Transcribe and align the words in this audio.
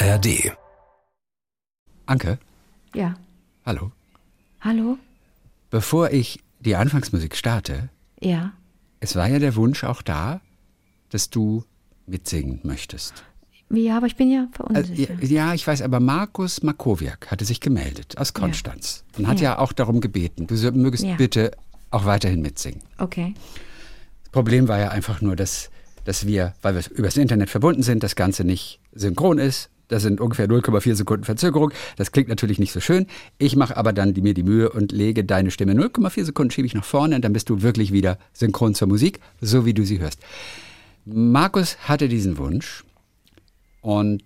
ARD. 0.00 0.52
Anke, 2.06 2.38
Ja. 2.94 3.16
hallo. 3.66 3.90
Hallo? 4.60 4.96
Bevor 5.70 6.10
ich 6.12 6.40
die 6.60 6.76
Anfangsmusik 6.76 7.34
starte, 7.36 7.88
Ja. 8.20 8.52
es 9.00 9.16
war 9.16 9.28
ja 9.28 9.38
der 9.38 9.56
Wunsch 9.56 9.84
auch 9.84 10.02
da, 10.02 10.40
dass 11.10 11.30
du 11.30 11.64
mitsingen 12.06 12.60
möchtest. 12.62 13.24
Ja, 13.70 13.96
aber 13.98 14.06
ich 14.06 14.16
bin 14.16 14.30
ja 14.30 14.46
Also, 14.58 14.92
ja, 14.94 15.06
verunsichert. 15.08 15.24
ja, 15.24 15.52
ich 15.54 15.66
weiß, 15.66 15.82
aber 15.82 16.00
Markus 16.00 16.62
Makowiak 16.62 17.30
hatte 17.30 17.44
sich 17.44 17.60
gemeldet 17.60 18.16
aus 18.16 18.32
Konstanz 18.32 19.04
und 19.18 19.26
hat 19.26 19.40
ja, 19.40 19.58
auch 19.58 19.72
darum 19.72 20.00
gebeten, 20.00 20.46
du 20.46 20.54
mögest 20.72 21.04
Ja. 21.04 21.16
bitte 21.16 21.50
auch 21.90 22.04
weiterhin 22.06 22.40
mitsingen. 22.40 22.82
Okay. 22.98 23.34
Das 24.22 24.32
Problem 24.32 24.68
war 24.68 24.78
ja 24.78 24.90
einfach 24.90 25.20
nur, 25.20 25.36
dass, 25.36 25.70
dass 26.04 26.26
wir, 26.26 26.54
weil 26.62 26.76
wir 26.76 26.90
übers 26.92 27.16
Internet 27.16 27.50
verbunden 27.50 27.82
sind, 27.82 28.02
das 28.02 28.14
Ganze 28.16 28.44
nicht 28.44 28.80
synchron 28.92 29.38
ist. 29.38 29.70
Da 29.88 30.00
sind 30.00 30.20
ungefähr 30.20 30.46
0,4 30.48 30.94
Sekunden 30.94 31.24
Verzögerung. 31.24 31.72
Das 31.96 32.12
klingt 32.12 32.28
natürlich 32.28 32.58
nicht 32.58 32.72
so 32.72 32.80
schön. 32.80 33.06
Ich 33.38 33.56
mache 33.56 33.76
aber 33.76 33.92
dann 33.94 34.12
die, 34.12 34.20
mir 34.20 34.34
die 34.34 34.42
Mühe 34.42 34.68
und 34.70 34.92
lege 34.92 35.24
deine 35.24 35.50
Stimme 35.50 35.72
0,4 35.72 36.24
Sekunden 36.24 36.50
schiebe 36.50 36.66
ich 36.66 36.74
nach 36.74 36.84
vorne 36.84 37.16
und 37.16 37.22
dann 37.24 37.32
bist 37.32 37.48
du 37.48 37.62
wirklich 37.62 37.90
wieder 37.92 38.18
synchron 38.34 38.74
zur 38.74 38.88
Musik, 38.88 39.20
so 39.40 39.64
wie 39.64 39.72
du 39.74 39.84
sie 39.84 39.98
hörst. 39.98 40.20
Markus 41.06 41.78
hatte 41.88 42.08
diesen 42.08 42.36
Wunsch 42.36 42.84
und 43.80 44.22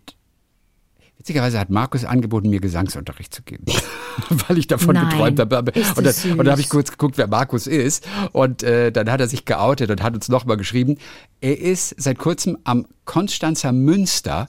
witzigerweise 1.17 1.61
hat 1.61 1.70
Markus 1.70 2.05
angeboten, 2.05 2.51
mir 2.51 2.59
Gesangsunterricht 2.61 3.33
zu 3.33 3.42
geben, 3.42 3.65
weil 4.48 4.59
ich 4.59 4.67
davon 4.67 4.95
Nein. 4.95 5.11
geträumt 5.11 5.39
habe. 5.39 5.59
Und, 5.97 6.05
das 6.05 6.23
dann- 6.25 6.39
da 6.39 6.51
habe 6.51 6.61
ich 6.61 6.69
kurz 6.69 6.91
geguckt, 6.91 7.19
wer 7.19 7.29
Markus 7.29 7.69
ist 7.69 8.05
und 8.33 8.65
äh, 8.65 8.91
dann 8.91 9.09
hat 9.09 9.20
er 9.20 9.29
sich 9.29 9.45
geoutet 9.45 9.91
und 9.92 10.03
hat 10.03 10.15
uns 10.15 10.29
nochmal 10.29 10.56
geschrieben, 10.56 10.97
er 11.41 11.56
ist 11.61 11.95
seit 11.98 12.19
kurzem 12.19 12.59
am 12.65 12.87
Konstanzer 13.05 13.70
Münster 13.70 14.48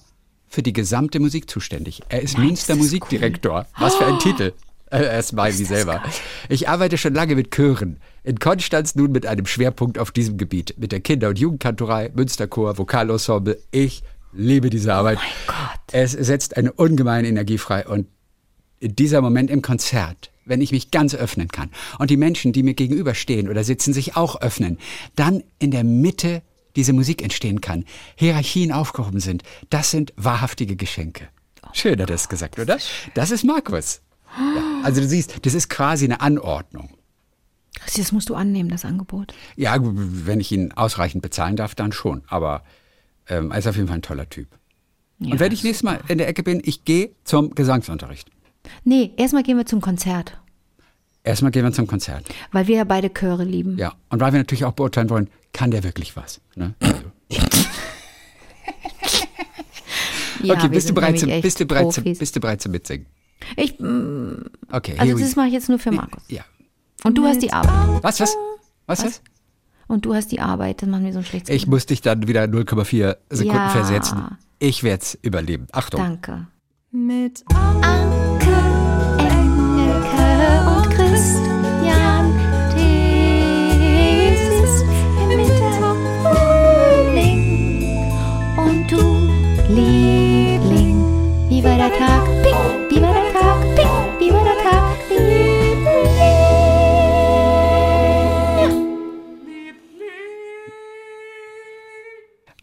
für 0.53 0.62
die 0.62 0.73
gesamte 0.73 1.20
Musik 1.20 1.49
zuständig. 1.49 2.01
Er 2.09 2.21
ist 2.21 2.37
Nein, 2.37 2.48
Münster 2.48 2.73
ist 2.73 2.79
Musikdirektor. 2.79 3.65
Was 3.79 3.96
für 3.96 4.05
ein 4.05 4.20
Titel. 4.20 4.54
Äh, 4.91 5.04
Er 5.04 5.18
ist 5.18 5.34
mein 5.34 5.57
wie 5.57 5.65
selber. 5.65 6.04
Ich 6.48 6.70
arbeite 6.70 6.99
schon 6.99 7.15
lange 7.15 7.34
mit 7.35 7.49
Chören. 7.49 7.98
In 8.23 8.37
Konstanz 8.37 8.93
nun 8.93 9.12
mit 9.12 9.26
einem 9.26 9.48
Schwerpunkt 9.48 9.98
auf 9.98 10.12
diesem 10.12 10.37
Gebiet. 10.37 10.76
Mit 10.77 10.91
der 10.91 10.99
Kinder- 10.99 11.29
und 11.29 11.40
Jugendkantorei, 11.40 12.12
Münsterchor, 12.13 12.77
Vokalensemble. 12.77 13.57
Ich 13.71 14.04
liebe 14.31 14.70
diese 14.70 14.93
Arbeit. 14.93 15.18
Oh 15.18 15.24
mein 15.26 15.48
Gott. 15.48 15.79
Es 15.91 16.12
setzt 16.12 16.55
eine 16.55 16.71
ungemeine 16.71 17.27
Energie 17.27 17.57
frei 17.57 17.87
und 17.87 18.05
in 18.79 18.96
dieser 18.96 19.21
Moment 19.21 19.49
im 19.49 19.63
Konzert, 19.63 20.29
wenn 20.46 20.62
ich 20.62 20.71
mich 20.71 20.91
ganz 20.91 21.15
öffnen 21.15 21.48
kann 21.48 21.71
und 21.98 22.12
die 22.12 22.18
Menschen, 22.18 22.54
die 22.54 22.62
mir 22.62 22.76
gegenüberstehen 22.76 23.49
oder 23.49 23.63
sitzen, 23.63 23.91
sich 23.91 24.15
auch 24.15 24.40
öffnen, 24.41 24.77
dann 25.15 25.41
in 25.57 25.71
der 25.71 25.84
Mitte 25.84 26.43
diese 26.76 26.93
Musik 26.93 27.21
entstehen 27.21 27.62
kann, 27.62 27.85
Hierarchien 28.16 28.71
aufgehoben 28.71 29.20
sind, 29.20 29.43
das 29.70 29.91
sind 29.91 30.13
wahrhaftige 30.16 30.76
Geschenke. 30.76 31.30
Schön 31.71 31.99
hat 32.02 32.10
er 32.10 32.15
es 32.15 32.30
gesagt, 32.30 32.60
oder? 32.60 32.77
Das 33.13 33.32
ist 33.32 33.43
Markus. 33.43 34.02
Ja, 34.38 34.82
also 34.84 35.02
du 35.02 35.07
siehst, 35.07 35.46
das 35.46 35.54
ist 35.54 35.70
quasi 35.70 36.05
eine 36.05 36.21
Anordnung. 36.21 36.90
Das 37.96 38.12
musst 38.12 38.30
du 38.30 38.35
annehmen, 38.35 38.70
das 38.70 38.85
Angebot. 38.85 39.34
Ja, 39.55 39.77
wenn 39.82 40.40
ich 40.40 40.52
ihn 40.52 40.71
ausreichend 40.74 41.21
bezahlen 41.21 41.55
darf, 41.55 41.76
dann 41.76 41.91
schon. 41.91 42.24
Aber 42.27 42.63
ähm, 43.27 43.52
er 43.52 43.58
ist 43.58 43.68
auf 43.68 43.76
jeden 43.76 43.87
Fall 43.87 43.98
ein 43.98 44.04
toller 44.04 44.30
Typ. 44.30 44.48
Ja, 45.20 45.34
und 45.34 45.40
wenn 45.40 45.52
ich 45.52 45.63
nächstes 45.63 45.84
Mal 45.84 45.99
in 46.08 46.18
der 46.18 46.27
Ecke 46.27 46.43
bin, 46.43 46.62
ich 46.63 46.85
gehe 46.85 47.12
zum 47.24 47.55
Gesangsunterricht. 47.55 48.30
Nee, 48.84 49.12
erstmal 49.18 49.43
gehen 49.43 49.58
wir 49.58 49.65
zum 49.65 49.82
Konzert, 49.82 50.40
Erstmal 51.24 51.52
gehen 51.52 51.63
wir 51.63 51.71
zum 51.71 51.88
Konzert. 51.88 52.26
weil 52.52 52.68
wir 52.68 52.77
ja 52.77 52.84
beide 52.84 53.10
Chöre 53.10 53.43
lieben. 53.46 53.77
Ja, 53.77 53.93
und 54.10 54.20
weil 54.20 54.34
wir 54.34 54.40
natürlich 54.40 54.66
auch 54.66 54.74
beurteilen 54.74 55.10
wollen, 55.10 55.30
kann 55.54 55.71
der 55.71 55.84
wirklich 55.84 56.15
was? 56.15 56.41
Ne? 56.55 56.74
Ja, 60.41 60.55
okay, 60.55 60.68
bist 60.68 60.90
du, 60.90 60.93
bereit 60.93 61.18
zum, 61.20 61.30
bist, 61.41 61.60
du 61.62 61.65
bereit 61.65 61.93
zum, 61.93 62.04
bist 62.04 62.35
du 62.35 62.40
bereit 62.41 62.62
zum 62.62 62.74
Mitsingen? 62.74 63.05
Ich, 63.55 63.80
mm, 63.80 64.34
Okay, 64.72 64.96
also 64.97 65.18
das 65.18 65.38
mache 65.38 65.47
ich 65.47 65.53
jetzt 65.53 65.70
nur 65.70 65.80
für 65.80 65.92
Markus. 65.92 66.22
Ja. 66.28 66.42
Und 67.06 67.18
du 67.18 67.26
hast 67.26 67.42
die 67.42 67.53
Arbeit. 67.53 68.03
Was, 68.03 68.20
was? 68.20 68.36
Was, 68.86 69.06
was? 69.06 69.22
Und 69.88 70.06
du 70.06 70.14
hast 70.14 70.31
die 70.34 70.42
Arbeit, 70.42 70.81
dann 70.81 70.90
machen 70.90 71.06
wir 71.06 71.14
so 71.14 71.20
ein 71.20 71.26
schlechtes 71.26 71.53
Ich 71.56 71.66
muss 71.68 71.86
dich 71.86 72.02
dann 72.02 72.28
wieder 72.28 72.44
0,4 72.44 73.16
Sekunden 73.30 73.56
Ja. 73.58 73.70
versetzen. 73.70 74.38
Ich 74.59 74.84
werde 74.84 75.02
es 75.03 75.18
überleben. 75.22 75.68
Achtung. 75.72 76.02
Danke. 76.02 76.47
Mit 76.92 77.44
Anke, 77.53 78.52
Engelke 79.20 80.70
und 80.70 80.83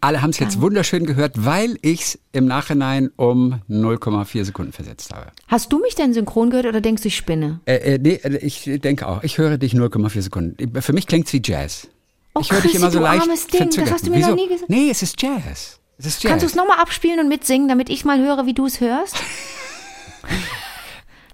Alle 0.03 0.22
haben 0.22 0.31
es 0.31 0.38
jetzt 0.38 0.62
wunderschön 0.62 1.05
gehört, 1.05 1.44
weil 1.44 1.77
ich 1.83 2.00
es 2.00 2.19
im 2.33 2.47
Nachhinein 2.47 3.11
um 3.16 3.61
0,4 3.69 4.44
Sekunden 4.44 4.72
versetzt 4.72 5.15
habe. 5.15 5.27
Hast 5.47 5.71
du 5.72 5.78
mich 5.78 5.94
denn 5.94 6.15
synchron 6.15 6.49
gehört 6.49 6.66
oder 6.66 6.81
denkst 6.81 7.03
du, 7.03 7.09
ich 7.09 7.16
spinne? 7.16 7.61
Äh, 7.66 7.94
äh, 7.94 7.99
nee, 7.99 8.15
äh, 8.15 8.37
ich 8.39 8.65
denke 8.83 9.06
auch. 9.06 9.22
Ich 9.22 9.37
höre 9.37 9.59
dich 9.59 9.75
0,4 9.75 10.22
Sekunden. 10.22 10.81
Für 10.81 10.93
mich 10.94 11.06
klingt 11.06 11.27
es 11.27 11.33
wie 11.34 11.43
Jazz. 11.44 11.89
Oh, 12.34 12.41
ich 12.41 12.50
höre 12.50 12.62
dich 12.62 12.75
immer 12.75 12.91
so 12.91 12.99
leicht 12.99 13.22
armes 13.22 13.47
Ding, 13.49 13.69
das 13.77 13.91
hast 13.91 14.06
du 14.06 14.10
mir 14.10 14.19
Wieso? 14.19 14.31
noch 14.31 14.37
nie 14.37 14.49
gesagt. 14.49 14.71
Nee, 14.71 14.89
es 14.91 15.03
ist 15.03 15.21
Jazz. 15.21 15.81
Es 15.99 16.06
ist 16.06 16.22
Jazz. 16.22 16.31
Kannst 16.31 16.44
du 16.44 16.47
es 16.47 16.55
nochmal 16.55 16.78
abspielen 16.78 17.21
und 17.21 17.28
mitsingen, 17.28 17.69
damit 17.69 17.91
ich 17.91 18.05
mal 18.06 18.19
höre, 18.19 18.47
wie 18.47 18.55
du 18.55 18.65
es 18.66 18.81
hörst? 18.81 19.16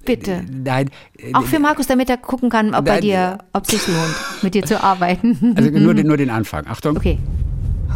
Bitte. 0.04 0.44
Nein. 0.50 0.90
äh, 1.18 1.34
Auch 1.34 1.44
für 1.44 1.58
Markus, 1.58 1.86
damit 1.86 2.08
er 2.08 2.16
gucken 2.16 2.48
kann, 2.48 2.74
ob 2.74 2.84
bei 2.84 2.92
Nein, 2.94 3.00
dir, 3.02 3.38
ob 3.52 3.64
es 3.64 3.70
sich 3.70 3.86
lohnt, 3.86 4.42
mit 4.42 4.54
dir 4.54 4.64
zu 4.64 4.80
arbeiten. 4.82 5.54
Also 5.56 5.70
nur 5.70 5.94
den, 5.94 6.06
nur 6.06 6.16
den 6.16 6.30
Anfang. 6.30 6.66
Achtung. 6.66 6.96
Okay, 6.96 7.18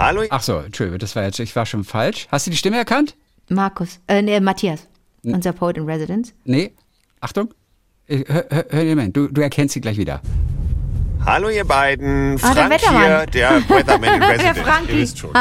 Hallo, 0.00 0.22
Ach 0.30 0.42
so, 0.42 0.58
Entschuldigung, 0.60 0.98
das 0.98 1.14
war 1.14 1.24
jetzt, 1.24 1.38
ich 1.40 1.54
war 1.54 1.66
schon 1.66 1.84
falsch. 1.84 2.26
Hast 2.32 2.46
du 2.46 2.50
die 2.50 2.56
Stimme 2.56 2.78
erkannt? 2.78 3.16
Markus, 3.50 4.00
äh, 4.08 4.22
nee, 4.22 4.40
Matthias, 4.40 4.86
unser 5.22 5.52
Poet 5.52 5.76
in 5.76 5.84
Residence. 5.84 6.32
Nee. 6.44 6.72
Achtung. 7.20 7.52
Hör, 8.08 8.24
hör, 8.48 8.64
hör 8.70 8.82
dir 8.84 8.96
mal 8.96 9.02
hin. 9.02 9.12
Du, 9.12 9.28
du 9.28 9.42
erkennst 9.42 9.74
sie 9.74 9.80
gleich 9.82 9.98
wieder. 9.98 10.22
hallo 11.26 11.50
ihr 11.50 11.64
beiden. 11.66 12.38
Ah, 12.42 12.54
der 12.54 12.66
Frank 12.66 12.80
hier, 12.80 13.26
der 13.26 13.68
Weatherman 13.68 14.14
in 14.14 14.22
Residence. 14.30 14.60
Frankie. 14.60 14.92
Ihr 14.92 14.98
wisst 15.00 15.18
schon. 15.18 15.30
Ich 15.32 15.36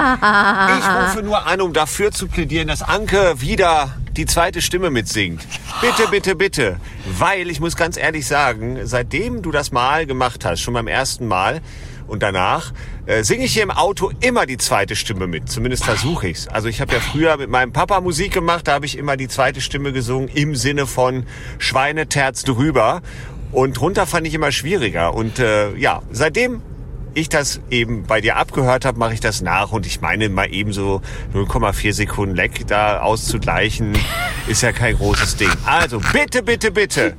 rufe 1.07 1.21
nur 1.23 1.47
an, 1.47 1.61
um 1.61 1.71
dafür 1.71 2.11
zu 2.11 2.27
plädieren, 2.27 2.67
dass 2.67 2.81
Anke 2.81 3.39
wieder 3.39 3.95
die 4.17 4.25
zweite 4.25 4.61
Stimme 4.61 4.89
mitsingt. 4.89 5.41
Bitte, 5.79 6.09
bitte, 6.11 6.35
bitte. 6.35 6.77
Weil 7.17 7.49
ich 7.49 7.61
muss 7.61 7.77
ganz 7.77 7.95
ehrlich 7.95 8.27
sagen, 8.27 8.79
seitdem 8.83 9.41
du 9.41 9.51
das 9.51 9.71
mal 9.71 10.05
gemacht 10.05 10.43
hast, 10.43 10.59
schon 10.59 10.73
beim 10.73 10.87
ersten 10.87 11.27
Mal 11.27 11.61
und 12.09 12.23
danach, 12.23 12.73
äh, 13.05 13.23
singe 13.23 13.45
ich 13.45 13.53
hier 13.53 13.63
im 13.63 13.71
Auto 13.71 14.11
immer 14.19 14.45
die 14.45 14.57
zweite 14.57 14.95
Stimme 14.95 15.27
mit. 15.27 15.49
Zumindest 15.49 15.85
versuche 15.85 16.27
ich's. 16.27 16.47
Also 16.47 16.67
ich 16.67 16.81
habe 16.81 16.93
ja 16.93 16.99
früher 16.99 17.37
mit 17.37 17.49
meinem 17.49 17.71
Papa 17.71 18.01
Musik 18.01 18.33
gemacht, 18.33 18.67
da 18.67 18.73
habe 18.73 18.85
ich 18.85 18.97
immer 18.97 19.17
die 19.17 19.27
zweite 19.27 19.61
Stimme 19.61 19.93
gesungen 19.93 20.29
im 20.29 20.55
Sinne 20.55 20.87
von 20.87 21.25
Schweineterz 21.57 22.43
drüber. 22.43 23.01
Und 23.51 23.81
runter 23.81 24.05
fand 24.05 24.27
ich 24.27 24.33
immer 24.33 24.51
schwieriger. 24.51 25.13
Und 25.13 25.39
äh, 25.39 25.75
ja, 25.75 26.01
seitdem 26.11 26.61
ich 27.19 27.29
das 27.29 27.61
eben 27.69 28.03
bei 28.03 28.21
dir 28.21 28.37
abgehört 28.37 28.85
habe, 28.85 28.97
mache 28.99 29.13
ich 29.13 29.19
das 29.19 29.41
nach. 29.41 29.71
Und 29.71 29.85
ich 29.85 30.01
meine, 30.01 30.29
mal 30.29 30.53
eben 30.53 30.73
so 30.73 31.01
0,4 31.33 31.93
Sekunden 31.93 32.35
Leck 32.35 32.67
da 32.67 33.01
auszugleichen, 33.01 33.97
ist 34.47 34.61
ja 34.61 34.71
kein 34.71 34.95
großes 34.95 35.35
Ding. 35.37 35.51
Also 35.65 35.99
bitte, 36.13 36.43
bitte, 36.43 36.71
bitte. 36.71 37.15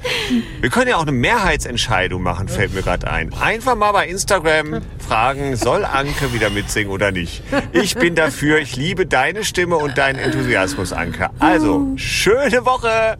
Wir 0.60 0.70
können 0.70 0.88
ja 0.88 0.96
auch 0.96 1.02
eine 1.02 1.12
Mehrheitsentscheidung 1.12 2.22
machen, 2.22 2.48
fällt 2.48 2.74
mir 2.74 2.82
gerade 2.82 3.10
ein. 3.10 3.32
Einfach 3.34 3.76
mal 3.76 3.92
bei 3.92 4.08
Instagram 4.08 4.80
fragen, 5.06 5.56
soll 5.56 5.84
Anke 5.84 6.32
wieder 6.32 6.50
mitsingen 6.50 6.92
oder 6.92 7.12
nicht? 7.12 7.42
Ich 7.72 7.94
bin 7.94 8.14
dafür. 8.14 8.58
Ich 8.58 8.76
liebe 8.76 9.06
deine 9.06 9.44
Stimme 9.44 9.76
und 9.76 9.98
deinen 9.98 10.18
Enthusiasmus, 10.18 10.92
Anke. 10.92 11.30
Also, 11.38 11.92
schöne 11.96 12.64
Woche. 12.64 13.18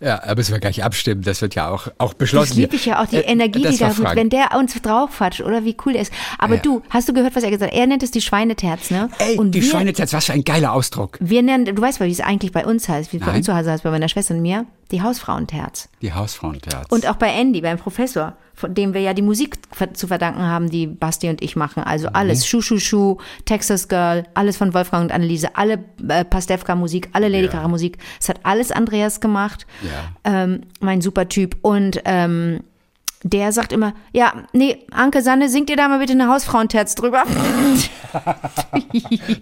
Ja, 0.00 0.22
da 0.24 0.34
müssen 0.36 0.52
wir 0.52 0.60
gleich 0.60 0.84
abstimmen. 0.84 1.22
Das 1.22 1.42
wird 1.42 1.56
ja 1.56 1.68
auch, 1.70 1.88
auch 1.98 2.14
beschlossen. 2.14 2.50
Das 2.50 2.56
liebe 2.56 2.76
ich 2.76 2.86
ja 2.86 3.02
auch, 3.02 3.06
die 3.06 3.16
Äh, 3.16 3.30
Energie, 3.32 3.62
die 3.66 3.76
da, 3.78 3.90
Frank. 3.90 4.16
wenn 4.16 4.30
der 4.30 4.56
uns 4.56 4.80
draufquatscht, 4.80 5.40
oder 5.40 5.64
wie 5.64 5.76
cool 5.84 5.94
der 5.94 6.02
ist. 6.02 6.12
Aber 6.38 6.54
Ja. 6.54 6.60
du, 6.60 6.82
hast 6.90 7.08
du 7.08 7.12
gehört, 7.12 7.34
was 7.34 7.42
er 7.42 7.50
gesagt 7.50 7.72
hat? 7.72 7.78
Er 7.78 7.86
nennt 7.88 8.02
es 8.04 8.12
die 8.12 8.20
Schweineterz, 8.20 8.90
ne? 8.90 9.10
Ey, 9.18 9.36
Und 9.36 9.52
die 9.52 9.62
wir, 9.62 9.68
Schweineterz, 9.70 10.12
was 10.12 10.26
für 10.26 10.32
ein 10.34 10.44
geiler 10.44 10.72
Ausdruck. 10.72 11.16
Wir 11.20 11.42
nennen, 11.42 11.64
du 11.64 11.82
weißt, 11.82 11.98
wie 12.00 12.10
es 12.10 12.20
eigentlich 12.20 12.52
bei 12.52 12.64
uns 12.64 12.88
heißt, 12.88 13.12
wie 13.12 13.16
es 13.16 13.24
bei 13.24 13.34
uns 13.36 13.46
zu 13.46 13.56
Hause 13.56 13.72
heißt, 13.72 13.82
bei 13.82 13.90
meiner 13.90 14.08
Schwester 14.08 14.34
und 14.34 14.42
mir, 14.42 14.66
die 14.90 15.02
Hausfrauenterz. 15.02 15.88
Die 16.02 16.12
Hausfrauenterz. 16.12 16.86
Und 16.90 17.06
auch 17.08 17.16
bei 17.16 17.28
Andy, 17.32 17.60
beim 17.60 17.78
Professor, 17.78 18.36
von 18.54 18.74
dem 18.74 18.94
wir 18.94 19.00
ja 19.00 19.14
die 19.14 19.22
Musik 19.22 19.58
zu 19.92 20.06
verdanken 20.08 20.42
haben, 20.42 20.70
die 20.70 20.86
Basti 20.86 21.28
und 21.28 21.42
ich 21.42 21.56
machen. 21.56 21.82
Also 21.82 22.08
alles. 22.08 22.46
Schuh, 22.46 22.60
Schuh, 22.62 22.78
Schuh, 22.78 23.18
Texas 23.44 23.88
Girl, 23.88 24.24
alles 24.34 24.56
von 24.56 24.74
Wolfgang 24.74 25.04
und 25.04 25.12
Anneliese, 25.12 25.54
alle 25.56 25.84
äh, 26.08 26.24
Pastewka-Musik, 26.24 27.10
alle 27.12 27.28
Lady 27.28 27.48
Ja. 27.54 27.68
Musik. 27.68 27.98
Es 28.20 28.28
hat 28.28 28.40
alles 28.44 28.72
Andreas 28.72 29.20
gemacht. 29.20 29.66
Ja. 29.82 30.10
Ähm, 30.24 30.62
mein 30.80 31.00
super 31.02 31.28
Typ. 31.28 31.56
Und 31.62 32.00
ähm, 32.04 32.60
Der 33.24 33.50
sagt 33.52 33.72
immer, 33.72 33.94
ja, 34.12 34.32
nee, 34.52 34.86
Anke 34.92 35.22
Sanne, 35.22 35.48
singt 35.48 35.70
ihr 35.70 35.76
da 35.76 35.88
mal 35.88 35.98
bitte 35.98 36.12
eine 36.14 36.28
Hausfrauenterz 36.28 36.94
drüber. 36.94 37.24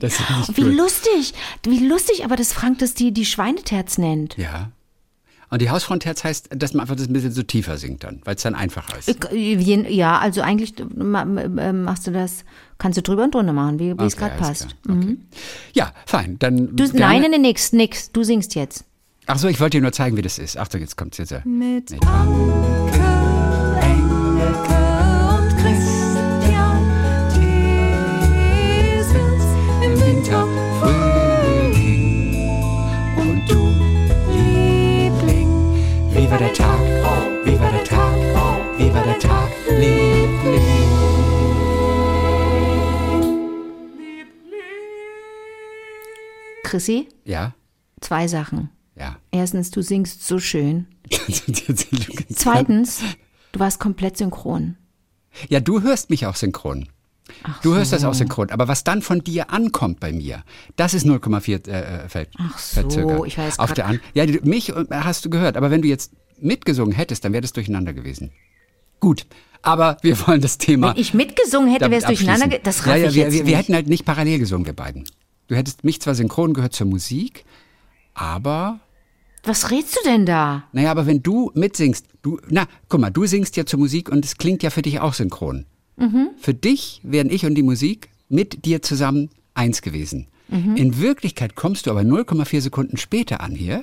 Das 0.00 0.14
ist 0.18 0.30
nicht 0.30 0.56
Wie 0.56 0.62
gut. 0.62 0.74
lustig, 0.74 1.34
wie 1.64 1.86
lustig, 1.86 2.24
aber 2.24 2.34
dass 2.36 2.52
Frank 2.52 2.78
das 2.80 2.94
die, 2.94 3.12
die 3.12 3.24
Schweineterz 3.24 3.96
nennt. 3.98 4.36
Ja. 4.36 4.70
Und 5.56 5.62
die 5.62 5.70
Hausfrontherz 5.70 6.22
heißt, 6.22 6.50
dass 6.50 6.74
man 6.74 6.82
einfach 6.82 6.96
das 6.96 7.06
ein 7.08 7.14
bisschen 7.14 7.32
so 7.32 7.42
tiefer 7.42 7.78
singt 7.78 8.04
dann, 8.04 8.20
weil 8.26 8.34
es 8.36 8.42
dann 8.42 8.54
einfacher 8.54 8.98
ist. 8.98 9.08
Je- 9.32 9.86
Ja, 9.90 10.18
also 10.18 10.42
eigentlich 10.42 10.74
äh, 10.78 11.72
machst 11.72 12.06
du 12.06 12.10
das, 12.10 12.44
kannst 12.76 12.98
du 12.98 13.02
drüber 13.02 13.24
und 13.24 13.34
drunter 13.34 13.54
machen, 13.54 13.78
wie, 13.78 13.98
wie 13.98 14.04
es 14.04 14.12
Okay, 14.12 14.26
gerade 14.28 14.44
alles 14.44 14.64
passt. 14.64 14.76
Okay. 14.86 15.16
Ja, 15.72 15.92
fein. 16.04 16.38
Dann 16.38 16.76
Du, 16.76 16.84
gerne- 16.90 16.98
nein, 17.22 17.30
nein, 17.30 17.40
nix, 17.40 17.72
nix. 17.72 18.12
Du 18.12 18.22
singst 18.22 18.54
jetzt. 18.54 18.84
Ach 19.24 19.38
so, 19.38 19.48
ich 19.48 19.58
wollte 19.60 19.78
dir 19.78 19.80
nur 19.82 19.92
zeigen, 19.92 20.18
wie 20.18 20.22
das 20.22 20.38
ist. 20.38 20.58
Achtung, 20.58 20.82
jetzt 20.82 20.98
kommt's 20.98 21.16
jetzt. 21.16 21.30
ja. 21.30 21.40
Mit 21.46 21.90
Anke, 22.04 23.00
Engelke 23.80 24.95
Wie 36.26 36.32
war 36.32 36.38
der 36.38 36.52
Tag? 36.52 36.80
Wie 37.44 37.60
war 37.60 37.70
der 37.70 37.84
Tag? 37.84 38.12
Wie 38.78 38.92
war 38.92 39.04
der 39.04 39.16
Tag, 39.20 39.48
Liebling? 39.68 40.96
Chrissy, 46.64 47.08
Ja, 47.24 47.54
zwei 48.00 48.26
Sachen. 48.26 48.70
ja. 48.96 49.16
Erstens, 49.30 49.70
du 49.70 49.82
singst 49.82 50.26
so 50.26 50.38
schön. 50.40 50.86
Zweitens, 52.34 53.02
du 53.52 53.60
warst 53.60 53.78
komplett 53.78 54.16
synchron. 54.16 54.76
Ja, 55.48 55.60
du 55.60 55.82
hörst 55.82 56.10
mich 56.10 56.26
auch 56.26 56.34
synchron. 56.34 56.88
Ach 57.42 57.60
Du 57.62 57.70
so. 57.70 57.76
hörst 57.76 57.92
das 57.92 58.04
auch 58.04 58.14
synchron. 58.14 58.50
Aber 58.50 58.68
was 58.68 58.84
dann 58.84 59.02
von 59.02 59.22
dir 59.24 59.50
ankommt 59.50 60.00
bei 60.00 60.12
mir, 60.12 60.42
das 60.76 60.94
ist 60.94 61.06
0,4 61.06 61.68
äh, 61.68 62.08
Feld. 62.08 62.28
Ach 62.38 62.58
so, 62.58 62.80
verzögert. 62.82 63.26
ich 63.26 63.38
weiß 63.38 63.58
Auf 63.58 63.72
der 63.72 63.86
an 63.86 64.00
Ja, 64.14 64.24
mich 64.44 64.70
äh, 64.70 64.84
hast 64.90 65.24
du 65.24 65.30
gehört. 65.30 65.56
Aber 65.56 65.70
wenn 65.70 65.82
du 65.82 65.88
jetzt 65.88 66.12
mitgesungen 66.40 66.94
hättest, 66.94 67.24
dann 67.24 67.32
wäre 67.32 67.40
das 67.42 67.52
durcheinander 67.52 67.92
gewesen. 67.92 68.30
Gut, 69.00 69.26
aber 69.62 69.96
wir 70.02 70.18
wollen 70.26 70.40
das 70.40 70.58
Thema. 70.58 70.90
Wenn 70.94 71.00
ich 71.00 71.14
mitgesungen 71.14 71.70
hätte, 71.70 71.90
wäre 71.90 72.00
es 72.00 72.06
durcheinander. 72.06 72.48
ge- 72.48 72.58
abschließen. 72.58 72.82
Das 72.84 72.86
raff 72.86 72.96
ja, 72.96 73.02
ja, 73.04 73.08
ich 73.08 73.14
wir, 73.14 73.22
jetzt 73.24 73.32
wir, 73.32 73.42
nicht. 73.42 73.50
wir 73.50 73.56
hätten 73.58 73.74
halt 73.74 73.88
nicht 73.88 74.04
parallel 74.04 74.38
gesungen, 74.38 74.66
wir 74.66 74.72
beiden. 74.72 75.04
Du 75.48 75.54
hättest 75.54 75.84
mich 75.84 76.00
zwar 76.00 76.14
synchron 76.14 76.54
gehört 76.54 76.72
zur 76.74 76.86
Musik, 76.86 77.44
aber 78.14 78.80
Was 79.44 79.70
redst 79.70 79.96
du 79.96 80.08
denn 80.08 80.26
da? 80.26 80.64
naja, 80.72 80.90
aber 80.90 81.06
wenn 81.06 81.22
du 81.22 81.50
mitsingst, 81.54 82.06
du, 82.22 82.40
na, 82.48 82.66
guck 82.88 83.00
mal, 83.00 83.10
du 83.10 83.26
singst 83.26 83.56
ja 83.56 83.64
zur 83.66 83.78
Musik 83.78 84.08
und 84.08 84.24
es 84.24 84.36
klingt 84.38 84.62
ja 84.62 84.70
für 84.70 84.82
dich 84.82 85.00
auch 85.00 85.14
synchron. 85.14 85.66
Für 86.38 86.54
dich 86.54 87.00
wären 87.02 87.30
ich 87.30 87.46
und 87.46 87.54
die 87.54 87.62
Musik 87.62 88.10
mit 88.28 88.64
dir 88.64 88.82
zusammen 88.82 89.30
eins 89.54 89.80
gewesen. 89.82 90.26
In 90.48 91.00
Wirklichkeit 91.00 91.56
kommst 91.56 91.86
du 91.86 91.90
aber 91.90 92.02
0,4 92.02 92.60
Sekunden 92.60 92.96
später 92.98 93.40
an 93.40 93.52
hier 93.52 93.82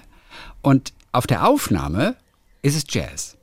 und 0.62 0.94
auf 1.12 1.28
der 1.28 1.46
Aufnahme 1.48 2.16
ist 2.62 2.76
es 2.78 2.86
Jazz. 2.88 3.36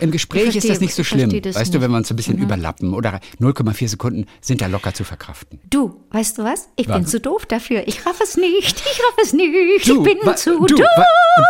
Im 0.00 0.10
Gespräch 0.10 0.48
Ich 0.48 0.56
ist 0.56 0.68
das 0.68 0.78
verstehe- 0.78 0.80
nicht 0.80 0.94
so 0.94 1.04
schlimm, 1.04 1.30
verstehe 1.30 1.54
weißt 1.54 1.74
du, 1.74 1.80
wenn 1.80 1.90
wir 1.90 1.96
uns 1.98 2.08
so 2.08 2.14
ein 2.14 2.16
bisschen 2.16 2.38
überlappen 2.38 2.92
oder 2.92 3.20
0,4 3.40 3.88
Sekunden 3.88 4.26
sind 4.40 4.60
da 4.60 4.66
locker 4.66 4.94
zu 4.94 5.04
verkraften. 5.04 5.60
Du, 5.70 6.00
weißt 6.10 6.38
du 6.38 6.44
was? 6.44 6.68
Ich 6.76 6.86
bin 6.86 7.04
Was? 7.04 7.10
zu 7.10 7.20
doof 7.20 7.46
dafür. 7.46 7.86
Ich 7.86 8.04
raff 8.04 8.20
es 8.20 8.36
nicht. 8.36 8.80
Ich 8.80 9.00
raff 9.00 9.16
es 9.22 9.32
nicht. 9.32 9.52
Du, 9.88 10.04
ich 10.04 10.18
bin 10.24 10.36
zu 10.36 10.58
du, 10.58 10.66
doof. 10.66 10.80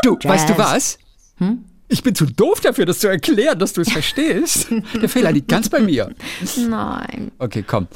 du, 0.02 0.18
weißt 0.22 0.48
du 0.48 0.52
Jazz. 0.54 0.98
was? 1.38 1.58
Ich 1.88 2.02
bin 2.02 2.14
zu 2.14 2.26
doof 2.26 2.60
dafür, 2.60 2.86
das 2.86 3.00
zu 3.00 3.08
erklären, 3.08 3.58
dass 3.58 3.74
du 3.74 3.82
es 3.82 3.92
verstehst. 3.92 4.68
Der 5.00 5.08
Fehler 5.08 5.32
liegt 5.32 5.48
ganz 5.48 5.68
bei 5.68 5.80
mir. 5.80 6.14
Nein. 6.56 7.32
Okay, 7.38 7.64
komm. 7.66 7.86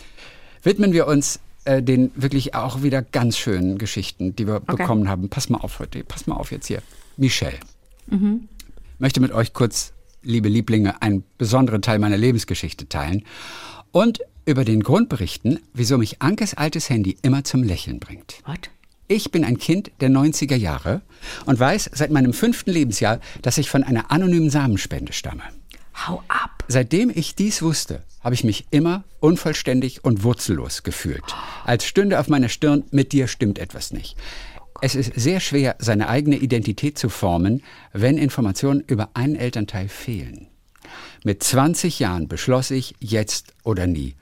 Widmen 0.63 0.93
wir 0.93 1.07
uns 1.07 1.41
äh, 1.65 1.83
den 1.83 2.11
wirklich 2.15 2.55
auch 2.55 2.83
wieder 2.83 3.03
ganz 3.03 3.39
schönen 3.39 3.79
Geschichten, 3.79 4.37
die 4.37 4.47
wir 4.47 4.61
bekommen 4.61 5.09
haben. 5.09 5.29
Pass 5.29 5.49
mal 5.49 5.59
auf 5.59 5.79
heute, 5.79 6.05
pass 6.05 6.27
mal 6.27 6.37
auf 6.37 6.53
jetzt 6.53 6.67
hier. 6.67 6.83
Michelle. 7.17 7.59
Möchte 8.99 9.21
mit 9.21 9.33
euch 9.33 9.53
kurz, 9.53 9.93
liebe 10.23 10.49
Lieblinge, 10.49 11.03
einen 11.03 11.25
besonderen 11.39 11.83
Teil 11.83 11.99
meiner 11.99 12.17
Lebensgeschichte 12.17 12.89
teilen 12.89 13.25
und 13.93 14.21
über 14.45 14.65
den 14.65 14.83
Grund 14.83 15.09
berichten, 15.09 15.59
wieso 15.75 15.99
mich 15.99 16.23
Ankes 16.23 16.55
altes 16.55 16.89
Handy 16.89 17.17
immer 17.23 17.45
zum 17.45 17.63
Lächeln 17.63 17.99
bringt. 17.99 18.43
What? 18.47 18.71
Ich 19.09 19.31
bin 19.31 19.45
ein 19.45 19.59
Kind 19.59 19.93
der 20.01 20.11
90er 20.11 20.57
Jahre 20.57 21.01
und 21.45 21.61
weiß 21.61 21.91
seit 21.93 22.11
meinem 22.11 22.33
fünften 22.33 22.73
Lebensjahr, 22.73 23.21
dass 23.43 23.59
ich 23.59 23.71
von 23.71 23.85
einer 23.85 24.11
anonymen 24.11 24.51
Samenspende 24.51 25.13
stamme. 25.13 25.43
Hau 26.07 26.25
ab. 26.27 26.65
Seitdem 26.67 27.13
ich 27.15 27.37
dies 27.37 27.63
wusste, 27.63 28.03
habe 28.21 28.35
ich 28.35 28.43
mich 28.43 28.67
immer 28.71 29.05
unvollständig 29.21 30.05
und 30.05 30.25
wurzellos 30.25 30.83
gefühlt. 30.83 31.23
Als 31.65 31.85
stünde 31.85 32.19
auf 32.19 32.27
meiner 32.27 32.49
Stirn, 32.49 32.83
mit 32.91 33.13
dir 33.13 33.29
stimmt 33.29 33.61
etwas 33.61 33.93
nicht. 33.93 34.17
Es 34.83 34.97
ist 34.97 35.13
sehr 35.15 35.39
schwer, 35.39 35.77
seine 35.79 36.09
eigene 36.09 36.37
Identität 36.37 36.99
zu 36.99 37.09
formen, 37.09 37.63
wenn 37.93 38.19
Informationen 38.19 38.81
über 38.81 39.11
einen 39.15 39.37
Elternteil 39.37 39.89
fehlen. 39.89 40.49
Mit 41.25 41.43
20 41.43 42.01
Jahren 42.01 42.27
beschloss 42.27 42.73
ich, 42.73 42.95
jetzt 43.01 43.55
oder 43.63 43.87
nie. 43.87 44.17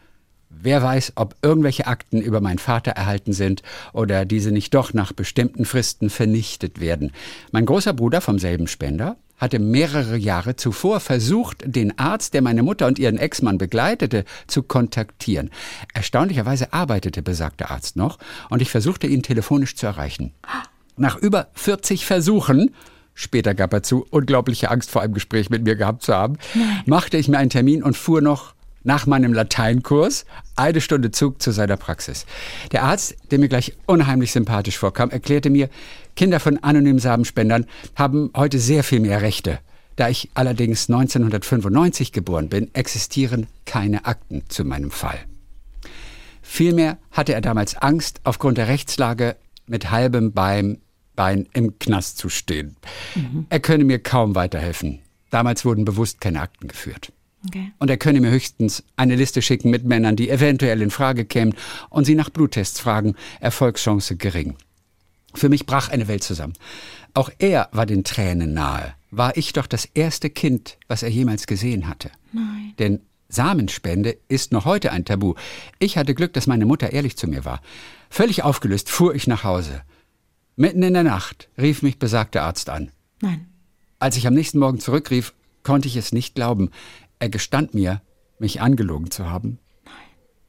Wer 0.62 0.83
weiß, 0.83 1.12
ob 1.17 1.37
irgendwelche 1.43 1.87
Akten 1.87 2.21
über 2.21 2.41
meinen 2.41 2.59
Vater 2.59 2.93
erhalten 2.93 3.33
sind 3.33 3.62
oder 3.93 4.25
diese 4.25 4.51
nicht 4.51 4.75
doch 4.75 4.95
nach 4.95 5.12
bestimmten 5.12 5.65
Fristen 5.65 6.11
vernichtet 6.11 6.81
werden. 6.81 7.12
Mein 7.53 7.67
großer 7.67 7.93
Bruder 7.93 8.21
vom 8.21 8.39
selben 8.39 8.67
Spender 8.67 9.17
hatte 9.37 9.59
mehrere 9.59 10.17
Jahre 10.17 10.56
zuvor 10.56 11.01
versucht, 11.01 11.62
den 11.67 11.99
Arzt, 11.99 12.35
der 12.35 12.43
meine 12.43 12.62
Mutter 12.62 12.87
und 12.87 12.99
ihren 12.99 13.19
Ex-Mann 13.19 13.59
begleitete, 13.59 14.25
zu 14.47 14.62
kontaktieren. 14.62 15.51
Erstaunlicherweise 15.93 16.73
arbeitete 16.73 17.23
besagter 17.23 17.71
Arzt 17.71 17.97
noch 17.97 18.19
und 18.49 18.62
ich 18.62 18.71
versuchte 18.71 19.07
ihn 19.07 19.23
telefonisch 19.23 19.77
zu 19.77 19.87
erreichen. 19.87 20.33
Nach 20.97 21.17
über 21.17 21.49
40 21.55 22.07
Versuchen, 22.07 22.75
später 23.12 23.55
gab 23.55 23.73
er 23.73 23.83
zu, 23.83 24.07
unglaubliche 24.11 24.71
Angst 24.71 24.91
vor 24.91 25.03
einem 25.03 25.15
Gespräch 25.15 25.50
mit 25.50 25.65
mir 25.65 25.77
gehabt 25.77 26.03
zu 26.03 26.15
haben, 26.15 26.39
machte 26.87 27.17
ich 27.17 27.29
mir 27.29 27.39
einen 27.39 27.50
Termin 27.50 27.83
und 27.83 27.97
fuhr 27.97 28.21
noch 28.21 28.55
nach 28.85 29.07
meinem 29.07 29.33
Lateinkurs 29.33 30.25
eine 30.57 30.81
Stunde 30.81 31.11
Zug 31.11 31.43
zu 31.43 31.51
seiner 31.51 31.77
Praxis. 31.77 32.27
Der 32.71 32.85
Arzt, 32.85 33.17
der 33.31 33.39
mir 33.39 33.49
gleich 33.49 33.77
unheimlich 33.87 34.33
sympathisch 34.33 34.79
vorkam, 34.79 35.11
erklärte 35.11 35.51
mir, 35.51 35.69
Kinder 36.15 36.39
von 36.39 36.63
anonymen 36.63 37.01
Samenspendern 37.01 37.67
haben 37.97 38.31
heute 38.37 38.59
sehr 38.59 38.85
viel 38.85 39.01
mehr 39.01 39.23
Rechte. 39.23 39.59
Da 39.97 40.09
ich 40.09 40.31
allerdings 40.35 40.89
1995 40.89 42.13
geboren 42.13 42.49
bin, 42.49 42.73
existieren 42.75 43.47
keine 43.65 44.07
Akten 44.07 44.43
zu 44.49 44.65
meinem 44.65 44.91
Fall. 44.91 45.19
Vielmehr 46.43 46.99
hatte 47.11 47.33
er 47.33 47.41
damals 47.41 47.77
Angst, 47.77 48.21
aufgrund 48.25 48.59
der 48.59 48.69
Rechtslage 48.69 49.37
mit 49.67 49.91
halbem 49.91 50.33
Bein, 50.33 50.79
Bein 51.17 51.49
im 51.53 51.79
Knast 51.79 52.19
zu 52.19 52.29
stehen. 52.29 52.76
Er 53.49 53.61
könne 53.61 53.85
mir 53.85 54.00
kaum 54.00 54.35
weiterhelfen. 54.35 54.99
Damals 55.31 55.64
wurden 55.64 55.85
bewusst 55.85 56.21
keine 56.21 56.41
Akten 56.41 56.69
geführt. 56.69 57.12
Okay. 57.47 57.73
Und 57.79 57.91
er 57.91 57.97
könne 57.97 58.21
mir 58.21 58.31
höchstens 58.31 58.85
eine 58.97 59.17
Liste 59.17 59.43
schicken 59.43 59.71
mit 59.71 59.85
Männern, 59.85 60.17
die 60.17 60.31
eventuell 60.31 60.81
in 60.81 60.91
Frage 60.91 61.25
kämen 61.25 61.55
und 61.91 62.05
sie 62.05 62.15
nach 62.15 62.31
Bluttests 62.31 62.81
fragen. 62.81 63.15
Erfolgschance 63.41 64.17
gering. 64.17 64.57
Für 65.35 65.49
mich 65.49 65.67
brach 65.67 65.89
eine 65.91 66.09
Welt 66.09 66.23
zusammen. 66.23 66.55
Auch 67.13 67.31
er 67.39 67.69
war 67.73 67.87
den 67.87 68.05
Tränen 68.05 68.55
nahe. 68.55 68.95
War 69.11 69.37
ich 69.37 69.53
doch 69.53 69.67
das 69.67 69.85
erste 69.85 70.31
Kind, 70.31 70.79
was 70.89 71.03
er 71.03 71.11
jemals 71.11 71.47
gesehen 71.47 71.89
hatte. 71.89 72.11
Nein. 72.33 72.75
Denn 72.79 73.01
Samenspende 73.29 74.17
ist 74.29 74.53
noch 74.53 74.65
heute 74.65 74.93
ein 74.93 75.05
Tabu. 75.05 75.35
Ich 75.79 75.99
hatte 75.99 76.15
Glück, 76.15 76.33
dass 76.33 76.47
meine 76.47 76.67
Mutter 76.67 76.93
ehrlich 76.93 77.17
zu 77.17 77.27
mir 77.27 77.45
war. 77.45 77.61
Völlig 78.11 78.43
aufgelöst 78.43 78.91
fuhr 78.91 79.15
ich 79.15 79.27
nach 79.27 79.45
Hause. 79.45 79.83
Mitten 80.57 80.83
in 80.83 80.95
der 80.95 81.03
Nacht 81.03 81.49
rief 81.59 81.83
mich 81.83 81.99
besagter 81.99 82.43
Arzt 82.43 82.71
an. 82.71 82.91
Nein. 83.21 83.47
Als 83.99 84.17
ich 84.17 84.27
am 84.27 84.35
nächsten 84.35 84.59
Morgen 84.59 84.79
zurückrief, 84.79 85.35
konnte 85.65 85.89
ich 85.89 85.97
es 85.97 86.13
nicht 86.13 86.35
glauben. 86.35 86.71
Er 87.25 87.31
gestand 87.31 87.73
mir, 87.73 88.02
mich 88.38 88.61
angelogen 88.61 89.11
zu 89.11 89.31
haben. 89.31 89.59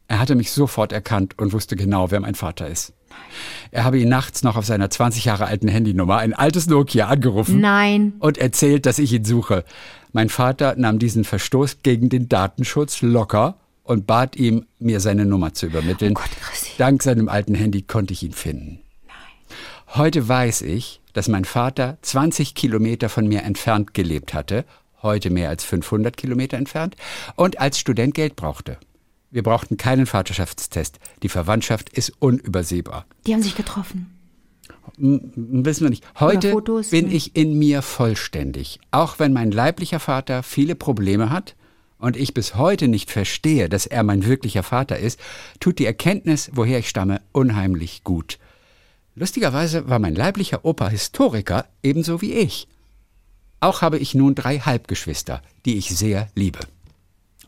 Er 0.09 0.19
hatte 0.19 0.35
mich 0.35 0.51
sofort 0.51 0.91
erkannt 0.91 1.39
und 1.39 1.53
wusste 1.53 1.77
genau, 1.77 2.11
wer 2.11 2.19
mein 2.19 2.35
Vater 2.35 2.67
ist. 2.67 2.91
Er 3.71 3.85
habe 3.85 3.97
ihn 3.97 4.09
nachts 4.09 4.43
noch 4.43 4.57
auf 4.57 4.65
seiner 4.65 4.89
20 4.89 5.23
Jahre 5.23 5.45
alten 5.45 5.69
Handynummer, 5.69 6.17
ein 6.17 6.33
altes 6.33 6.67
Nokia, 6.67 7.07
angerufen 7.07 7.61
Nein. 7.61 8.15
und 8.19 8.37
erzählt, 8.37 8.85
dass 8.85 8.99
ich 8.99 9.13
ihn 9.13 9.23
suche. 9.23 9.63
Mein 10.11 10.27
Vater 10.27 10.75
nahm 10.75 10.99
diesen 10.99 11.23
Verstoß 11.23 11.77
gegen 11.81 12.09
den 12.09 12.27
Datenschutz 12.27 13.01
locker 13.01 13.55
und 13.83 14.05
bat 14.05 14.35
ihm, 14.35 14.65
mir 14.77 14.99
seine 14.99 15.25
Nummer 15.25 15.53
zu 15.53 15.67
übermitteln. 15.67 16.11
Oh 16.17 16.19
Gott. 16.19 16.29
Dank 16.77 17.03
seinem 17.03 17.29
alten 17.29 17.55
Handy 17.55 17.83
konnte 17.83 18.11
ich 18.11 18.21
ihn 18.21 18.33
finden. 18.33 18.81
Heute 19.93 20.27
weiß 20.27 20.63
ich, 20.63 20.99
dass 21.13 21.29
mein 21.29 21.45
Vater 21.45 21.97
20 22.01 22.53
Kilometer 22.53 23.07
von 23.07 23.29
mir 23.29 23.43
entfernt 23.43 23.93
gelebt 23.93 24.33
hatte, 24.33 24.65
heute 25.05 25.29
mehr 25.29 25.47
als 25.47 25.63
500 25.63 26.17
Kilometer 26.17 26.57
entfernt, 26.57 26.97
und 27.37 27.59
als 27.61 27.79
Student 27.79 28.13
Geld 28.13 28.35
brauchte. 28.35 28.77
Wir 29.31 29.43
brauchten 29.43 29.77
keinen 29.77 30.05
Vaterschaftstest. 30.05 30.99
Die 31.23 31.29
Verwandtschaft 31.29 31.89
ist 31.89 32.11
unübersehbar. 32.19 33.05
Die 33.25 33.33
haben 33.33 33.41
sich 33.43 33.55
getroffen. 33.55 34.11
m- 34.97 35.31
m- 35.35 35.65
wissen 35.65 35.83
wir 35.83 35.89
nicht. 35.89 36.03
Heute 36.19 36.51
Fotos, 36.51 36.89
bin 36.89 37.07
hm. 37.07 37.15
ich 37.15 37.35
in 37.35 37.57
mir 37.57 37.81
vollständig. 37.81 38.79
Auch 38.91 39.19
wenn 39.19 39.31
mein 39.33 39.51
leiblicher 39.51 39.99
Vater 39.99 40.41
viele 40.43 40.75
Probleme 40.75 41.29
hat 41.29 41.55
und 41.97 42.15
ich 42.17 42.33
bis 42.33 42.55
heute 42.55 42.87
nicht 42.87 43.11
verstehe, 43.11 43.67
dass 43.69 43.85
er 43.87 44.03
mein 44.03 44.25
wirklicher 44.25 44.63
Vater 44.63 44.97
ist, 44.99 45.19
tut 45.59 45.79
die 45.79 45.85
Erkenntnis, 45.85 46.51
woher 46.53 46.79
ich 46.79 46.89
stamme, 46.89 47.21
unheimlich 47.31 48.03
gut. 48.03 48.37
Lustigerweise 49.15 49.89
war 49.89 49.99
mein 49.99 50.15
leiblicher 50.15 50.65
Opa 50.65 50.89
Historiker 50.89 51.65
ebenso 51.83 52.21
wie 52.21 52.33
ich. 52.33 52.67
Auch 53.65 53.81
habe 53.81 53.97
ich 53.97 54.13
nun 54.13 54.35
drei 54.35 54.59
Halbgeschwister, 54.59 55.41
die 55.65 55.75
ich 55.79 55.89
sehr 55.89 56.29
liebe. 56.35 56.59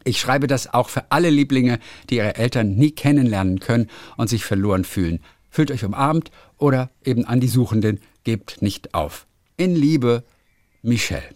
Ich 0.04 0.20
schreibe 0.20 0.48
das 0.48 0.74
auch 0.74 0.90
für 0.90 1.12
alle 1.12 1.30
Lieblinge, 1.30 1.78
die 2.10 2.16
ihre 2.16 2.34
Eltern 2.34 2.74
nie 2.74 2.90
kennenlernen 2.90 3.60
können 3.60 3.88
und 4.16 4.28
sich 4.28 4.44
verloren 4.44 4.84
fühlen. 4.84 5.20
Fühlt 5.52 5.70
euch 5.70 5.86
umarmt 5.86 6.32
oder 6.58 6.90
eben 7.06 7.24
an 7.26 7.40
die 7.40 7.48
Suchenden, 7.48 8.00
gebt 8.24 8.64
nicht 8.64 8.96
auf. 8.96 9.28
In 9.58 9.76
Liebe, 9.76 10.24
Michelle. 10.82 11.36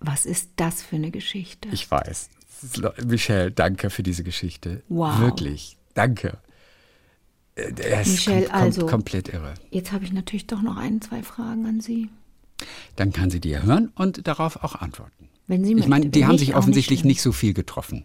Was 0.00 0.24
ist 0.24 0.48
das 0.56 0.80
für 0.80 0.96
eine 0.96 1.10
Geschichte? 1.10 1.68
Ich 1.70 1.90
weiß. 1.90 2.30
Michelle, 3.04 3.52
danke 3.52 3.90
für 3.90 4.02
diese 4.02 4.24
Geschichte. 4.24 4.82
Wow. 4.88 5.18
Wirklich. 5.20 5.76
Danke. 5.92 6.38
Äh, 7.56 7.72
ist 8.00 8.08
Michelle, 8.08 8.46
kom 8.46 8.52
kom 8.52 8.62
also- 8.62 8.86
komplett 8.86 9.28
irre. 9.28 9.52
Jetzt 9.70 9.92
habe 9.92 10.02
ich 10.06 10.14
natürlich 10.14 10.46
doch 10.46 10.62
noch 10.62 10.78
ein, 10.78 11.02
zwei 11.02 11.22
Fragen 11.22 11.66
an 11.66 11.80
Sie. 11.82 12.08
Dann 12.96 13.12
kann 13.12 13.30
sie 13.30 13.40
dir 13.40 13.62
hören 13.62 13.92
und 13.94 14.26
darauf 14.26 14.62
auch 14.64 14.74
antworten. 14.76 15.28
Wenn 15.48 15.64
Sie 15.64 15.74
Ich 15.74 15.88
meine, 15.88 16.06
die 16.06 16.24
haben 16.24 16.32
nicht, 16.32 16.40
sich 16.46 16.54
offensichtlich 16.56 17.00
schlimm. 17.00 17.08
nicht 17.08 17.22
so 17.22 17.32
viel 17.32 17.52
getroffen. 17.52 18.04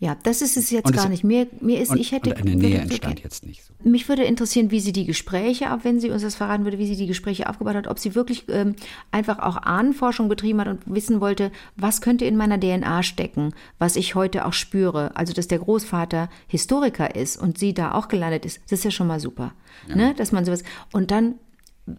Ja, 0.00 0.16
das 0.22 0.42
ist 0.42 0.56
es 0.58 0.70
jetzt 0.70 0.86
Und 0.86 0.94
es- 0.96 1.00
gar 1.02 1.08
nicht. 1.08 1.24
Mir, 1.24 1.46
mir 1.60 1.80
ist, 1.80 1.90
Und, 1.90 1.98
ich 1.98 2.12
hätte. 2.12 2.36
eine 2.36 2.56
Nähe 2.56 2.78
entstand 2.78 3.20
jetzt 3.22 3.46
nicht 3.46 3.64
so. 3.64 3.72
Mich 3.88 4.06
würde 4.08 4.24
interessieren, 4.24 4.70
wie 4.70 4.80
sie 4.80 4.92
die 4.92 5.06
Gespräche, 5.06 5.70
ab 5.70 5.80
wenn 5.84 5.98
sie 5.98 6.10
uns 6.10 6.20
das 6.22 6.34
verraten 6.34 6.64
würde, 6.64 6.78
wie 6.78 6.86
sie 6.86 6.96
die 6.96 7.06
Gespräche 7.06 7.48
aufgebaut 7.48 7.74
hat, 7.76 7.86
ob 7.86 7.98
sie 7.98 8.14
wirklich 8.14 8.44
ähm, 8.48 8.74
einfach 9.12 9.38
auch 9.38 9.56
Ahnenforschung 9.56 10.28
betrieben 10.28 10.60
hat 10.60 10.68
und 10.68 10.80
wissen 10.86 11.20
wollte, 11.20 11.52
was 11.76 12.00
könnte 12.02 12.26
in 12.26 12.36
meiner 12.36 12.58
DNA 12.60 13.02
stecken, 13.02 13.54
was 13.78 13.96
ich 13.96 14.14
heute 14.14 14.44
auch 14.44 14.52
spüre. 14.52 15.16
Also, 15.16 15.32
dass 15.32 15.48
der 15.48 15.60
Großvater 15.60 16.28
Historiker 16.48 17.14
ist 17.14 17.40
und 17.40 17.56
sie 17.58 17.72
da 17.72 17.92
auch 17.92 18.08
gelandet 18.08 18.44
ist, 18.44 18.60
das 18.64 18.80
ist 18.80 18.84
ja 18.84 18.90
schon 18.90 19.06
mal 19.06 19.20
super. 19.20 19.52
Ne? 19.88 20.12
Dass 20.16 20.32
man 20.32 20.44
sowas. 20.44 20.64
Und 20.92 21.10
dann 21.12 21.36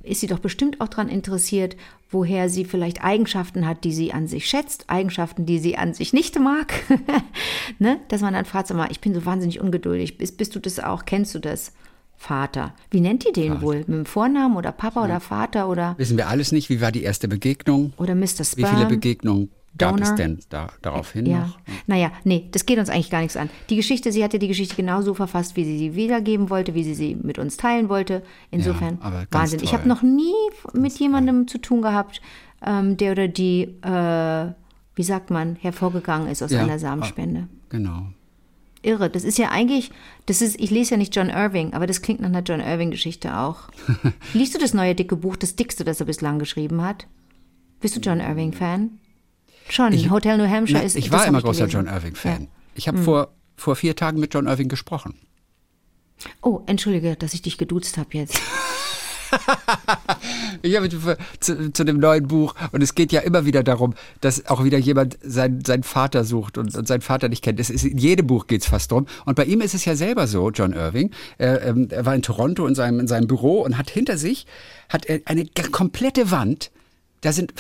ist 0.04 0.22
sie 0.22 0.28
doch 0.28 0.40
bestimmt 0.40 0.82
auch 0.82 0.88
daran 0.88 1.10
interessiert, 1.10 1.76
woher 2.10 2.50
sie 2.50 2.66
vielleicht 2.66 3.04
Eigenschaften 3.04 3.68
hat, 3.68 3.84
die 3.84 3.94
sie 3.94 4.14
an 4.14 4.28
sich 4.28 4.48
schätzt, 4.48 4.86
Eigenschaften, 4.88 5.46
die 5.46 5.60
sie 5.60 5.78
an 5.78 5.94
sich 5.94 6.14
nicht 6.14 6.40
mag. 6.40 6.74
ne? 7.80 8.00
Dass 8.08 8.22
man 8.22 8.34
dann 8.34 8.46
fragt, 8.46 8.68
sag 8.68 8.78
mal, 8.78 8.92
ich 8.92 9.02
bin 9.02 9.14
so 9.14 9.26
wahnsinnig 9.26 9.60
ungeduldig. 9.60 10.18
Bist, 10.18 10.38
bist 10.38 10.56
du 10.56 10.60
das 10.60 10.80
auch? 10.80 11.06
Kennst 11.06 11.36
du 11.36 11.40
das? 11.40 11.74
Vater. 12.18 12.74
Wie 12.92 13.02
nennt 13.02 13.26
ihr 13.26 13.34
den 13.34 13.62
wohl? 13.62 13.80
Mit 13.80 13.88
dem 13.90 14.06
Vornamen 14.06 14.56
oder 14.56 14.72
Papa 14.72 15.04
oder 15.04 15.20
Vater 15.20 15.68
oder, 15.68 15.96
Wissen 15.98 16.18
wir 16.18 16.30
alles 16.30 16.52
nicht, 16.52 16.70
wie 16.70 16.82
war 16.82 16.92
die 16.92 17.04
erste 17.04 17.28
Begegnung? 17.28 17.94
oder 17.98 18.16
Mr. 18.16 18.40
Wie 18.40 18.44
Sperm? 18.44 18.76
viele 18.76 18.88
Begegnungen 18.88 19.50
gab 19.78 20.00
es 20.00 20.16
denn 20.16 20.40
da, 20.50 20.68
daraufhin 20.82 21.26
Ja, 21.26 21.40
noch? 21.40 21.60
naja, 21.88 22.12
nee, 22.24 22.48
das 22.52 22.66
geht 22.66 22.80
uns 22.80 22.90
eigentlich 22.90 23.10
gar 23.10 23.22
nichts 23.22 23.38
an. 23.38 23.50
Die 23.70 23.76
Geschichte, 23.76 24.12
sie 24.12 24.24
hatte 24.24 24.40
die 24.40 24.48
Geschichte 24.48 24.76
genauso 24.76 25.14
verfasst, 25.14 25.56
wie 25.56 25.66
sie 25.66 25.78
sie 25.78 25.96
wiedergeben 25.96 26.50
wollte, 26.50 26.74
wie 26.76 26.84
sie 26.84 26.96
sie 26.96 27.16
mit 27.16 27.40
uns 27.40 27.58
teilen 27.58 27.90
wollte. 27.90 28.24
Insofern, 28.52 28.98
aber 29.02 29.26
ganz 29.26 29.32
Wahnsinn. 29.32 29.60
Ich 29.64 29.70
toll. 29.72 29.80
habe 29.80 29.90
noch 29.90 30.02
nie 30.02 30.34
mit 30.74 30.98
jemandem 31.00 31.48
zu 31.48 31.58
tun 31.58 31.82
gehabt, 31.82 32.22
ähm, 32.66 32.98
der 32.98 33.12
oder 33.12 33.28
die, 33.28 33.64
äh, 33.82 34.52
wie 34.96 35.04
sagt 35.04 35.30
man, 35.30 35.56
hervorgegangen 35.58 36.28
ist 36.30 36.42
aus 36.42 36.52
Ja, 36.52 36.62
einer 36.64 36.80
Samenspende. 36.80 37.48
Genau. 37.70 38.08
Irre. 38.82 39.10
Das 39.10 39.24
ist 39.24 39.38
ja 39.40 39.50
eigentlich, 39.50 39.90
das 40.28 40.42
ist, 40.44 40.60
ich 40.60 40.70
lese 40.70 40.92
ja 40.92 40.98
nicht 40.98 41.16
John 41.16 41.30
Irving, 41.30 41.74
aber 41.74 41.88
das 41.88 42.02
klingt 42.04 42.22
nach 42.22 42.30
einer 42.30 42.44
John 42.44 42.60
Irving-Geschichte 42.60 43.36
auch. 43.38 43.70
Liest 44.34 44.54
du 44.54 44.60
das 44.60 44.74
neue 44.76 44.94
dicke 44.96 45.16
Buch, 45.16 45.36
das 45.36 45.56
dickste, 45.56 45.84
das 45.84 46.00
er 46.00 46.06
bislang 46.06 46.38
geschrieben 46.40 46.82
hat? 46.84 47.08
Bist 47.82 47.96
du 47.96 48.00
John 48.00 48.20
Irving-Fan? 48.20 48.92
Schon. 49.70 49.94
Hotel 50.12 50.38
New 50.38 50.50
Hampshire 50.50 50.80
Na, 50.80 50.86
ist 50.86 50.96
ich 50.96 51.12
war 51.12 51.26
immer 51.26 51.40
ich 51.40 51.44
großer 51.44 51.68
gelesen. 51.68 51.86
John 51.86 51.94
Irving-Fan. 51.94 52.42
Ja. 52.44 52.48
Ich 52.76 52.88
habe 52.88 53.00
vor, 53.00 53.30
vor 53.56 53.76
vier 53.76 53.96
Tagen 53.96 54.20
mit 54.20 54.34
John 54.34 54.48
Irving 54.48 54.70
gesprochen. 54.70 55.16
Oh, 56.42 56.62
entschuldige, 56.66 57.16
dass 57.16 57.34
ich 57.34 57.42
dich 57.42 57.58
geduzt 57.58 57.98
habe 57.98 58.10
jetzt. 58.14 58.40
Ich 60.62 60.76
habe 60.76 60.90
zu, 61.40 61.72
zu 61.72 61.84
dem 61.84 62.00
neuen 62.00 62.28
Buch 62.28 62.56
und 62.72 62.82
es 62.82 62.96
geht 62.96 63.12
ja 63.12 63.22
immer 63.22 63.46
wieder 63.46 63.64
darum, 63.64 63.94
dass 64.22 64.46
auch 64.48 64.64
wieder 64.64 64.78
jemand 64.78 65.18
sein, 65.22 65.62
seinen 65.66 65.84
Vater 65.84 66.24
sucht 66.24 66.58
und, 66.58 66.76
und 66.76 66.88
seinen 66.88 67.02
Vater 67.02 67.30
nicht 67.30 67.44
kennt. 67.44 67.60
Ist, 67.60 67.70
in 67.70 67.98
jedem 67.98 68.28
Buch 68.28 68.48
geht 68.48 68.62
es 68.62 68.68
fast 68.68 68.92
drum. 68.92 69.06
Und 69.26 69.36
bei 69.36 69.46
ihm 69.46 69.62
ist 69.62 69.74
es 69.74 69.86
ja 69.86 69.96
selber 69.96 70.28
so, 70.28 70.50
John 70.52 70.74
Irving. 70.74 71.12
Er, 71.38 71.62
ähm, 71.64 71.88
er 71.92 72.06
war 72.06 72.16
in 72.16 72.22
Toronto 72.22 72.66
in 72.68 72.76
seinem, 72.76 73.00
in 73.00 73.08
seinem 73.08 73.28
Büro 73.28 73.62
und 73.62 73.78
hat 73.78 73.90
hinter 73.90 74.18
sich 74.18 74.46
hat 74.90 75.06
er 75.06 75.22
eine 75.26 75.46
komplette 75.72 76.32
Wand. 76.32 76.72
Da 77.22 77.32
sind 77.32 77.54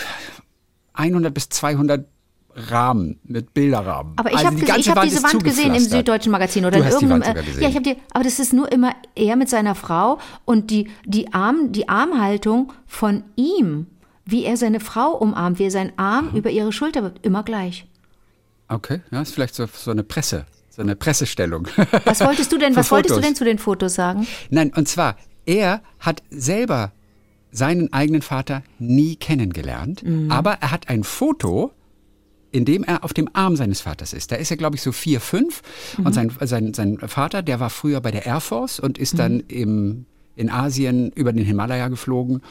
100 0.95 1.33
bis 1.33 1.49
200 1.49 2.05
Rahmen 2.55 3.19
mit 3.23 3.53
Bilderrahmen. 3.53 4.13
Aber 4.15 4.29
ich 4.29 4.37
Also 4.37 4.47
habe 4.47 4.55
die 4.57 4.65
hab 4.65 5.03
diese 5.03 5.23
Wand 5.23 5.43
gesehen 5.43 5.75
im. 5.75 5.81
Süddeutschen 5.81 6.31
Magazin 6.31 6.65
oder 6.65 6.77
Du 6.79 6.85
in 6.85 6.89
irgendeinem. 6.89 7.35
Äh, 7.35 7.61
ja, 7.61 7.69
ich 7.69 7.75
habe 7.75 7.83
die. 7.83 7.97
Aber 8.13 8.23
das 8.23 8.39
ist 8.39 8.53
nur 8.53 8.71
immer 8.71 8.93
er 9.15 9.35
mit 9.35 9.49
seiner 9.49 9.75
Frau 9.75 10.19
und 10.45 10.71
die 10.71 10.89
die 11.05 11.33
Arm 11.33 11.73
die 11.73 11.89
Armhaltung 11.89 12.71
von 12.87 13.23
ihm, 13.35 13.87
wie 14.25 14.45
er 14.45 14.55
seine 14.55 14.79
Frau 14.79 15.11
umarmt, 15.17 15.59
wie 15.59 15.65
er 15.65 15.71
seinen 15.71 15.91
Arm 15.97 16.31
über 16.33 16.49
ihre 16.49 16.71
Schulter 16.71 17.03
wirft, 17.03 17.25
immer 17.25 17.43
gleich. 17.43 17.87
Okay, 18.69 19.01
ja, 19.11 19.21
ist 19.21 19.33
vielleicht 19.33 19.53
so, 19.53 19.67
so 19.71 19.91
eine 19.91 20.03
Presse, 20.03 20.45
so 20.69 20.81
eine 20.81 20.95
Pressestellung. 20.95 21.67
Was 22.05 22.21
wolltest 22.21 22.51
du 22.51 22.57
denn? 22.57 22.75
Was 22.75 22.89
wolltest 22.89 23.11
du 23.11 23.15
Fotos. 23.15 23.27
denn 23.27 23.35
zu 23.35 23.43
den 23.43 23.59
Fotos 23.59 23.95
sagen? 23.95 24.25
Nein, 24.49 24.71
und 24.75 24.87
zwar, 24.87 25.17
er 25.45 25.81
hat 25.99 26.23
selber 26.31 26.93
seinen 27.55 27.91
eigenen 27.93 28.21
Vater 28.21 28.63
nie 28.79 29.15
kennengelernt, 29.15 30.03
Mhm. 30.03 30.31
aber 30.31 30.53
er 30.61 30.71
hat 30.71 30.89
ein 30.89 31.03
Foto, 31.03 31.71
in 32.51 32.65
dem 32.65 32.83
er 32.83 33.03
auf 33.03 33.13
dem 33.13 33.29
Arm 33.33 33.55
seines 33.55 33.81
Vaters 33.81 34.13
ist. 34.13 34.31
Da 34.31 34.35
ist 34.37 34.51
er, 34.51 34.57
glaube 34.57 34.75
ich, 34.75 34.81
so 34.81 34.91
vier, 34.91 35.19
fünf. 35.19 35.61
Mhm. 35.97 36.05
Und 36.05 36.13
sein, 36.13 36.31
sein, 36.41 36.73
sein 36.73 36.97
Vater, 36.99 37.41
der 37.43 37.59
war 37.59 37.69
früher 37.69 37.99
bei 38.01 38.11
der 38.11 38.25
Air 38.25 38.39
Force 38.39 38.79
und 38.79 38.97
ist 38.97 39.13
Mhm. 39.13 39.17
dann 39.17 39.39
im, 39.47 40.05
in 40.35 40.49
Asien 40.49 41.11
über 41.15 41.33
den 41.33 41.45
Himalaya 41.45 41.87
geflogen. 41.89 42.41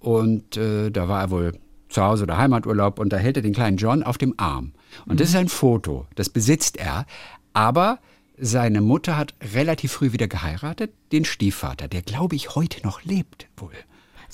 Und 0.00 0.56
äh, 0.56 0.90
da 0.90 1.08
war 1.08 1.20
er 1.22 1.30
wohl 1.30 1.52
zu 1.88 2.02
Hause 2.02 2.24
oder 2.24 2.36
Heimaturlaub 2.38 2.98
und 2.98 3.10
da 3.12 3.16
hält 3.16 3.36
er 3.36 3.42
den 3.42 3.52
kleinen 3.54 3.76
John 3.76 4.02
auf 4.02 4.18
dem 4.18 4.34
Arm. 4.36 4.72
Und 5.06 5.20
das 5.20 5.28
ist 5.30 5.36
ein 5.36 5.48
Foto, 5.48 6.06
das 6.14 6.28
besitzt 6.28 6.76
er. 6.76 7.06
Aber 7.52 7.98
seine 8.36 8.80
Mutter 8.80 9.16
hat 9.16 9.34
relativ 9.54 9.92
früh 9.92 10.12
wieder 10.12 10.26
geheiratet, 10.26 10.90
den 11.12 11.24
Stiefvater, 11.24 11.86
der, 11.88 12.02
glaube 12.02 12.34
ich, 12.34 12.54
heute 12.54 12.82
noch 12.84 13.02
lebt 13.04 13.46
wohl. 13.56 13.70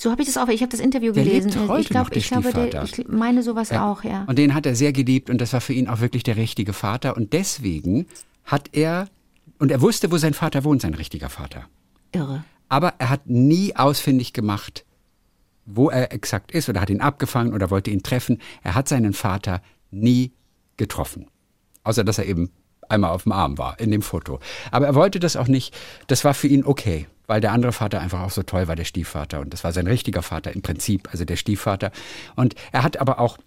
So 0.00 0.11
habe 0.11 0.23
ich 0.23 0.28
das 0.28 0.38
auch. 0.38 0.49
Ich 0.49 0.62
habe 0.62 0.71
das 0.71 0.80
Interview 0.80 1.12
Der 1.12 1.25
gelesen. 1.25 1.50
lebt 1.50 1.69
heute 1.69 1.80
ich 1.83 1.88
glaube, 1.90 2.14
ich 2.14 2.28
glaube, 2.28 2.52
der, 2.54 2.85
ich 2.85 3.07
meine 3.07 3.42
sowas 3.42 3.71
auch, 3.71 4.02
ja. 4.02 4.25
Und 4.26 4.38
den 4.38 4.54
hat 4.54 4.64
er 4.64 4.75
sehr 4.75 4.95
geliebt 4.95 5.28
und 5.28 5.38
das 5.42 5.52
war 5.52 5.61
für 5.61 5.75
ihn 5.75 5.88
auch 5.88 6.00
wirklich 6.00 6.23
der 6.23 6.37
richtige 6.37 6.73
Vater. 6.73 7.19
Und 7.19 7.35
deswegen 7.35 8.07
hat 8.45 8.71
er, 8.73 9.09
und 9.59 9.71
er 9.71 9.83
wusste, 9.83 10.11
wo 10.11 10.16
sein 10.16 10.33
Vater 10.33 10.64
wohnt, 10.64 10.80
sein 10.80 10.95
richtiger 10.95 11.28
Vater. 11.28 11.66
Irre. 12.12 12.45
Aber 12.71 12.95
er 12.97 13.11
hat 13.11 13.26
nie 13.26 13.76
ausfindig 13.76 14.33
gemacht, 14.33 14.87
wo 15.66 15.90
er 15.90 16.14
exakt 16.14 16.50
ist 16.50 16.71
oder 16.71 16.80
hat 16.80 16.88
ihn 16.88 17.02
abgefangen 17.02 17.52
oder 17.52 17.71
wollte 17.71 17.90
ihn 17.90 18.02
treffen. 18.02 18.38
Er 18.62 18.75
hat 18.75 18.88
seinen 18.88 19.12
Vater 19.12 19.61
nie 19.90 20.33
getroffen. 20.78 21.26
Außer 21.85 22.04
dass 22.04 22.16
er 22.16 22.25
eben 22.25 22.50
einmal 22.88 23.11
auf 23.11 23.25
dem 23.25 23.33
Arm 23.33 23.59
war 23.59 23.78
in 23.78 23.90
dem 23.90 24.00
Foto. 24.00 24.40
Aber 24.71 24.87
er 24.87 24.95
wollte 24.95 25.21
das 25.21 25.37
auch 25.37 25.47
nicht. 25.47 25.76
Das 26.07 26.25
war 26.25 26.33
für 26.33 26.49
ihn 26.49 26.64
okay, 26.64 27.07
weil 27.30 27.40
der 27.40 27.52
andere 27.52 27.70
Vater 27.70 28.00
einfach 28.00 28.22
auch 28.22 28.30
so 28.30 28.42
toll 28.42 28.66
war, 28.66 28.75
der 28.75 28.84
Stiefvater. 28.84 29.38
Und 29.38 29.52
das 29.52 29.62
war 29.62 29.72
sein 29.72 29.87
richtiger 29.87 30.20
Vater 30.20 30.52
im 30.52 30.62
Prinzip, 30.62 31.08
also 31.12 31.25
der 31.25 31.37
Stiefvater. 31.37 31.92
Und 32.34 32.56
er 32.72 32.82
hat 32.82 33.00
aber 33.00 33.20
auch 33.20 33.38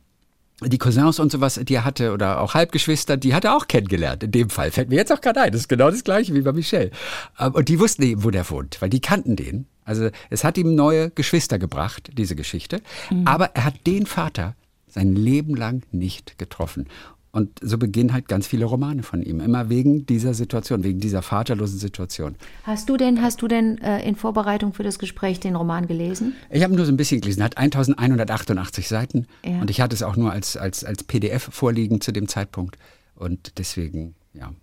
die 0.62 0.78
Cousins 0.78 1.20
und 1.20 1.34
sowas, 1.34 1.60
die 1.62 1.75
er 1.75 1.84
hatte, 1.84 2.13
oder 2.13 2.40
auch 2.40 2.54
Halbgeschwister, 2.54 3.18
die 3.18 3.36
hat 3.36 3.44
er 3.44 3.58
auch 3.58 3.68
kennengelernt. 3.68 4.24
In 4.24 4.32
dem 4.32 4.50
Fall 4.50 4.72
fällt 4.72 4.88
mir 4.88 4.96
jetzt 4.96 5.12
auch 5.12 5.20
gerade 5.20 5.42
ein. 5.42 5.52
Das 5.52 5.60
ist 5.60 5.68
genau 5.68 5.92
das 5.92 6.06
gleiche 6.06 6.34
wie 6.34 6.42
bei 6.42 6.54
Michelle. 6.54 6.92
Ähm, 7.38 7.52
Und 7.54 7.68
die 7.68 7.78
wussten 7.78 8.04
eben, 8.04 8.24
wo 8.24 8.30
der 8.30 8.50
wohnt, 8.50 8.82
weil 8.82 8.90
die 8.90 9.02
kannten 9.02 9.36
den. 9.36 9.68
Also 9.84 10.10
es 10.30 10.46
hat 10.46 10.58
ihm 10.58 10.75
neue 10.75 11.10
Geschwister 11.10 11.60
gebracht, 11.60 12.12
diese 12.13 12.38
Geschichte. 12.38 12.82
Aber 13.25 13.48
er 13.54 13.66
hat 13.66 13.86
den 13.86 14.06
Vater 14.06 14.56
sein 14.88 15.13
Leben 15.13 15.56
lang 15.58 15.84
nicht 15.92 16.38
getroffen. 16.40 16.88
Und 17.36 17.50
so 17.63 17.80
beginnen 17.80 18.13
halt 18.13 18.28
ganz 18.28 18.46
viele 18.46 18.66
Romane 18.66 19.02
von 19.02 19.24
ihm. 19.24 19.40
Immer 19.40 19.68
wegen 19.68 20.06
dieser 20.06 20.36
Situation, 20.36 20.84
wegen 20.84 21.00
dieser 21.00 21.24
vaterlosen 21.24 21.80
Situation. 21.80 22.36
Hast 22.62 22.88
du 22.90 22.96
denn, 22.96 23.24
hast 23.24 23.42
du 23.42 23.48
denn 23.48 23.80
äh, 23.80 24.08
in 24.08 24.16
Vorbereitung 24.16 24.72
für 24.74 24.84
das 24.84 25.00
Gespräch 25.00 25.40
den 25.40 25.56
Roman 25.56 25.88
gelesen? 25.88 26.36
Ich 26.52 26.62
habe 26.63 26.75
nur 26.75 26.86
so 26.86 26.92
ein 26.92 26.98
bisschen 26.98 27.22
gelesen, 27.22 27.42
hat 27.44 27.58
1188 27.58 28.88
Seiten 28.88 29.25
Ja. 29.44 29.60
und 29.62 29.72
ich 29.72 29.82
hatte 29.82 29.96
es 29.96 30.04
auch 30.04 30.16
nur 30.16 30.32
als, 30.32 30.56
als, 30.58 30.84
als 30.84 31.04
PDF 31.04 31.50
vorliegen 31.52 32.02
zu 32.02 32.12
dem 32.12 32.28
Zeitpunkt. 32.28 32.78
Und 33.16 33.58
deswegen, 33.58 34.13
ja. 34.36 34.54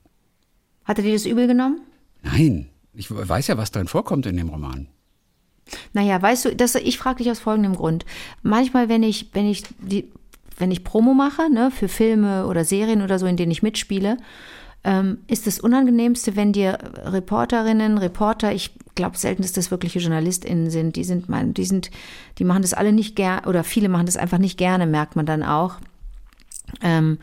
Hat 0.85 0.99
er 0.99 1.03
dir 1.03 1.15
das 1.15 1.27
übel 1.27 1.49
genommen? 1.49 1.81
Nein, 2.23 2.69
ich 2.95 3.11
weiß 3.11 3.49
ja, 3.49 3.59
was 3.59 3.73
drin 3.73 3.89
vorkommt 3.89 4.27
in 4.27 4.37
dem 4.37 4.49
Roman. 4.49 4.87
Naja, 5.93 6.23
weißt 6.23 6.45
du, 6.45 6.55
das, 6.55 6.77
ich 6.77 6.99
frage 6.99 7.19
dich 7.25 7.33
aus 7.33 7.41
folgendem 7.41 7.75
Grund. 7.75 8.05
Manchmal, 8.43 8.89
wenn 8.89 9.03
ich, 9.03 9.31
wenn 9.33 9.47
ich 9.47 9.65
die, 9.81 10.09
wenn 10.61 10.71
ich 10.71 10.85
Promo 10.85 11.15
mache, 11.15 11.51
ne, 11.51 11.71
für 11.71 11.89
Filme 11.89 12.47
oder 12.47 12.65
Serien 12.65 13.03
oder 13.03 13.19
so, 13.19 13.27
in 13.27 13.37
denen 13.37 13.53
ich 13.53 13.63
mitspiele, 13.63 14.17
ähm, 14.83 15.19
ist 15.27 15.47
das 15.47 15.61
Unangenehmste, 15.61 16.37
wenn 16.37 16.53
dir 16.53 16.79
Reporterinnen, 17.05 17.99
Reporter, 17.99 18.53
ich 18.53 18.73
glaube 18.95 19.19
selten, 19.19 19.43
dass 19.43 19.53
das 19.53 19.71
wirkliche 19.71 19.99
JournalistInnen 19.99 20.71
sind. 20.71 20.97
Die 20.97 21.05
sind, 21.05 21.29
mein, 21.29 21.55
die 21.55 21.65
sind, 21.65 21.91
die 22.39 22.45
machen 22.45 22.63
das 22.63 22.75
alle 22.75 22.93
nicht 22.93 23.17
gern 23.17 23.45
oder 23.45 23.65
viele 23.65 23.89
machen 23.89 24.07
das 24.07 24.17
einfach 24.17 24.39
nicht 24.39 24.59
gerne, 24.59 24.87
merkt 24.87 25.17
man 25.17 25.27
dann 25.27 25.43
auch. 25.43 25.77
Ähm, 26.83 27.19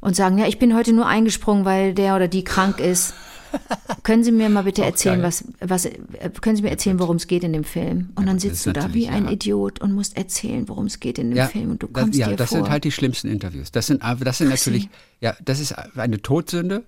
und 0.00 0.16
sagen, 0.16 0.38
ja, 0.38 0.46
ich 0.46 0.58
bin 0.58 0.76
heute 0.76 0.92
nur 0.92 1.06
eingesprungen, 1.06 1.64
weil 1.64 1.92
der 1.92 2.14
oder 2.16 2.28
die 2.28 2.44
krank 2.44 2.78
ist. 2.78 3.14
Können 4.02 4.24
Sie 4.24 4.32
mir 4.32 4.48
mal 4.48 4.62
bitte 4.62 4.84
erzählen, 4.84 5.22
was, 5.22 5.44
was, 5.60 5.84
äh, 5.84 5.92
können 6.40 6.56
Sie 6.56 6.62
mir 6.62 6.70
erzählen, 6.70 6.98
worum 6.98 7.16
es 7.16 7.26
geht 7.26 7.44
in 7.44 7.52
dem 7.52 7.64
Film? 7.64 8.10
Und 8.14 8.26
dann 8.26 8.36
das 8.36 8.42
sitzt 8.42 8.66
du 8.66 8.72
da 8.72 8.94
wie 8.94 9.08
ein 9.08 9.26
ja. 9.26 9.32
Idiot 9.32 9.80
und 9.80 9.92
musst 9.92 10.16
erzählen, 10.16 10.66
worum 10.68 10.86
es 10.86 11.00
geht 11.00 11.18
in 11.18 11.34
dem 11.34 11.48
Film 11.48 11.72
und 11.72 11.82
du 11.82 11.88
das, 11.88 12.02
kommst 12.04 12.18
ja, 12.18 12.28
dir 12.28 12.36
das 12.36 12.48
vor. 12.50 12.58
sind 12.58 12.70
halt 12.70 12.84
die 12.84 12.92
schlimmsten 12.92 13.28
Interviews. 13.28 13.70
Das 13.70 13.86
sind, 13.86 14.02
das 14.02 14.38
sind 14.38 14.48
natürlich, 14.48 14.88
ja, 15.20 15.36
das 15.44 15.60
ist 15.60 15.72
eine 15.72 16.22
Todsünde. 16.22 16.84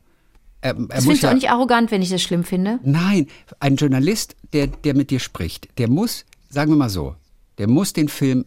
Er, 0.63 0.77
er 0.77 0.87
das 0.87 1.05
findest 1.05 1.23
du 1.23 1.27
ja, 1.27 1.31
auch 1.31 1.35
nicht 1.35 1.51
arrogant, 1.51 1.91
wenn 1.91 2.03
ich 2.03 2.11
das 2.11 2.23
schlimm 2.23 2.45
finde? 2.45 2.79
Nein, 2.83 3.27
ein 3.61 3.77
Journalist, 3.77 4.37
der, 4.53 4.69
der 4.69 4.95
mit 4.95 5.11
dir 5.11 5.21
spricht, 5.21 5.69
der 5.79 5.89
muss, 5.89 6.25
sagen 6.49 6.73
wir 6.73 6.77
mal 6.77 6.91
so, 6.91 7.17
der 7.59 7.69
muss 7.69 7.93
den 7.93 8.09
Film 8.09 8.45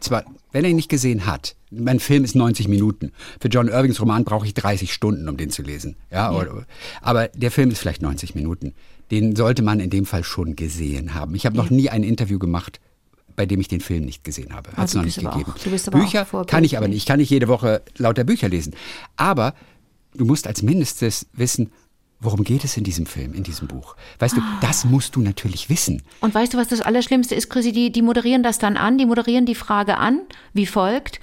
zwar, 0.00 0.24
wenn 0.52 0.64
er 0.64 0.70
ihn 0.70 0.76
nicht 0.76 0.88
gesehen 0.88 1.26
hat, 1.26 1.56
mein 1.70 2.00
Film 2.00 2.24
ist 2.24 2.34
90 2.34 2.68
Minuten. 2.68 3.12
Für 3.40 3.48
John 3.48 3.68
Irvings 3.68 4.00
Roman 4.00 4.24
brauche 4.24 4.46
ich 4.46 4.54
30 4.54 4.92
Stunden, 4.92 5.28
um 5.28 5.36
den 5.36 5.50
zu 5.50 5.62
lesen. 5.62 5.96
Ja, 6.10 6.32
Oder, 6.32 6.66
aber 7.02 7.28
der 7.28 7.50
Film 7.50 7.70
ist 7.70 7.78
vielleicht 7.78 8.02
90 8.02 8.34
Minuten. 8.34 8.74
Den 9.10 9.36
sollte 9.36 9.62
man 9.62 9.80
in 9.80 9.90
dem 9.90 10.06
Fall 10.06 10.24
schon 10.24 10.56
gesehen 10.56 11.14
haben. 11.14 11.34
Ich 11.34 11.46
habe 11.46 11.56
noch 11.56 11.70
nie 11.70 11.88
ein 11.90 12.02
Interview 12.02 12.38
gemacht, 12.38 12.80
bei 13.36 13.46
dem 13.46 13.60
ich 13.60 13.68
den 13.68 13.80
Film 13.80 14.04
nicht 14.04 14.24
gesehen 14.24 14.52
habe. 14.54 14.70
Hat 14.70 14.76
es 14.88 14.96
Also 14.96 14.98
noch 14.98 15.04
nicht 15.04 15.16
gegeben. 15.18 15.52
auch 15.52 15.90
Bücher 15.92 16.26
kann 16.46 16.64
ich 16.64 16.76
aber 16.76 16.88
nicht. 16.88 16.98
Ich 16.98 17.06
kann 17.06 17.18
nicht 17.18 17.30
jede 17.30 17.48
Woche 17.48 17.82
lauter 17.96 18.24
Bücher 18.24 18.48
lesen. 18.48 18.74
Aber 19.16 19.54
du 20.14 20.24
musst 20.24 20.46
als 20.46 20.62
Mindestes 20.62 21.26
wissen, 21.32 21.70
worum 22.20 22.42
geht 22.44 22.64
es 22.64 22.76
in 22.76 22.84
diesem 22.84 23.06
Film, 23.06 23.32
in 23.34 23.42
diesem 23.44 23.68
Buch. 23.68 23.94
Weißt 24.18 24.36
du, 24.36 24.40
Ah. 24.40 24.58
das 24.60 24.84
musst 24.84 25.14
du 25.16 25.20
natürlich 25.20 25.68
wissen. 25.70 26.02
Und 26.20 26.34
weißt 26.34 26.54
du, 26.54 26.58
was 26.58 26.68
das 26.68 26.80
Allerschlimmste 26.80 27.34
ist, 27.34 27.48
Chrissy? 27.48 27.72
Die, 27.72 27.92
die 27.92 28.02
moderieren 28.02 28.42
das 28.42 28.58
dann 28.58 28.76
an, 28.76 28.98
die 28.98 29.06
moderieren 29.06 29.46
die 29.46 29.54
Frage 29.54 29.98
an, 29.98 30.20
wie 30.52 30.66
folgt. 30.66 31.20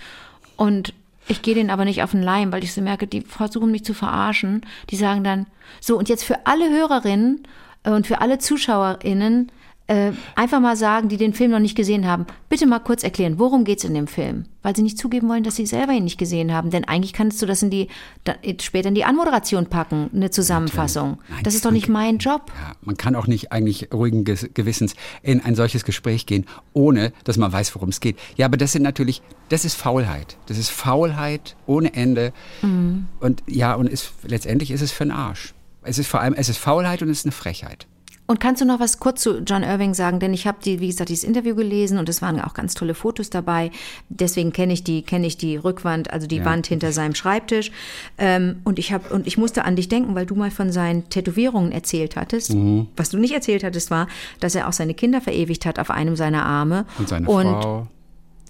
Und 0.55 0.93
ich 1.27 1.41
gehe 1.41 1.55
denen 1.55 1.69
aber 1.69 1.85
nicht 1.85 2.01
auf 2.03 2.11
den 2.11 2.21
Leim, 2.23 2.51
weil 2.51 2.63
ich 2.63 2.73
so 2.73 2.81
merke, 2.81 3.07
die 3.07 3.21
versuchen 3.21 3.71
mich 3.71 3.83
zu 3.83 3.93
verarschen. 3.93 4.65
Die 4.89 4.95
sagen 4.95 5.23
dann, 5.23 5.47
so, 5.81 5.97
und 5.97 6.07
jetzt 6.07 6.23
für 6.23 6.45
alle 6.45 6.69
Hörerinnen 6.69 7.47
äh, 7.83 7.89
und 7.91 8.07
für 8.07 8.21
alle 8.21 8.37
ZuschauerInnen 8.37 9.51
äh, 9.87 10.13
einfach 10.35 10.59
mal 10.59 10.75
sagen, 10.75 11.09
die 11.09 11.17
den 11.17 11.33
Film 11.33 11.51
noch 11.51 11.59
nicht 11.59 11.75
gesehen 11.75 12.07
haben, 12.07 12.25
bitte 12.49 12.65
mal 12.65 12.79
kurz 12.79 13.03
erklären, 13.03 13.37
worum 13.37 13.65
geht's 13.65 13.83
in 13.83 13.93
dem 13.93 14.07
Film? 14.07 14.45
Weil 14.63 14.75
sie 14.75 14.81
nicht 14.81 14.97
zugeben 14.97 15.29
wollen, 15.29 15.43
dass 15.43 15.57
sie 15.57 15.67
selber 15.67 15.93
ihn 15.93 16.05
nicht 16.05 16.17
gesehen 16.17 16.51
haben. 16.51 16.71
Denn 16.71 16.85
eigentlich 16.85 17.13
kannst 17.13 17.39
du 17.41 17.45
das 17.45 17.61
in 17.61 17.69
die, 17.69 17.89
da, 18.23 18.33
später 18.61 18.89
in 18.89 18.95
die 18.95 19.03
Anmoderation 19.03 19.67
packen, 19.67 20.09
eine 20.13 20.31
Zusammenfassung. 20.31 21.19
Nein, 21.29 21.43
das 21.43 21.53
ist 21.53 21.65
doch 21.65 21.71
nicht 21.71 21.87
mein 21.87 22.17
Job. 22.17 22.51
Ja, 22.59 22.73
man 22.81 22.97
kann 22.97 23.15
auch 23.15 23.27
nicht 23.27 23.51
eigentlich 23.51 23.93
ruhigen 23.93 24.23
Gewissens 24.23 24.95
in 25.21 25.41
ein 25.41 25.53
solches 25.53 25.85
Gespräch 25.85 26.25
gehen, 26.25 26.45
ohne 26.73 27.13
dass 27.23 27.37
man 27.37 27.51
weiß, 27.51 27.75
worum 27.75 27.89
es 27.89 27.99
geht. 27.99 28.17
Ja, 28.37 28.47
aber 28.47 28.57
das 28.57 28.71
sind 28.71 28.81
natürlich, 28.81 29.21
das 29.49 29.65
ist 29.65 29.75
Faulheit. 29.75 30.37
Das 30.47 30.57
ist 30.57 30.69
Faulheit 30.69 31.55
ohne 31.67 31.93
Ende. 31.93 32.33
Mhm. 32.63 33.05
Und 33.19 33.43
ja, 33.45 33.75
und 33.75 33.87
ist, 33.87 34.13
letztendlich 34.23 34.71
ist 34.71 34.81
es 34.81 34.91
für 34.91 35.05
den 35.05 35.11
Arsch. 35.11 35.53
Es 35.83 35.99
ist 35.99 36.07
vor 36.07 36.21
allem, 36.21 36.33
es 36.33 36.49
ist 36.49 36.57
Faulheit 36.57 37.03
und 37.03 37.09
es 37.09 37.19
ist 37.19 37.25
eine 37.25 37.31
Frechheit. 37.31 37.85
Und 38.27 38.39
kannst 38.39 38.61
du 38.61 38.65
noch 38.65 38.79
was 38.79 38.99
kurz 38.99 39.21
zu 39.21 39.39
John 39.39 39.61
Irving 39.63 39.93
sagen? 39.93 40.19
Denn 40.19 40.33
ich 40.33 40.47
habe 40.47 40.57
die, 40.63 40.79
wie 40.79 40.87
gesagt, 40.87 41.09
dieses 41.09 41.23
Interview 41.23 41.55
gelesen 41.55 41.99
und 41.99 42.09
es 42.09 42.21
waren 42.21 42.39
auch 42.39 42.53
ganz 42.53 42.73
tolle 42.73 42.95
Fotos 42.95 43.29
dabei. 43.29 43.71
Deswegen 44.09 44.51
kenne 44.51 44.73
ich 44.73 44.83
die, 44.83 45.03
kenne 45.03 45.27
ich 45.27 45.37
die 45.37 45.57
Rückwand, 45.57 46.11
also 46.11 46.25
die 46.25 46.37
Ja. 46.37 46.45
Wand 46.45 46.65
hinter 46.67 46.91
seinem 46.91 47.13
Schreibtisch. 47.13 47.71
Ähm, 48.17 48.61
und 48.63 48.79
ich 48.79 48.91
habe 48.91 49.13
und 49.13 49.27
ich 49.27 49.37
musste 49.37 49.65
an 49.65 49.75
dich 49.75 49.89
denken, 49.89 50.15
weil 50.15 50.25
du 50.25 50.35
mal 50.35 50.51
von 50.51 50.71
seinen 50.71 51.07
Tätowierungen 51.09 51.71
erzählt 51.71 52.15
hattest. 52.15 52.53
Mhm. 52.53 52.87
Was 52.95 53.09
du 53.09 53.17
nicht 53.17 53.33
erzählt 53.33 53.63
hattest, 53.63 53.91
war, 53.91 54.07
dass 54.39 54.55
er 54.55 54.67
auch 54.67 54.73
seine 54.73 54.95
Kinder 54.95 55.21
verewigt 55.21 55.65
hat 55.65 55.77
auf 55.77 55.91
einem 55.91 56.15
seiner 56.15 56.45
Arme 56.45 56.85
Und 56.97 57.07
seine 57.09 57.27
und 57.29 57.43
Frau. 57.43 57.87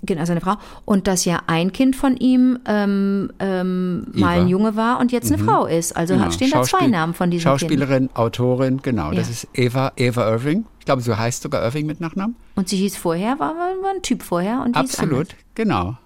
Genau, 0.06 0.26
seine 0.26 0.42
Frau. 0.42 0.56
Und 0.86 1.08
dass 1.08 1.26
ja 1.26 1.42
ein 1.48 1.72
Kind 1.72 1.96
von 1.96 2.16
ihm 2.18 2.60
ähm, 2.66 3.32
ähm, 3.40 4.08
mal 4.14 4.40
ein 4.42 4.48
Junge 4.48 4.76
war 4.76 5.00
und 5.00 5.12
jetzt 5.12 5.32
eine 5.32 5.42
Frau 5.44 5.66
ist. 5.66 5.96
Also 5.96 6.16
Genau. 6.16 6.32
stehen 6.32 6.52
da 6.52 6.64
zwei 6.64 6.88
Namen 6.88 7.14
von 7.14 7.32
diesem 7.32 7.50
Kind. 7.50 7.60
Schauspielerin, 7.62 8.10
Autorin, 8.14 8.82
genau. 8.82 9.12
Das 9.12 9.28
Ja. 9.28 9.32
ist 9.34 9.48
Eva, 9.54 9.92
Eva 9.96 10.30
Irving. 10.30 10.66
Ich 10.80 10.86
glaube, 10.86 11.02
sie 11.02 11.18
heißt 11.18 11.42
sogar 11.42 11.64
Irving 11.64 11.86
mit 11.88 12.00
Nachnamen. 12.00 12.36
Und 12.56 12.70
sie 12.70 12.78
hieß 12.78 12.98
vorher, 12.98 13.40
war, 13.40 13.56
war 13.56 13.92
ein 13.96 14.02
Typ 14.02 14.22
vorher 14.24 14.62
und. 14.64 14.76
Absolut, 14.76 15.30
genau. 15.56 15.98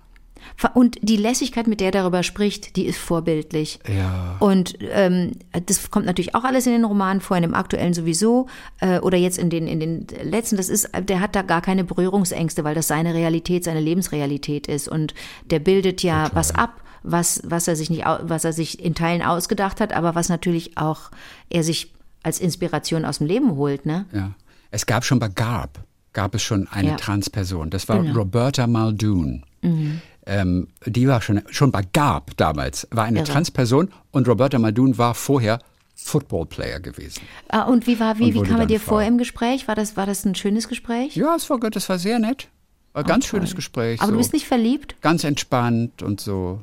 Und 0.74 0.98
die 1.02 1.18
Lässigkeit, 1.18 1.68
mit 1.68 1.80
der 1.80 1.88
er 1.88 1.92
darüber 1.92 2.24
spricht, 2.24 2.76
die 2.76 2.86
ist 2.86 2.98
vorbildlich. 2.98 3.80
Ja. 3.88 4.36
Und 4.40 4.78
ähm, 4.92 5.34
das 5.66 5.90
kommt 5.92 6.06
natürlich 6.06 6.36
auch 6.36 6.44
alles 6.44 6.66
in 6.66 6.74
den 6.74 6.86
Romanen 6.86 7.22
vor, 7.22 7.38
in 7.38 7.44
dem 7.44 7.54
aktuellen 7.54 7.94
sowieso 7.94 8.48
äh, 8.82 9.00
oder 9.00 9.18
jetzt 9.18 9.38
in 9.38 9.50
den 9.50 9.68
in 9.68 9.80
den 9.80 10.08
letzten. 10.24 10.58
Das 10.58 10.70
ist, 10.70 10.90
der 11.00 11.20
hat 11.20 11.36
da 11.36 11.42
gar 11.42 11.62
keine 11.62 11.84
Berührungsängste, 11.84 12.64
weil 12.64 12.76
das 12.76 12.88
seine 12.88 13.14
Realität, 13.14 13.64
seine 13.64 13.80
Lebensrealität 13.80 14.68
ist 14.68 14.88
und 14.88 15.14
der 15.50 15.60
bildet 15.60 16.04
ja 16.04 16.30
was 16.34 16.54
ab, 16.54 16.82
was 17.04 17.42
was 17.46 17.68
er 17.68 17.76
sich 17.76 17.90
nicht, 17.90 18.06
was 18.22 18.44
er 18.44 18.54
sich 18.54 18.84
in 18.84 18.96
Teilen 18.96 19.22
ausgedacht 19.22 19.80
hat, 19.80 19.94
aber 19.94 20.16
was 20.16 20.30
natürlich 20.30 20.78
auch 20.78 21.12
er 21.50 21.64
sich 21.64 21.94
als 22.24 22.40
Inspiration 22.40 23.06
aus 23.06 23.20
dem 23.20 23.28
Leben 23.28 23.56
holt, 23.56 23.86
ne? 23.86 24.06
Ja. 24.12 24.32
Es 24.72 24.86
gab 24.86 25.06
schon 25.06 25.20
bei 25.20 25.30
Garb, 25.30 25.80
gab 26.14 26.36
es 26.36 26.44
schon 26.44 26.68
eine 26.68 26.90
Ja. 26.90 26.96
Transperson. 26.98 27.70
Das 27.70 27.88
war 27.88 27.98
Genau. 28.00 28.12
Mhm. 28.12 28.18
Roberta 28.18 28.68
Muldoon. 28.68 29.44
Ähm, 30.30 30.68
die 30.86 31.08
war 31.08 31.22
schon, 31.22 31.42
schon 31.50 31.72
bei 31.72 31.82
Garb 31.92 32.38
damals, 32.38 32.88
war 32.92 33.06
eine 33.06 33.20
Irre. 33.20 33.28
Transperson 33.28 33.90
und 34.12 34.28
Roberta 34.28 34.60
Muldoon 34.60 34.98
war 35.00 35.16
vorher 35.16 35.60
Footballplayer 35.96 36.80
gewesen. 36.80 37.22
Ah, 37.50 37.64
und 37.64 37.88
wie 37.88 38.00
war 38.00 38.20
wie 38.20 38.34
wie 38.36 38.44
kam 38.44 38.60
er 38.60 38.68
dir 38.68 38.80
vor 38.80 39.02
im 39.02 39.18
Gespräch? 39.18 39.68
War 39.68 39.76
das 39.76 39.98
war 39.98 40.06
das 40.06 40.24
ein 40.26 40.36
schönes 40.36 40.68
Gespräch? 40.68 41.16
Ja, 41.16 41.36
es 41.36 41.50
war, 41.50 41.60
gut, 41.60 41.76
das 41.76 41.90
war 41.90 41.98
sehr 41.98 42.20
nett. 42.20 42.48
War 42.94 43.04
ein 43.04 43.08
ganz 43.08 43.26
toll. 43.26 43.40
schönes 43.40 43.56
Gespräch. 43.56 44.00
Aber 44.00 44.08
so. 44.08 44.14
du 44.14 44.18
bist 44.20 44.34
nicht 44.34 44.48
verliebt? 44.48 44.96
Ganz 45.02 45.24
entspannt 45.24 46.04
und 46.04 46.22
so. 46.22 46.62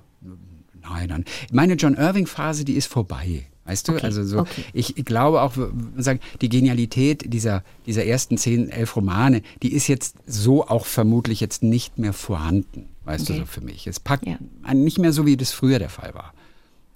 Nein, 0.89 1.09
nein. 1.09 1.25
Meine 1.51 1.75
John 1.75 1.95
Irving-Phase, 1.95 2.65
die 2.65 2.75
ist 2.75 2.87
vorbei. 2.87 3.47
Weißt 3.65 3.89
du? 3.89 3.93
Okay, 3.95 4.05
Also 4.07 4.23
so, 4.23 4.39
okay. 4.41 4.65
ich 4.73 4.95
glaube 5.05 5.43
auch, 5.43 5.55
sagen, 5.97 6.21
die 6.41 6.49
Genialität 6.49 7.33
dieser, 7.33 7.65
dieser 7.85 8.05
ersten 8.05 8.39
zehn, 8.39 8.71
elf 8.71 8.95
Romane, 8.95 9.43
die 9.63 9.73
ist 9.73 9.89
jetzt 9.89 10.15
so 10.25 10.69
auch 10.69 10.87
vermutlich 10.87 11.41
jetzt 11.41 11.65
nicht 11.65 11.99
mehr 11.99 12.13
vorhanden. 12.13 12.89
Weißt 13.07 13.25
Okay. 13.31 13.41
du, 13.41 13.47
so 13.47 13.47
für 13.47 13.61
mich. 13.63 13.87
Es 13.87 14.01
packt 14.01 14.27
Ja. 14.27 14.37
nicht 14.75 14.99
mehr 14.99 15.13
so, 15.13 15.25
wie 15.27 15.37
das 15.37 15.53
früher 15.53 15.79
der 15.79 15.89
Fall 15.89 16.13
war. 16.15 16.35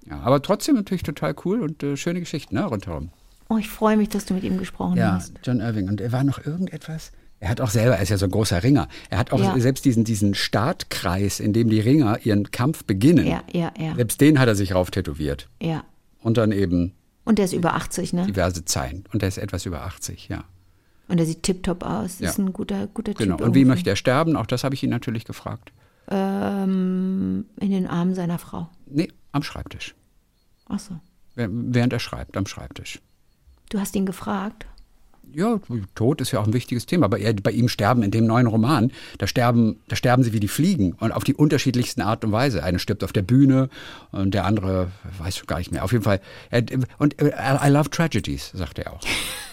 Ja, 0.09 0.19
aber 0.21 0.41
trotzdem 0.41 0.75
natürlich 0.75 1.03
total 1.03 1.33
cool 1.45 1.61
und 1.61 1.81
äh, 1.83 1.95
schöne 1.97 2.19
Geschichten, 2.19 2.55
ne, 2.55 2.65
rundherum. 2.65 3.09
Oh, 3.49 3.57
ich 3.57 3.69
freue 3.69 3.97
mich, 3.97 4.09
dass 4.09 4.25
du 4.25 4.33
mit 4.33 4.43
ihm 4.43 4.57
gesprochen 4.57 4.97
Ja, 4.97 5.13
hast. 5.13 5.33
John 5.43 5.59
Irving. 5.59 5.87
Und 5.89 5.99
er 6.01 6.11
war 6.11 6.23
noch 6.23 6.45
irgendetwas? 6.45 7.11
Er 7.39 7.49
hat 7.49 7.59
auch 7.61 7.69
selber, 7.69 7.95
er 7.97 8.03
ist 8.03 8.09
ja 8.09 8.17
so 8.17 8.25
ein 8.25 8.31
großer 8.31 8.61
Ringer. 8.63 8.87
Er 9.09 9.17
hat 9.17 9.31
auch 9.33 9.39
Ja. 9.39 9.59
selbst 9.59 9.83
diesen, 9.85 10.03
diesen 10.03 10.35
Startkreis, 10.35 11.39
in 11.39 11.53
dem 11.53 11.69
die 11.69 11.79
Ringer 11.79 12.19
ihren 12.25 12.51
Kampf 12.51 12.83
beginnen. 12.85 13.25
Ja, 13.25 13.43
ja, 13.51 13.71
ja. 13.77 13.95
Selbst 13.95 14.21
den 14.21 14.39
hat 14.39 14.47
er 14.47 14.55
sich 14.55 14.73
rauf 14.75 14.91
tätowiert. 14.91 15.49
Ja. 15.61 15.83
Und 16.21 16.37
dann 16.37 16.51
eben 16.51 16.93
Und 17.25 17.37
der 17.39 17.45
ist 17.45 17.53
über 17.53 17.73
80, 17.75 18.13
ne? 18.13 18.25
diverse 18.27 18.63
Zeilen. 18.65 19.05
Und 19.13 19.21
er 19.23 19.27
ist 19.29 19.37
etwas 19.37 19.65
über 19.65 19.81
80, 19.83 20.29
ja. 20.29 20.43
Und 21.07 21.17
der 21.17 21.25
sieht 21.25 21.43
tipptopp 21.43 21.83
aus. 21.83 22.19
Ja. 22.19 22.29
Ist 22.29 22.37
ein 22.39 22.53
guter, 22.53 22.87
guter 22.87 23.13
Genau. 23.13 23.37
Typ. 23.37 23.45
Und 23.47 23.53
wie 23.55 23.59
irgendwie. 23.59 23.65
möchte 23.65 23.89
er 23.89 23.95
sterben? 23.95 24.35
Auch 24.35 24.45
das 24.45 24.63
habe 24.63 24.75
ich 24.75 24.83
ihn 24.83 24.89
natürlich 24.91 25.25
gefragt. 25.25 25.71
Ähm, 26.11 27.45
in 27.59 27.71
den 27.71 27.87
Armen 27.87 28.13
seiner 28.13 28.37
Frau. 28.37 28.69
Nee, 28.85 29.07
am 29.31 29.43
Schreibtisch. 29.43 29.95
Ach 30.67 30.79
so. 30.79 30.99
Während 31.35 31.93
er 31.93 31.99
schreibt, 31.99 32.35
am 32.35 32.45
Schreibtisch. 32.45 32.99
Du 33.69 33.79
hast 33.79 33.95
ihn 33.95 34.05
gefragt. 34.05 34.65
Ja, 35.33 35.61
Tod 35.95 36.19
ist 36.19 36.31
ja 36.31 36.41
auch 36.41 36.47
ein 36.47 36.53
wichtiges 36.53 36.85
Thema. 36.85 37.05
Aber 37.05 37.19
er, 37.19 37.33
bei 37.33 37.51
ihm 37.51 37.69
sterben 37.69 38.03
in 38.03 38.11
dem 38.11 38.25
neuen 38.25 38.47
Roman, 38.47 38.91
da 39.17 39.27
sterben, 39.27 39.79
da 39.87 39.95
sterben 39.95 40.23
sie 40.23 40.33
wie 40.33 40.41
die 40.41 40.49
Fliegen 40.49 40.93
und 40.93 41.13
auf 41.13 41.23
die 41.23 41.33
unterschiedlichsten 41.33 42.01
Art 42.01 42.25
und 42.25 42.33
Weise. 42.33 42.63
Einer 42.63 42.79
stirbt 42.79 43.03
auf 43.03 43.13
der 43.13 43.21
Bühne 43.21 43.69
und 44.11 44.33
der 44.33 44.43
andere 44.43 44.91
weiß 45.17 45.37
schon 45.37 45.47
gar 45.47 45.59
nicht 45.59 45.71
mehr. 45.71 45.85
Auf 45.85 45.93
jeden 45.93 46.03
Fall. 46.03 46.19
Er, 46.49 46.63
und 46.97 47.21
äh, 47.21 47.31
I 47.65 47.69
love 47.69 47.89
tragedies, 47.89 48.51
sagt 48.53 48.79
er 48.79 48.91
auch. 48.91 49.01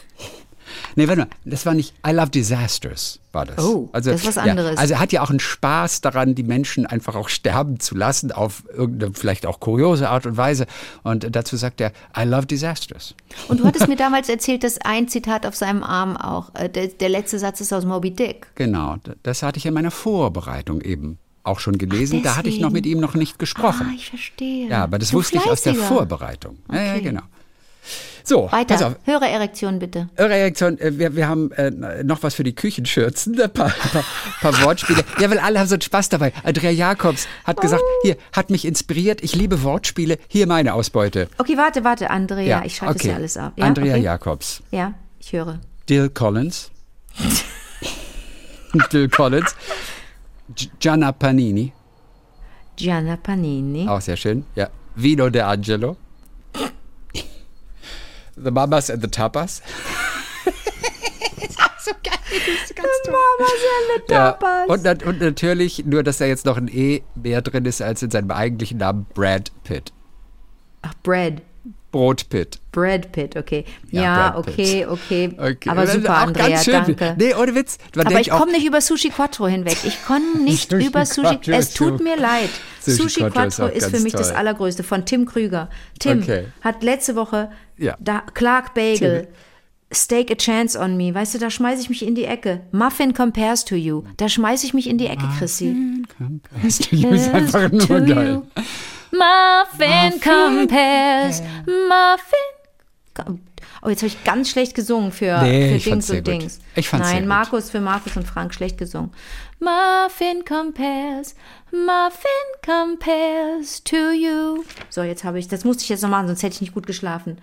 Nee, 0.98 1.06
warte 1.06 1.20
mal, 1.20 1.28
das 1.44 1.64
war 1.64 1.74
nicht 1.74 1.94
I 2.04 2.10
love 2.10 2.30
disasters, 2.30 3.20
war 3.30 3.46
das. 3.46 3.64
Oh, 3.64 3.88
das 3.92 4.04
ist 4.08 4.26
was 4.26 4.36
anderes. 4.36 4.72
Ja, 4.74 4.78
also 4.80 4.94
er 4.94 5.00
hat 5.00 5.12
ja 5.12 5.22
auch 5.22 5.30
einen 5.30 5.38
Spaß 5.38 6.00
daran, 6.00 6.34
die 6.34 6.42
Menschen 6.42 6.86
einfach 6.86 7.14
auch 7.14 7.28
sterben 7.28 7.78
zu 7.78 7.94
lassen, 7.94 8.32
auf 8.32 8.64
irgendeine 8.76 9.14
vielleicht 9.14 9.46
auch 9.46 9.60
kuriose 9.60 10.08
Art 10.08 10.26
und 10.26 10.36
Weise. 10.36 10.66
Und 11.04 11.36
dazu 11.36 11.56
sagt 11.56 11.80
er, 11.80 11.92
I 12.16 12.24
love 12.24 12.46
disasters. 12.46 13.14
Und 13.46 13.60
du 13.60 13.64
hattest 13.64 13.86
mir 13.86 13.94
damals 13.94 14.28
erzählt, 14.28 14.64
dass 14.64 14.78
ein 14.80 15.06
Zitat 15.06 15.46
auf 15.46 15.54
seinem 15.54 15.84
Arm 15.84 16.16
auch, 16.16 16.52
äh, 16.56 16.68
der, 16.68 16.88
der 16.88 17.08
letzte 17.10 17.38
Satz 17.38 17.60
ist 17.60 17.72
aus 17.72 17.84
Moby 17.84 18.10
Dick. 18.10 18.48
Genau, 18.56 18.96
das 19.22 19.44
hatte 19.44 19.58
ich 19.58 19.66
in 19.66 19.74
meiner 19.74 19.92
Vorbereitung 19.92 20.80
eben 20.80 21.18
auch 21.44 21.60
schon 21.60 21.78
gelesen. 21.78 22.18
Ach, 22.22 22.24
da 22.24 22.36
hatte 22.38 22.48
ich 22.48 22.58
noch 22.58 22.70
mit 22.70 22.86
ihm 22.86 22.98
noch 22.98 23.14
nicht 23.14 23.38
gesprochen. 23.38 23.86
Ah, 23.88 23.94
ich 23.94 24.08
verstehe. 24.10 24.68
ja, 24.68 24.82
aber 24.82 24.98
das 24.98 25.10
Du 25.10 25.18
wusste 25.18 25.36
ich 25.38 25.46
aus 25.48 25.62
der 25.62 25.74
Fleißiger. 25.74 25.94
Vorbereitung. 25.94 26.58
Ja, 26.72 26.82
ja, 26.82 26.92
Okay. 26.94 27.02
genau. 27.02 27.22
So, 28.28 28.52
Weiter. 28.52 28.86
auf. 28.86 28.96
Hörererektion 29.06 29.78
bitte. 29.78 30.10
Reaktion, 30.18 30.78
äh, 30.78 30.98
wir, 30.98 31.16
wir 31.16 31.28
haben 31.28 31.50
äh, 31.52 31.70
noch 32.04 32.22
was 32.22 32.34
für 32.34 32.44
die 32.44 32.54
Küchenschürzen, 32.54 33.40
ein 33.40 33.50
paar, 33.50 33.70
paar, 33.70 34.04
paar 34.42 34.62
Wortspiele. 34.64 35.02
Ja, 35.18 35.30
weil 35.30 35.38
alle 35.38 35.58
haben 35.58 35.66
so 35.66 35.76
einen 35.76 35.80
Spaß 35.80 36.10
dabei. 36.10 36.34
Andrea 36.44 36.70
Jakobs 36.70 37.26
hat 37.44 37.58
gesagt, 37.58 37.80
Oh. 37.82 38.00
hier, 38.02 38.18
hat 38.34 38.50
mich 38.50 38.66
inspiriert, 38.66 39.22
ich 39.22 39.34
liebe 39.34 39.62
Wortspiele, 39.62 40.18
hier 40.28 40.46
meine 40.46 40.74
Ausbeute. 40.74 41.28
Okay, 41.38 41.56
warte, 41.56 41.84
warte, 41.84 42.10
Andrea. 42.10 42.62
ich 42.66 42.76
schreibe 42.76 42.92
das 42.92 43.00
okay. 43.00 43.08
ja 43.08 43.14
alles 43.16 43.36
ab. 43.38 43.52
Ja, 43.56 43.64
Andrea 43.64 43.94
okay. 43.94 44.02
Jakobs. 44.04 44.62
Ja, 44.72 44.92
ich 45.18 45.32
höre. 45.32 45.58
Dill 45.88 46.10
Collins. 46.10 46.70
Dill 48.92 49.08
Collins. 49.08 49.56
Gianna 50.78 51.12
Panini. 51.12 51.72
Gianna 52.76 53.16
Panini. 53.16 53.88
Auch 53.88 54.02
sehr 54.02 54.18
schön. 54.18 54.44
Ja. 54.54 54.68
Vino 54.96 55.30
de 55.30 55.40
Angelo. 55.40 55.96
The 58.42 58.50
Mamas 58.50 58.90
and 58.90 59.02
the 59.02 59.08
Tapas. 59.08 59.62
Ja, 64.08 64.38
und, 64.68 64.84
nat- 64.84 65.02
und 65.04 65.20
natürlich, 65.20 65.84
nur 65.84 66.02
dass 66.02 66.18
da 66.18 66.24
jetzt 66.24 66.46
noch 66.46 66.56
ein 66.56 66.68
E 66.68 67.02
mehr 67.14 67.42
drin 67.42 67.64
ist 67.64 67.82
als 67.82 68.02
in 68.02 68.10
seinem 68.10 68.30
eigentlichen 68.30 68.78
Namen, 68.78 69.06
Brad 69.14 69.50
Pitt. 69.64 69.92
Ach, 70.82 70.94
Brad. 71.02 71.42
Brot 71.90 72.28
Pitt. 72.28 72.58
Brad 72.72 73.10
Pitt, 73.12 73.34
okay. 73.36 73.64
Ja, 73.90 74.02
Ja, 74.02 74.36
okay, 74.36 74.84
okay, 74.86 75.30
Okay. 75.38 75.70
Aber 75.70 75.80
Das 75.82 75.94
ist 75.94 76.02
super, 76.02 76.16
auch 76.18 76.26
Andrea, 76.26 76.48
ganz 76.50 76.64
schön. 76.64 76.74
danke. 76.74 77.14
Nee, 77.18 77.34
ohne 77.34 77.54
Witz. 77.54 77.78
Aber 77.96 78.20
ich 78.20 78.28
komme 78.30 78.52
nicht 78.52 78.66
über 78.66 78.80
Sushi 78.80 79.08
Quattro 79.08 79.46
hinweg. 79.48 79.78
Ich 79.84 80.04
komme 80.04 80.38
nicht 80.44 80.70
Sushi 80.70 80.86
über 80.86 81.06
Sushi. 81.06 81.36
Quattro 81.38 81.52
Es 81.52 81.72
tut 81.72 82.00
mir 82.02 82.16
leid. 82.16 82.50
Sushi 82.80 83.02
Sushi, 83.02 83.20
Quattro 83.30 83.66
ist 83.66 83.84
ist, 83.86 83.96
für 83.96 84.00
mich 84.02 84.12
das 84.12 84.28
toll. 84.28 84.36
Allergrößte. 84.36 84.82
Von 84.82 85.06
Tim 85.06 85.24
Krüger. 85.24 85.70
Tim 85.98 86.20
Okay. 86.22 86.44
hat 86.60 86.82
letzte 86.82 87.16
Woche 87.16 87.50
Ja. 87.78 87.96
da, 88.00 88.22
Clark 88.34 88.74
Bagel. 88.74 89.28
Stake 89.90 90.34
a 90.34 90.36
chance 90.36 90.78
on 90.78 90.98
me. 90.98 91.14
Weißt 91.14 91.32
du, 91.34 91.38
da 91.38 91.48
schmeiße 91.48 91.80
ich 91.80 91.88
mich 91.88 92.06
in 92.06 92.14
die 92.14 92.24
Ecke. 92.26 92.60
Muffin 92.72 93.14
compares 93.14 93.64
to 93.64 93.74
you. 93.74 94.02
Da 94.18 94.28
schmeiße 94.28 94.66
ich 94.66 94.74
mich 94.74 94.86
in 94.86 94.98
die 94.98 95.06
Ecke, 95.06 95.24
Chrissy. 95.38 95.74
das 96.62 96.80
ist 96.80 97.34
einfach 97.34 97.72
nur 97.72 97.80
to 97.80 98.04
geil. 98.04 98.42
you. 98.56 98.62
Muffin 99.10 100.20
compares. 100.20 101.42
Muffin. 101.66 103.38
Oh, 103.82 103.88
jetzt 103.88 104.00
habe 104.02 104.08
ich 104.08 104.24
ganz 104.24 104.50
schlecht 104.50 104.74
gesungen 104.74 105.12
für, 105.12 105.40
Nee, 105.42 105.78
für 105.78 105.90
Dings 105.90 106.10
und 106.10 106.16
gut. 106.16 106.26
Dings. 106.26 106.60
Ich 106.74 106.88
fand's 106.88 107.06
Nein, 107.06 107.12
sehr 107.12 107.20
gut. 107.20 107.28
Markus 107.28 107.70
für 107.70 107.80
Markus 107.80 108.16
und 108.16 108.26
Frank 108.26 108.52
schlecht 108.54 108.78
gesungen. 108.78 109.12
Muffin 109.60 110.44
compares, 110.44 111.34
Muffin 111.70 112.48
compares 112.64 113.82
to 113.84 113.96
you. 113.96 114.64
So, 114.90 115.02
jetzt 115.02 115.24
habe 115.24 115.38
ich, 115.38 115.48
das 115.48 115.64
musste 115.64 115.82
ich 115.84 115.88
jetzt 115.88 116.02
noch 116.02 116.10
machen, 116.10 116.26
sonst 116.28 116.42
hätte 116.42 116.54
ich 116.54 116.60
nicht 116.60 116.74
gut 116.74 116.86
geschlafen. 116.86 117.38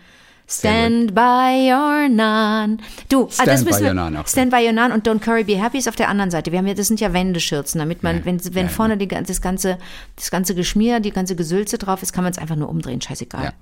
Stand 0.47 1.15
by 1.15 1.71
your 1.71 2.07
nun. 2.07 2.79
Du, 3.09 3.25
ah, 3.25 3.31
Stand 3.31 3.47
das 3.47 3.63
by 3.65 3.71
wir, 3.71 3.87
your 3.87 3.93
nun 3.95 4.15
auch 4.17 4.27
Stand 4.27 4.51
by 4.51 4.57
your 4.65 4.73
nun 4.73 4.91
und 4.91 5.07
Don't 5.07 5.19
Curry 5.19 5.43
Be 5.43 5.61
Happy 5.61 5.79
ist 5.79 5.87
auf 5.87 5.95
der 5.95 6.07
anderen 6.09 6.29
Seite. 6.29 6.51
Wir 6.51 6.59
haben 6.59 6.67
ja, 6.67 6.75
das 6.75 6.87
sind 6.87 6.99
ja 6.99 7.13
Wendeschürzen, 7.13 7.79
damit 7.79 8.03
man, 8.03 8.17
Ja, 8.19 8.25
wenn, 8.25 8.53
wenn 8.53 8.65
ja, 8.67 8.71
vorne 8.71 8.97
die, 8.97 9.07
das 9.07 9.41
ganze, 9.41 9.77
das 10.15 10.29
ganze 10.29 10.53
Geschmier, 10.53 10.99
die 10.99 11.11
ganze 11.11 11.35
Gesülze 11.35 11.77
drauf 11.77 12.03
ist, 12.03 12.13
kann 12.13 12.23
man 12.23 12.31
es 12.31 12.37
einfach 12.37 12.55
nur 12.55 12.69
umdrehen, 12.69 13.01
scheißegal. 13.01 13.53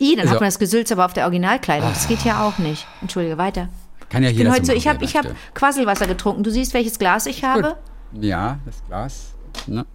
I, 0.00 0.16
dann 0.16 0.20
Also- 0.22 0.32
hat 0.34 0.40
man 0.40 0.48
das 0.48 0.58
Gesülze 0.58 0.94
aber 0.94 1.04
auf 1.04 1.12
der 1.12 1.24
Originalkleidung. 1.24 1.90
Das 1.90 2.08
geht 2.08 2.24
ja 2.24 2.42
auch 2.42 2.58
nicht. 2.58 2.86
Entschuldige, 3.00 3.38
weiter. 3.38 3.68
Kann 4.08 4.22
ja 4.24 4.30
Ich 4.30 4.36
jeder 4.38 4.50
bin 4.50 4.54
heute 4.56 4.66
so, 4.66 4.72
machen, 4.72 4.78
ich 4.78 4.88
habe 4.88 5.04
ich 5.04 5.16
hab. 5.16 5.26
Quasselwasser 5.54 6.06
getrunken. 6.08 6.42
Du 6.42 6.50
siehst, 6.50 6.74
welches 6.74 6.98
Glas 6.98 7.26
ich 7.26 7.44
habe. 7.44 7.76
Ja, 8.20 8.58
das 8.66 8.82
Glas. 8.88 9.34
Ne? 9.68 9.86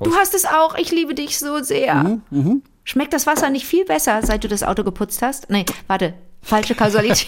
Du 0.00 0.14
hast 0.14 0.34
es 0.34 0.44
auch. 0.44 0.76
Ich 0.76 0.92
liebe 0.92 1.14
dich 1.14 1.38
so 1.38 1.60
sehr. 1.64 2.20
Mhm, 2.30 2.62
Schmeckt 2.88 3.12
das 3.12 3.26
Wasser 3.26 3.50
nicht 3.50 3.66
viel 3.66 3.84
besser, 3.84 4.22
seit 4.24 4.44
du 4.44 4.48
das 4.48 4.62
Auto 4.62 4.82
geputzt 4.82 5.20
hast? 5.20 5.50
Nee, 5.50 5.66
warte. 5.88 6.14
Falsche 6.40 6.74
Kausalität. 6.74 7.26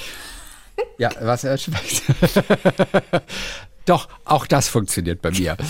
Ja, 0.97 1.11
was 1.21 1.45
er 1.45 1.59
schmeckt. 1.59 2.03
Doch, 3.85 4.09
auch 4.25 4.47
das 4.47 4.69
funktioniert 4.69 5.21
bei 5.21 5.31
mir. 5.31 5.57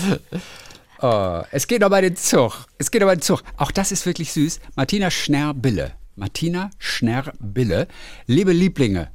Oh, 1.03 1.41
es 1.49 1.65
geht 1.65 1.83
um 1.83 1.91
einen 1.91 2.15
Zug. 2.15 2.67
Es 2.77 2.91
geht 2.91 3.01
um 3.01 3.09
einen 3.09 3.23
Zug. 3.23 3.41
Auch 3.57 3.71
das 3.71 3.91
ist 3.91 4.05
wirklich 4.05 4.31
süß. 4.33 4.59
Martina 4.75 5.09
Schnerr-Bille. 5.09 5.93
Martina 6.15 6.69
Schnerr-Bille. 6.77 7.87
Liebe 8.27 8.51
Lieblinge, 8.51 9.09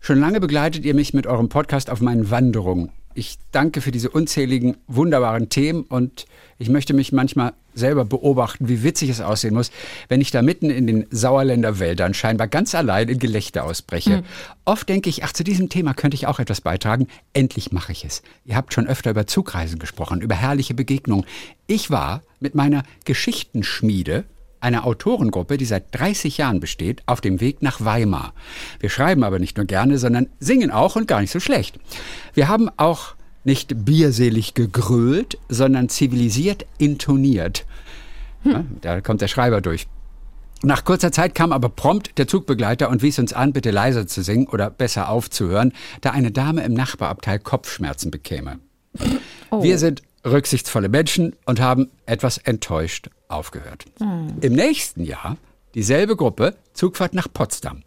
schon 0.00 0.18
lange 0.18 0.40
begleitet 0.40 0.84
ihr 0.84 0.92
mich 0.92 1.14
mit 1.14 1.28
eurem 1.28 1.48
Podcast 1.48 1.88
auf 1.88 2.00
meinen 2.00 2.32
Wanderungen. 2.32 2.90
Ich 3.14 3.38
danke 3.52 3.80
für 3.80 3.92
diese 3.92 4.10
unzähligen, 4.10 4.76
wunderbaren 4.88 5.50
Themen 5.50 5.84
und 5.84 6.26
ich 6.58 6.68
möchte 6.68 6.94
mich 6.94 7.12
manchmal 7.12 7.52
selber 7.74 8.04
beobachten, 8.04 8.68
wie 8.68 8.82
witzig 8.82 9.10
es 9.10 9.20
aussehen 9.20 9.54
muss, 9.54 9.70
wenn 10.08 10.20
ich 10.20 10.30
da 10.30 10.42
mitten 10.42 10.70
in 10.70 10.86
den 10.86 11.06
Sauerländer 11.10 11.78
Wäldern 11.78 12.14
scheinbar 12.14 12.48
ganz 12.48 12.74
allein 12.74 13.08
in 13.08 13.18
Gelächter 13.18 13.64
ausbreche. 13.64 14.22
Oft 14.64 14.88
denke 14.88 15.10
ich, 15.10 15.24
ach, 15.24 15.32
zu 15.32 15.44
diesem 15.44 15.68
Thema 15.68 15.94
könnte 15.94 16.14
ich 16.14 16.26
auch 16.26 16.38
etwas 16.38 16.60
beitragen. 16.60 17.08
Endlich 17.32 17.72
mache 17.72 17.92
ich 17.92 18.04
es. 18.04 18.22
Ihr 18.44 18.56
habt 18.56 18.72
schon 18.72 18.86
öfter 18.86 19.10
über 19.10 19.26
Zugreisen 19.26 19.78
gesprochen, 19.78 20.20
über 20.20 20.34
herrliche 20.34 20.74
Begegnungen. 20.74 21.26
Ich 21.66 21.90
war 21.90 22.22
mit 22.40 22.54
meiner 22.54 22.82
Geschichtenschmiede 23.04 24.24
einer 24.64 24.86
Autorengruppe, 24.86 25.58
die 25.58 25.66
seit 25.66 25.94
30 25.94 26.38
Jahren 26.38 26.58
besteht, 26.58 27.02
auf 27.06 27.20
dem 27.20 27.40
Weg 27.40 27.62
nach 27.62 27.84
Weimar. 27.84 28.32
Wir 28.80 28.88
schreiben 28.88 29.22
aber 29.22 29.38
nicht 29.38 29.58
nur 29.58 29.66
gerne, 29.66 29.98
sondern 29.98 30.28
singen 30.40 30.70
auch 30.70 30.96
und 30.96 31.06
gar 31.06 31.20
nicht 31.20 31.30
so 31.30 31.38
schlecht. 31.38 31.78
Wir 32.32 32.48
haben 32.48 32.70
auch 32.78 33.14
nicht 33.44 33.84
bierselig 33.84 34.54
gegrölt, 34.54 35.38
sondern 35.48 35.88
zivilisiert 35.88 36.66
intoniert. 36.78 37.64
Ja, 38.44 38.64
da 38.80 39.00
kommt 39.00 39.20
der 39.20 39.28
Schreiber 39.28 39.60
durch. 39.60 39.86
Nach 40.62 40.84
kurzer 40.84 41.12
Zeit 41.12 41.34
kam 41.34 41.52
aber 41.52 41.68
prompt 41.68 42.16
der 42.16 42.26
Zugbegleiter 42.26 42.88
und 42.88 43.02
wies 43.02 43.18
uns 43.18 43.32
an, 43.32 43.52
bitte 43.52 43.70
leiser 43.70 44.06
zu 44.06 44.22
singen 44.22 44.46
oder 44.48 44.70
besser 44.70 45.10
aufzuhören, 45.10 45.72
da 46.00 46.10
eine 46.10 46.30
Dame 46.30 46.62
im 46.64 46.72
Nachbarabteil 46.72 47.38
Kopfschmerzen 47.38 48.10
bekäme. 48.10 48.58
Wir 49.50 49.78
sind 49.78 50.02
rücksichtsvolle 50.24 50.88
Menschen 50.88 51.36
und 51.44 51.60
haben 51.60 51.90
etwas 52.06 52.38
enttäuscht 52.38 53.10
aufgehört. 53.28 53.84
Im 54.40 54.54
nächsten 54.54 55.04
Jahr 55.04 55.36
dieselbe 55.74 56.16
Gruppe, 56.16 56.56
Zugfahrt 56.72 57.14
nach 57.14 57.28
Potsdam. 57.32 57.82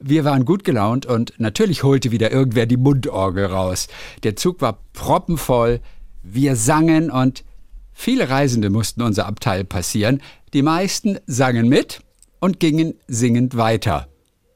Wir 0.00 0.24
waren 0.24 0.44
gut 0.44 0.64
gelaunt 0.64 1.06
und 1.06 1.34
natürlich 1.38 1.82
holte 1.82 2.10
wieder 2.10 2.30
irgendwer 2.32 2.66
die 2.66 2.76
Mundorgel 2.76 3.46
raus. 3.46 3.88
Der 4.22 4.36
Zug 4.36 4.60
war 4.60 4.78
proppenvoll, 4.92 5.80
wir 6.22 6.56
sangen 6.56 7.10
und 7.10 7.44
viele 7.92 8.28
Reisende 8.28 8.70
mussten 8.70 9.02
unser 9.02 9.26
Abteil 9.26 9.64
passieren. 9.64 10.22
Die 10.52 10.62
meisten 10.62 11.18
sangen 11.26 11.68
mit 11.68 12.00
und 12.40 12.60
gingen 12.60 12.94
singend 13.06 13.56
weiter. 13.56 14.08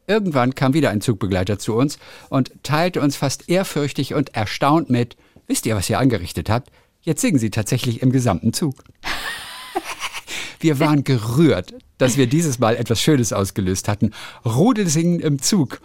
Irgendwann 0.06 0.54
kam 0.54 0.74
wieder 0.74 0.90
ein 0.90 1.00
Zugbegleiter 1.00 1.58
zu 1.58 1.74
uns 1.74 1.98
und 2.30 2.52
teilte 2.64 3.00
uns 3.00 3.16
fast 3.16 3.48
ehrfürchtig 3.48 4.14
und 4.14 4.34
erstaunt 4.34 4.90
mit, 4.90 5.16
wisst 5.46 5.66
ihr, 5.66 5.76
was 5.76 5.88
ihr 5.88 6.00
angerichtet 6.00 6.50
habt? 6.50 6.70
Jetzt 7.02 7.20
singen 7.20 7.38
sie 7.38 7.50
tatsächlich 7.50 8.02
im 8.02 8.10
gesamten 8.10 8.52
Zug. 8.52 8.74
Wir 10.58 10.80
waren 10.80 11.04
gerührt, 11.04 11.74
dass 12.00 12.16
wir 12.16 12.26
dieses 12.26 12.58
Mal 12.58 12.76
etwas 12.76 13.00
Schönes 13.00 13.32
ausgelöst 13.32 13.88
hatten. 13.88 14.12
Rudelsingen 14.44 15.20
im 15.20 15.40
Zug. 15.40 15.80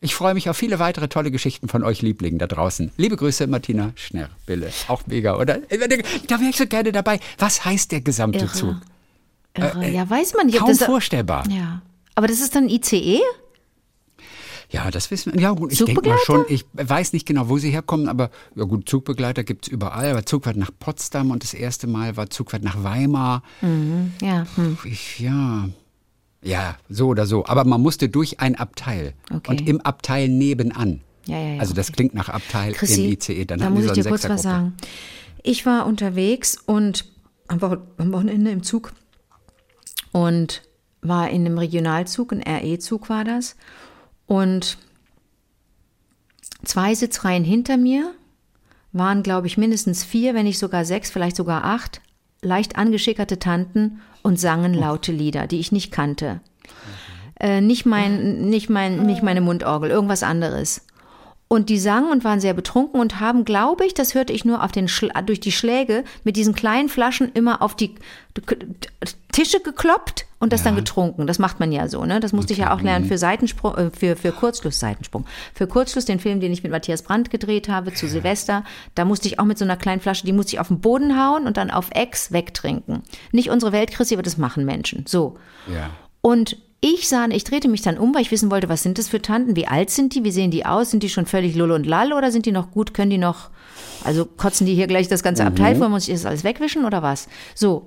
Ich 0.00 0.14
freue 0.14 0.34
mich 0.34 0.50
auf 0.50 0.56
viele 0.56 0.78
weitere 0.78 1.08
tolle 1.08 1.30
Geschichten 1.30 1.68
von 1.68 1.82
euch 1.82 2.02
Lieblingen 2.02 2.38
da 2.38 2.46
draußen. 2.46 2.92
Liebe 2.98 3.16
Grüße, 3.16 3.46
Martina 3.46 3.92
Schnerr-Bille. 3.94 4.70
Auch 4.88 5.06
mega, 5.06 5.38
oder? 5.38 5.58
Da 5.58 6.40
wäre 6.40 6.50
ich 6.50 6.56
so 6.56 6.66
gerne 6.66 6.92
dabei. 6.92 7.20
Was 7.38 7.64
heißt 7.64 7.92
der 7.92 8.02
gesamte 8.02 8.40
Irre. 8.40 8.52
Zug? 8.52 8.76
Irre. 9.56 9.88
ja, 9.88 10.08
weiß 10.08 10.34
man 10.34 10.46
nicht. 10.46 10.58
Kaum 10.58 10.68
das, 10.68 10.84
vorstellbar. 10.84 11.48
ja. 11.48 11.80
Aber 12.16 12.26
das 12.28 12.40
ist 12.40 12.54
dann 12.54 12.68
ICE? 12.68 13.20
Ja, 14.74 14.90
das 14.90 15.10
wissen 15.10 15.32
wir. 15.32 15.40
Ja, 15.40 15.52
gut, 15.52 15.72
ich 15.72 15.84
denke 15.84 16.08
mal 16.08 16.18
schon. 16.24 16.44
Ich 16.48 16.66
weiß 16.72 17.12
nicht 17.12 17.26
genau, 17.26 17.48
wo 17.48 17.58
sie 17.58 17.70
herkommen, 17.70 18.08
aber 18.08 18.30
ja 18.56 18.64
gut, 18.64 18.88
Zugbegleiter 18.88 19.44
gibt 19.44 19.66
es 19.66 19.72
überall. 19.72 20.10
Aber 20.10 20.26
Zugfahrt 20.26 20.56
nach 20.56 20.70
Potsdam 20.78 21.30
und 21.30 21.44
das 21.44 21.54
erste 21.54 21.86
Mal 21.86 22.16
war 22.16 22.28
Zugfahrt 22.28 22.64
nach 22.64 22.82
Weimar. 22.82 23.42
Ja. 24.20 24.46
Hm. 24.56 24.78
Ich, 24.84 25.20
ja. 25.20 25.68
Ja, 26.42 26.76
so 26.88 27.08
oder 27.08 27.24
so. 27.26 27.46
Aber 27.46 27.64
man 27.64 27.80
musste 27.80 28.08
durch 28.08 28.40
ein 28.40 28.56
Abteil. 28.56 29.14
Okay. 29.32 29.50
Und 29.50 29.68
im 29.68 29.80
Abteil 29.80 30.28
nebenan. 30.28 31.00
Ja, 31.26 31.38
ja, 31.38 31.54
ja, 31.54 31.60
also 31.60 31.72
das 31.72 31.88
okay. 31.88 31.96
klingt 31.96 32.14
nach 32.14 32.28
Abteil 32.28 32.72
Chrissy, 32.72 33.06
im 33.06 33.12
ICE. 33.12 33.44
Dann 33.46 33.60
da 33.60 33.70
muss 33.70 33.84
so 33.84 33.88
ich 33.88 34.02
dir 34.02 34.04
kurz 34.04 34.28
was 34.28 34.42
sagen. 34.42 34.74
Ich 35.42 35.64
war 35.64 35.86
unterwegs 35.86 36.58
und 36.66 37.06
am 37.48 37.60
Wochenende 37.62 38.50
im 38.50 38.62
Zug 38.62 38.92
und 40.12 40.62
war 41.00 41.30
in 41.30 41.46
einem 41.46 41.58
Regionalzug, 41.58 42.32
ein 42.32 42.42
RE-Zug 42.42 43.08
war 43.08 43.24
das. 43.24 43.56
Und 44.26 44.78
zwei 46.64 46.94
Sitzreihen 46.94 47.44
hinter 47.44 47.76
mir 47.76 48.12
waren, 48.92 49.22
glaube 49.22 49.46
ich, 49.46 49.58
mindestens 49.58 50.04
vier, 50.04 50.34
wenn 50.34 50.44
nicht 50.44 50.58
sogar 50.58 50.84
sechs, 50.84 51.10
vielleicht 51.10 51.36
sogar 51.36 51.64
acht, 51.64 52.00
leicht 52.42 52.76
angeschickerte 52.76 53.38
Tanten 53.38 54.00
und 54.22 54.38
sangen 54.38 54.72
laute 54.72 55.12
Lieder, 55.12 55.46
die 55.46 55.58
ich 55.58 55.72
nicht 55.72 55.90
kannte. 55.90 56.40
Äh, 57.40 57.60
nicht, 57.60 57.84
mein, 57.84 58.48
nicht, 58.48 58.70
mein, 58.70 59.04
nicht 59.04 59.22
meine 59.22 59.40
Mundorgel, 59.40 59.90
irgendwas 59.90 60.22
anderes. 60.22 60.86
Und 61.48 61.68
die 61.68 61.78
sangen 61.78 62.10
und 62.10 62.24
waren 62.24 62.40
sehr 62.40 62.54
betrunken 62.54 63.00
und 63.00 63.20
haben, 63.20 63.44
glaube 63.44 63.84
ich, 63.84 63.94
das 63.94 64.14
hörte 64.14 64.32
ich 64.32 64.44
nur 64.44 64.62
auf 64.62 64.72
den 64.72 64.88
Schla 64.88 65.20
durch 65.22 65.40
die 65.40 65.52
Schläge, 65.52 66.04
mit 66.22 66.36
diesen 66.36 66.54
kleinen 66.54 66.88
Flaschen 66.88 67.30
immer 67.32 67.60
auf 67.62 67.76
die 67.76 67.94
Tische 69.30 69.60
gekloppt 69.60 70.26
und 70.44 70.52
das 70.52 70.62
dann 70.62 70.76
getrunken. 70.76 71.26
Das 71.26 71.38
macht 71.38 71.58
man 71.58 71.72
ja 71.72 71.88
so, 71.88 72.04
ne? 72.04 72.20
Das 72.20 72.32
musste 72.32 72.52
ich 72.52 72.60
ja 72.60 72.74
auch 72.74 72.80
lernen 72.80 73.06
für 73.06 73.18
Seitensprung, 73.18 73.74
äh, 73.76 73.90
für, 73.90 74.14
für 74.14 74.30
Kurzschluss, 74.30 74.78
Seitensprung. 74.78 75.24
Für 75.54 75.66
Kurzschluss, 75.66 76.04
den 76.04 76.20
Film, 76.20 76.38
den 76.38 76.52
ich 76.52 76.62
mit 76.62 76.70
Matthias 76.70 77.02
Brandt 77.02 77.30
gedreht 77.30 77.68
habe, 77.68 77.92
zu 77.92 78.06
Silvester, 78.06 78.62
da 78.94 79.04
musste 79.04 79.26
ich 79.26 79.40
auch 79.40 79.44
mit 79.44 79.58
so 79.58 79.64
einer 79.64 79.76
kleinen 79.76 80.00
Flasche, 80.00 80.26
die 80.26 80.32
musste 80.32 80.54
ich 80.54 80.60
auf 80.60 80.68
den 80.68 80.80
Boden 80.80 81.18
hauen 81.20 81.46
und 81.46 81.56
dann 81.56 81.70
auf 81.70 81.90
Ex 81.92 82.30
wegtrinken. 82.30 83.02
Nicht 83.32 83.50
unsere 83.50 83.72
Welt, 83.72 83.90
Chrissy, 83.90 84.14
aber 84.14 84.22
das 84.22 84.36
machen 84.36 84.64
Menschen. 84.64 85.04
So. 85.08 85.36
Ja. 85.66 85.90
Und 86.20 86.58
ich 86.86 87.08
sah, 87.08 87.26
ich 87.28 87.44
drehte 87.44 87.68
mich 87.68 87.80
dann 87.80 87.96
um, 87.96 88.14
weil 88.14 88.20
ich 88.20 88.30
wissen 88.30 88.50
wollte, 88.50 88.68
was 88.68 88.82
sind 88.82 88.98
das 88.98 89.08
für 89.08 89.22
Tanten, 89.22 89.56
wie 89.56 89.66
alt 89.66 89.88
sind 89.88 90.14
die, 90.14 90.22
wie 90.22 90.30
sehen 90.30 90.50
die 90.50 90.66
aus, 90.66 90.90
sind 90.90 91.02
die 91.02 91.08
schon 91.08 91.24
völlig 91.24 91.54
lull 91.54 91.70
und 91.70 91.86
lall 91.86 92.12
oder 92.12 92.30
sind 92.30 92.44
die 92.44 92.52
noch 92.52 92.72
gut, 92.72 92.92
können 92.92 93.08
die 93.08 93.16
noch, 93.16 93.48
also 94.04 94.26
kotzen 94.26 94.66
die 94.66 94.74
hier 94.74 94.86
gleich 94.86 95.08
das 95.08 95.22
ganze 95.22 95.46
Abteil 95.46 95.76
vor, 95.76 95.88
muss 95.88 96.06
ich 96.08 96.12
das 96.12 96.26
alles 96.26 96.44
wegwischen 96.44 96.84
oder 96.84 97.02
was? 97.02 97.28
So. 97.54 97.86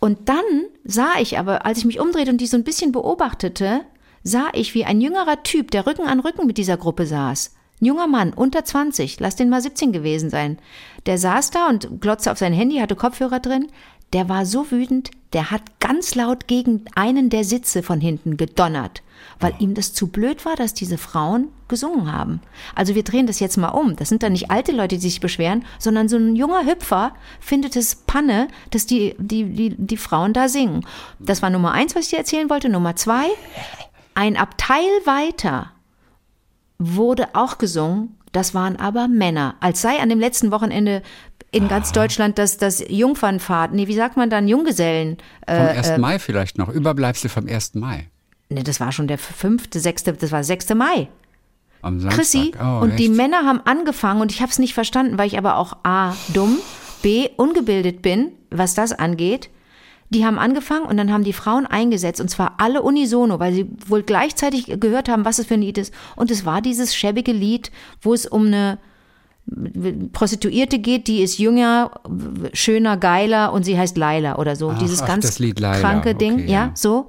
Und 0.00 0.28
dann 0.28 0.44
sah 0.84 1.14
ich 1.20 1.38
aber, 1.38 1.66
als 1.66 1.78
ich 1.78 1.84
mich 1.84 2.00
umdrehte 2.00 2.30
und 2.30 2.40
die 2.40 2.46
so 2.46 2.56
ein 2.56 2.64
bisschen 2.64 2.92
beobachtete, 2.92 3.82
sah 4.22 4.48
ich, 4.52 4.74
wie 4.74 4.84
ein 4.84 5.00
jüngerer 5.00 5.42
Typ, 5.42 5.70
der 5.70 5.86
Rücken 5.86 6.06
an 6.06 6.20
Rücken 6.20 6.46
mit 6.46 6.58
dieser 6.58 6.76
Gruppe 6.76 7.06
saß. 7.06 7.54
Ein 7.80 7.84
junger 7.84 8.06
Mann, 8.06 8.32
unter 8.32 8.64
20, 8.64 9.20
lass 9.20 9.36
den 9.36 9.48
mal 9.48 9.60
17 9.62 9.92
gewesen 9.92 10.30
sein. 10.30 10.58
Der 11.06 11.18
saß 11.18 11.50
da 11.50 11.68
und 11.68 12.00
glotzte 12.00 12.32
auf 12.32 12.38
sein 12.38 12.52
Handy, 12.52 12.78
hatte 12.78 12.96
Kopfhörer 12.96 13.38
drin. 13.40 13.68
Der 14.12 14.28
war 14.28 14.46
so 14.46 14.70
wütend, 14.70 15.10
der 15.34 15.50
hat 15.50 15.80
ganz 15.80 16.14
laut 16.14 16.46
gegen 16.48 16.84
einen 16.94 17.28
der 17.28 17.44
Sitze 17.44 17.82
von 17.82 18.00
hinten 18.00 18.38
gedonnert, 18.38 19.02
weil 19.38 19.54
ihm 19.58 19.74
das 19.74 19.92
zu 19.92 20.06
blöd 20.06 20.46
war, 20.46 20.56
dass 20.56 20.72
diese 20.72 20.96
Frauen 20.96 21.48
gesungen 21.68 22.10
haben. 22.10 22.40
Also 22.74 22.94
wir 22.94 23.04
drehen 23.04 23.26
das 23.26 23.40
jetzt 23.40 23.58
mal 23.58 23.68
um. 23.68 23.96
Das 23.96 24.08
sind 24.08 24.22
dann 24.22 24.32
nicht 24.32 24.50
alte 24.50 24.72
Leute, 24.72 24.96
die 24.96 25.02
sich 25.02 25.20
beschweren, 25.20 25.64
sondern 25.78 26.08
so 26.08 26.16
ein 26.16 26.34
junger 26.34 26.64
Hüpfer 26.64 27.12
findet 27.40 27.76
es 27.76 27.94
Panne, 27.94 28.48
dass 28.70 28.86
die, 28.86 29.14
die, 29.18 29.44
die, 29.44 29.74
die 29.76 29.96
Frauen 29.98 30.32
da 30.32 30.48
singen. 30.48 30.86
Das 31.18 31.42
war 31.42 31.50
Nummer 31.50 31.72
eins, 31.72 31.94
was 31.94 32.04
ich 32.04 32.10
dir 32.10 32.18
erzählen 32.18 32.48
wollte. 32.48 32.70
Nummer 32.70 32.96
zwei, 32.96 33.26
ein 34.14 34.38
Abteil 34.38 34.86
weiter 35.04 35.72
wurde 36.78 37.28
auch 37.34 37.58
gesungen. 37.58 38.17
Das 38.38 38.54
waren 38.54 38.76
aber 38.76 39.08
Männer. 39.08 39.56
Als 39.58 39.82
sei 39.82 39.98
an 39.98 40.08
dem 40.08 40.20
letzten 40.20 40.52
Wochenende 40.52 41.02
in 41.50 41.66
ganz 41.66 41.90
Deutschland 41.90 42.38
das, 42.38 42.56
das 42.56 42.84
Jungfernfahrt, 42.88 43.72
nee, 43.72 43.88
wie 43.88 43.96
sagt 43.96 44.16
man 44.16 44.30
dann, 44.30 44.46
Junggesellen. 44.46 45.16
Vom 45.44 45.56
Äh, 45.56 45.70
1. 45.70 45.98
Mai 45.98 46.20
vielleicht 46.20 46.56
noch. 46.56 46.68
Überbleibsel 46.68 47.28
vom 47.30 47.48
1. 47.48 47.74
Mai. 47.74 48.06
nee, 48.48 48.62
das 48.62 48.78
war 48.78 48.92
schon 48.92 49.08
der 49.08 49.18
fünfte, 49.18 49.80
sechste, 49.80 50.12
das 50.12 50.30
war 50.30 50.44
6. 50.44 50.68
Mai. 50.74 51.08
Am 51.82 51.98
Samstag. 51.98 52.16
Chrissy. 52.16 52.52
Oh, 52.62 52.78
und 52.82 52.96
die 53.00 53.06
echt? 53.06 53.14
Männer 53.16 53.38
haben 53.44 53.60
angefangen 53.64 54.20
und 54.20 54.30
ich 54.30 54.40
habe 54.40 54.52
es 54.52 54.60
nicht 54.60 54.72
verstanden, 54.74 55.18
weil 55.18 55.26
ich 55.26 55.36
aber 55.36 55.56
auch 55.56 55.78
A, 55.82 56.14
dumm, 56.32 56.58
B, 57.02 57.30
ungebildet 57.36 58.02
bin, 58.02 58.30
was 58.50 58.74
das 58.74 58.92
angeht. 58.92 59.50
Die 60.10 60.24
haben 60.24 60.38
angefangen 60.38 60.86
und 60.86 60.96
dann 60.96 61.12
haben 61.12 61.24
die 61.24 61.32
Frauen 61.32 61.66
eingesetzt 61.66 62.20
und 62.20 62.28
zwar 62.28 62.54
alle 62.58 62.82
unisono, 62.82 63.38
weil 63.38 63.52
sie 63.52 63.68
wohl 63.86 64.02
gleichzeitig 64.02 64.66
gehört 64.80 65.08
haben, 65.08 65.24
was 65.24 65.38
es 65.38 65.46
für 65.46 65.54
ein 65.54 65.62
Lied 65.62 65.76
ist. 65.76 65.92
Und 66.16 66.30
es 66.30 66.44
war 66.46 66.62
dieses 66.62 66.94
schäbige 66.94 67.32
Lied, 67.32 67.70
wo 68.00 68.14
es 68.14 68.26
um 68.26 68.46
eine 68.46 68.78
Prostituierte 70.12 70.78
geht, 70.78 71.08
die 71.08 71.22
ist 71.22 71.38
jünger, 71.38 71.90
schöner, 72.52 72.96
geiler 72.96 73.52
und 73.52 73.64
sie 73.64 73.78
heißt 73.78 73.96
Laila 73.96 74.36
oder 74.36 74.56
so. 74.56 74.70
Ach, 74.70 74.78
dieses 74.78 75.02
ach, 75.02 75.06
ganz 75.06 75.26
das 75.26 75.38
Lied 75.38 75.58
Laila, 75.60 75.80
kranke 75.80 76.14
Ding, 76.14 76.34
okay, 76.34 76.46
ja, 76.46 76.66
ja. 76.66 76.70
so. 76.74 77.08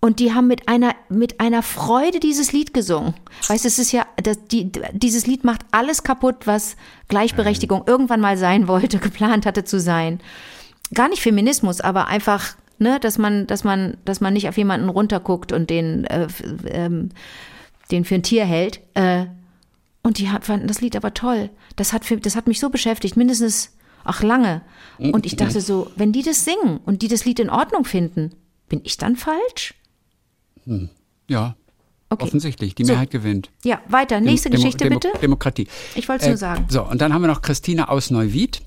Und 0.00 0.20
die 0.20 0.34
haben 0.34 0.48
mit 0.48 0.68
einer, 0.68 0.94
mit 1.08 1.40
einer 1.40 1.62
Freude 1.62 2.20
dieses 2.20 2.52
Lied 2.52 2.74
gesungen. 2.74 3.14
Weißt 3.48 3.64
du, 3.64 3.68
es 3.68 3.78
ist 3.78 3.90
ja, 3.90 4.04
das, 4.22 4.38
die, 4.48 4.70
dieses 4.92 5.26
Lied 5.26 5.44
macht 5.44 5.62
alles 5.70 6.02
kaputt, 6.02 6.46
was 6.46 6.76
Gleichberechtigung 7.08 7.84
irgendwann 7.86 8.20
mal 8.20 8.36
sein 8.36 8.68
wollte, 8.68 8.98
geplant 9.00 9.46
hatte 9.46 9.64
zu 9.64 9.80
sein. 9.80 10.20
Gar 10.92 11.08
nicht 11.08 11.22
Feminismus, 11.22 11.80
aber 11.80 12.08
einfach, 12.08 12.56
ne, 12.78 13.00
dass 13.00 13.18
man, 13.18 13.46
dass 13.46 13.64
man, 13.64 13.96
dass 14.04 14.20
man 14.20 14.32
nicht 14.34 14.48
auf 14.48 14.56
jemanden 14.56 14.88
runterguckt 14.88 15.52
und 15.52 15.70
den, 15.70 16.04
äh, 16.04 16.28
ähm, 16.66 17.10
den 17.90 18.04
für 18.04 18.16
ein 18.16 18.22
Tier 18.22 18.44
hält. 18.44 18.80
Äh, 18.94 19.26
und 20.02 20.18
die 20.18 20.28
fanden 20.42 20.66
das 20.66 20.80
Lied 20.82 20.96
aber 20.96 21.14
toll. 21.14 21.50
Das 21.76 21.92
hat, 21.92 22.04
für, 22.04 22.16
das 22.18 22.36
hat 22.36 22.46
mich 22.46 22.60
so 22.60 22.68
beschäftigt, 22.68 23.16
mindestens, 23.16 23.72
ach 24.04 24.22
lange. 24.22 24.60
Und 24.98 25.24
ich 25.24 25.36
dachte 25.36 25.60
so, 25.62 25.90
wenn 25.96 26.12
die 26.12 26.22
das 26.22 26.44
singen 26.44 26.78
und 26.84 27.00
die 27.02 27.08
das 27.08 27.24
Lied 27.24 27.40
in 27.40 27.48
Ordnung 27.50 27.84
finden, 27.86 28.32
bin 28.68 28.80
ich 28.84 28.98
dann 28.98 29.16
falsch? 29.16 29.74
Ja, 31.28 31.56
Okay. 32.10 32.24
offensichtlich. 32.24 32.74
Die 32.76 32.84
So. 32.84 32.92
Mehrheit 32.92 33.10
gewinnt. 33.10 33.50
Ja, 33.64 33.80
weiter. 33.88 34.20
Nächste 34.20 34.48
Demo- 34.50 34.56
Geschichte 34.62 34.84
Demo- 34.84 35.00
bitte. 35.00 35.18
Demokratie. 35.20 35.66
Ich 35.96 36.08
wollte 36.08 36.22
es 36.24 36.28
nur 36.28 36.36
sagen. 36.36 36.66
So, 36.68 36.84
und 36.84 37.00
dann 37.00 37.12
haben 37.12 37.22
wir 37.22 37.28
noch 37.28 37.42
Christina 37.42 37.88
aus 37.88 38.10
Neuwied. 38.10 38.60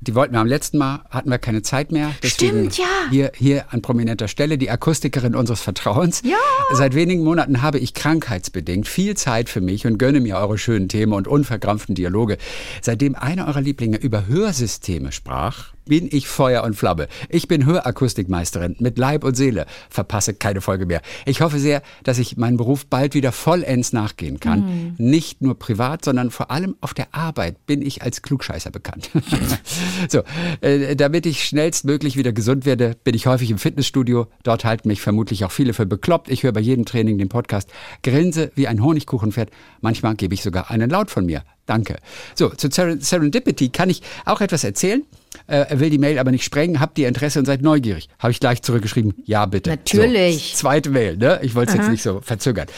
Die 0.00 0.14
wollten 0.14 0.34
wir 0.34 0.40
am 0.40 0.46
letzten 0.46 0.78
Mal, 0.78 1.04
hatten 1.10 1.28
wir 1.28 1.38
keine 1.38 1.62
Zeit 1.62 1.90
mehr. 1.90 2.12
Deswegen 2.22 2.70
Stimmt, 2.70 2.78
ja. 2.78 2.84
Hier, 3.10 3.32
hier 3.34 3.72
an 3.72 3.82
prominenter 3.82 4.28
Stelle, 4.28 4.56
die 4.56 4.70
Akustikerin 4.70 5.34
unseres 5.34 5.60
Vertrauens. 5.60 6.22
Ja. 6.24 6.36
Seit 6.72 6.94
wenigen 6.94 7.24
Monaten 7.24 7.62
habe 7.62 7.78
ich 7.78 7.94
krankheitsbedingt 7.94 8.86
viel 8.86 9.16
Zeit 9.16 9.48
für 9.48 9.60
mich 9.60 9.86
und 9.86 9.98
gönne 9.98 10.20
mir 10.20 10.36
eure 10.36 10.56
schönen 10.56 10.88
Themen 10.88 11.12
und 11.12 11.26
unverkrampften 11.26 11.96
Dialoge. 11.96 12.38
Seitdem 12.80 13.16
einer 13.16 13.48
eurer 13.48 13.60
Lieblinge 13.60 13.96
über 13.96 14.26
Hörsysteme 14.28 15.10
sprach, 15.10 15.72
bin 15.88 16.08
ich 16.10 16.28
Feuer 16.28 16.62
und 16.64 16.74
Flamme. 16.74 17.08
Ich 17.28 17.48
bin 17.48 17.64
Hörakustikmeisterin 17.66 18.76
mit 18.78 18.98
Leib 18.98 19.24
und 19.24 19.36
Seele. 19.36 19.66
Verpasse 19.90 20.34
keine 20.34 20.60
Folge 20.60 20.86
mehr. 20.86 21.02
Ich 21.26 21.40
hoffe 21.40 21.58
sehr, 21.58 21.82
dass 22.04 22.18
ich 22.18 22.36
meinen 22.36 22.56
Beruf 22.56 22.86
bald 22.86 23.14
wieder 23.14 23.32
vollends 23.32 23.92
nachgehen 23.92 24.38
kann. 24.40 24.94
Nicht 24.98 25.42
nur 25.42 25.58
privat, 25.58 26.04
sondern 26.04 26.30
vor 26.30 26.50
allem 26.50 26.76
auf 26.80 26.94
der 26.94 27.14
Arbeit 27.14 27.66
bin 27.66 27.82
ich 27.82 28.02
als 28.02 28.22
Klugscheißer 28.22 28.70
bekannt. 28.70 29.10
so, 30.08 30.22
äh, 30.60 30.94
damit 30.96 31.26
ich 31.26 31.44
schnellstmöglich 31.44 32.16
wieder 32.16 32.32
gesund 32.32 32.66
werde, 32.66 32.96
bin 33.04 33.14
ich 33.14 33.26
häufig 33.26 33.50
im 33.50 33.58
Fitnessstudio. 33.58 34.26
Dort 34.42 34.64
halten 34.64 34.88
mich 34.88 35.00
vermutlich 35.00 35.44
auch 35.44 35.52
viele 35.52 35.72
für 35.72 35.86
bekloppt. 35.86 36.30
Ich 36.30 36.42
höre 36.42 36.52
bei 36.52 36.60
jedem 36.60 36.84
Training 36.84 37.18
den 37.18 37.28
Podcast, 37.28 37.70
grinse 38.02 38.52
wie 38.54 38.68
ein 38.68 38.82
Honigkuchenpferd. 38.82 39.50
Manchmal 39.80 40.14
gebe 40.14 40.34
ich 40.34 40.42
sogar 40.42 40.70
einen 40.70 40.90
Laut 40.90 41.10
von 41.10 41.26
mir. 41.26 41.42
Danke. 41.66 41.96
So, 42.34 42.48
zu 42.48 42.68
Seren- 42.68 43.00
Serendipity 43.02 43.68
kann 43.68 43.90
ich 43.90 44.02
auch 44.24 44.40
etwas 44.40 44.64
erzählen. 44.64 45.02
Äh, 45.48 45.64
er 45.70 45.80
will 45.80 45.90
die 45.90 45.98
Mail 45.98 46.18
aber 46.18 46.30
nicht 46.30 46.44
sprengen. 46.44 46.78
Habt 46.78 46.98
ihr 46.98 47.08
Interesse 47.08 47.38
und 47.38 47.46
seid 47.46 47.62
neugierig? 47.62 48.08
Habe 48.18 48.30
ich 48.30 48.38
gleich 48.38 48.62
zurückgeschrieben. 48.62 49.14
Ja, 49.24 49.46
bitte. 49.46 49.70
Natürlich. 49.70 50.52
So, 50.52 50.58
zweite 50.58 50.90
Mail, 50.90 51.16
ne? 51.16 51.40
Ich 51.42 51.54
wollte 51.54 51.72
es 51.72 51.78
jetzt 51.78 51.90
nicht 51.90 52.02
so 52.02 52.20
verzögern. 52.20 52.68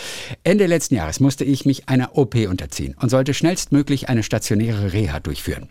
Ende 0.45 0.67
letzten 0.67 0.95
Jahres 0.95 1.19
musste 1.19 1.45
ich 1.45 1.67
mich 1.67 1.89
einer 1.89 2.17
OP 2.17 2.37
unterziehen 2.37 2.95
und 3.01 3.11
sollte 3.11 3.35
schnellstmöglich 3.35 4.09
eine 4.09 4.23
stationäre 4.23 4.93
Reha 4.93 5.19
durchführen. 5.19 5.69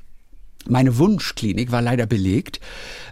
Meine 0.68 0.98
Wunschklinik 0.98 1.72
war 1.72 1.82
leider 1.82 2.06
belegt, 2.06 2.60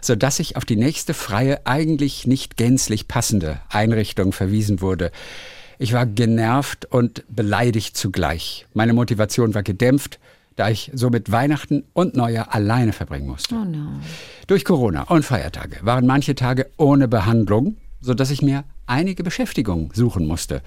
so 0.02 0.14
dass 0.14 0.38
ich 0.38 0.56
auf 0.56 0.66
die 0.66 0.76
nächste 0.76 1.14
freie, 1.14 1.66
eigentlich 1.66 2.26
nicht 2.26 2.58
gänzlich 2.58 3.08
passende 3.08 3.60
Einrichtung 3.70 4.32
verwiesen 4.32 4.82
wurde. 4.82 5.10
Ich 5.78 5.94
war 5.94 6.04
genervt 6.06 6.84
und 6.86 7.24
beleidigt 7.28 7.96
zugleich. 7.96 8.66
Meine 8.74 8.92
Motivation 8.92 9.54
war 9.54 9.62
gedämpft, 9.62 10.18
da 10.58 10.68
ich 10.68 10.90
somit 10.92 11.30
Weihnachten 11.30 11.84
und 11.92 12.16
Neujahr 12.16 12.52
alleine 12.52 12.92
verbringen 12.92 13.28
musste. 13.28 13.54
Oh 13.54 13.64
no. 13.64 14.00
Durch 14.48 14.64
Corona 14.64 15.02
und 15.04 15.24
Feiertage 15.24 15.78
waren 15.82 16.04
manche 16.04 16.34
Tage 16.34 16.66
ohne 16.76 17.06
Behandlung, 17.06 17.76
so 18.00 18.12
dass 18.12 18.30
ich 18.30 18.42
mir 18.42 18.64
einige 18.86 19.22
Beschäftigung 19.22 19.92
suchen 19.94 20.26
musste. 20.26 20.62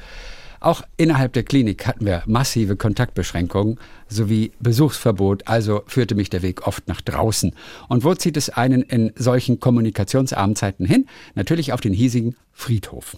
Auch 0.61 0.83
innerhalb 0.95 1.33
der 1.33 1.43
Klinik 1.43 1.87
hatten 1.87 2.05
wir 2.05 2.23
massive 2.25 2.77
Kontaktbeschränkungen 2.77 3.79
sowie 4.07 4.53
Besuchsverbot, 4.59 5.47
also 5.47 5.81
führte 5.87 6.15
mich 6.15 6.29
der 6.29 6.41
Weg 6.41 6.67
oft 6.67 6.87
nach 6.87 7.01
draußen. 7.01 7.53
Und 7.89 8.05
wo 8.05 8.13
zieht 8.15 8.37
es 8.37 8.49
einen 8.49 8.83
in 8.83 9.11
solchen 9.17 9.59
kommunikationsarmen 9.59 10.55
Zeiten 10.55 10.85
hin? 10.85 11.07
Natürlich 11.35 11.73
auf 11.73 11.81
den 11.81 11.93
hiesigen 11.93 12.35
Friedhof. 12.53 13.17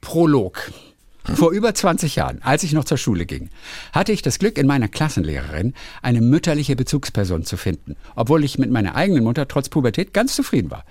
Prolog. 0.00 0.72
Vor 1.24 1.52
über 1.52 1.74
20 1.74 2.16
Jahren, 2.16 2.42
als 2.42 2.64
ich 2.64 2.72
noch 2.72 2.84
zur 2.84 2.98
Schule 2.98 3.26
ging, 3.26 3.50
hatte 3.92 4.12
ich 4.12 4.22
das 4.22 4.38
Glück, 4.38 4.58
in 4.58 4.66
meiner 4.66 4.88
Klassenlehrerin 4.88 5.74
eine 6.02 6.20
mütterliche 6.20 6.74
Bezugsperson 6.74 7.44
zu 7.44 7.56
finden, 7.56 7.96
obwohl 8.16 8.44
ich 8.44 8.58
mit 8.58 8.70
meiner 8.70 8.96
eigenen 8.96 9.24
Mutter 9.24 9.46
trotz 9.46 9.68
Pubertät 9.68 10.12
ganz 10.12 10.34
zufrieden 10.34 10.70
war. 10.70 10.84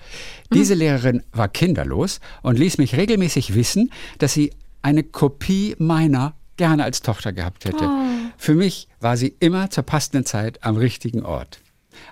Diese 0.52 0.74
Lehrerin 0.74 1.22
war 1.32 1.48
kinderlos 1.48 2.20
und 2.42 2.58
ließ 2.58 2.78
mich 2.78 2.96
regelmäßig 2.96 3.54
wissen, 3.54 3.92
dass 4.18 4.32
sie 4.32 4.52
eine 4.80 5.02
Kopie 5.02 5.76
meiner 5.78 6.34
gerne 6.56 6.84
als 6.84 7.02
Tochter 7.02 7.32
gehabt 7.32 7.64
hätte. 7.64 7.88
Für 8.36 8.54
mich 8.54 8.88
war 9.00 9.16
sie 9.16 9.34
immer 9.40 9.70
zur 9.70 9.84
passenden 9.84 10.24
Zeit 10.24 10.64
am 10.64 10.76
richtigen 10.76 11.22
Ort. 11.22 11.60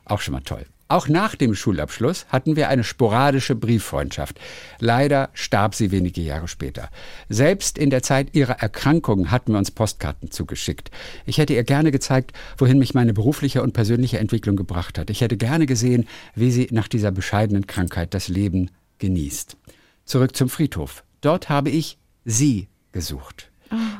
Auch 0.04 0.20
schon 0.20 0.32
mal 0.32 0.40
toll. 0.40 0.66
Auch 0.90 1.06
nach 1.06 1.36
dem 1.36 1.54
Schulabschluss 1.54 2.26
hatten 2.30 2.56
wir 2.56 2.68
eine 2.68 2.82
sporadische 2.82 3.54
Brieffreundschaft. 3.54 4.40
Leider 4.80 5.30
starb 5.34 5.76
sie 5.76 5.92
wenige 5.92 6.20
Jahre 6.20 6.48
später. 6.48 6.90
Selbst 7.28 7.78
in 7.78 7.90
der 7.90 8.02
Zeit 8.02 8.34
ihrer 8.34 8.54
Erkrankung 8.54 9.30
hatten 9.30 9.52
wir 9.52 9.58
uns 9.58 9.70
Postkarten 9.70 10.32
zugeschickt. 10.32 10.90
Ich 11.26 11.38
hätte 11.38 11.54
ihr 11.54 11.62
gerne 11.62 11.92
gezeigt, 11.92 12.32
wohin 12.58 12.80
mich 12.80 12.92
meine 12.92 13.12
berufliche 13.12 13.62
und 13.62 13.72
persönliche 13.72 14.18
Entwicklung 14.18 14.56
gebracht 14.56 14.98
hat. 14.98 15.10
Ich 15.10 15.20
hätte 15.20 15.36
gerne 15.36 15.66
gesehen, 15.66 16.08
wie 16.34 16.50
sie 16.50 16.66
nach 16.72 16.88
dieser 16.88 17.12
bescheidenen 17.12 17.68
Krankheit 17.68 18.12
das 18.12 18.26
Leben 18.26 18.72
genießt. 18.98 19.56
Zurück 20.06 20.34
zum 20.34 20.48
Friedhof. 20.48 21.04
Dort 21.20 21.48
habe 21.48 21.70
ich 21.70 21.98
sie 22.24 22.66
gesucht. 22.90 23.52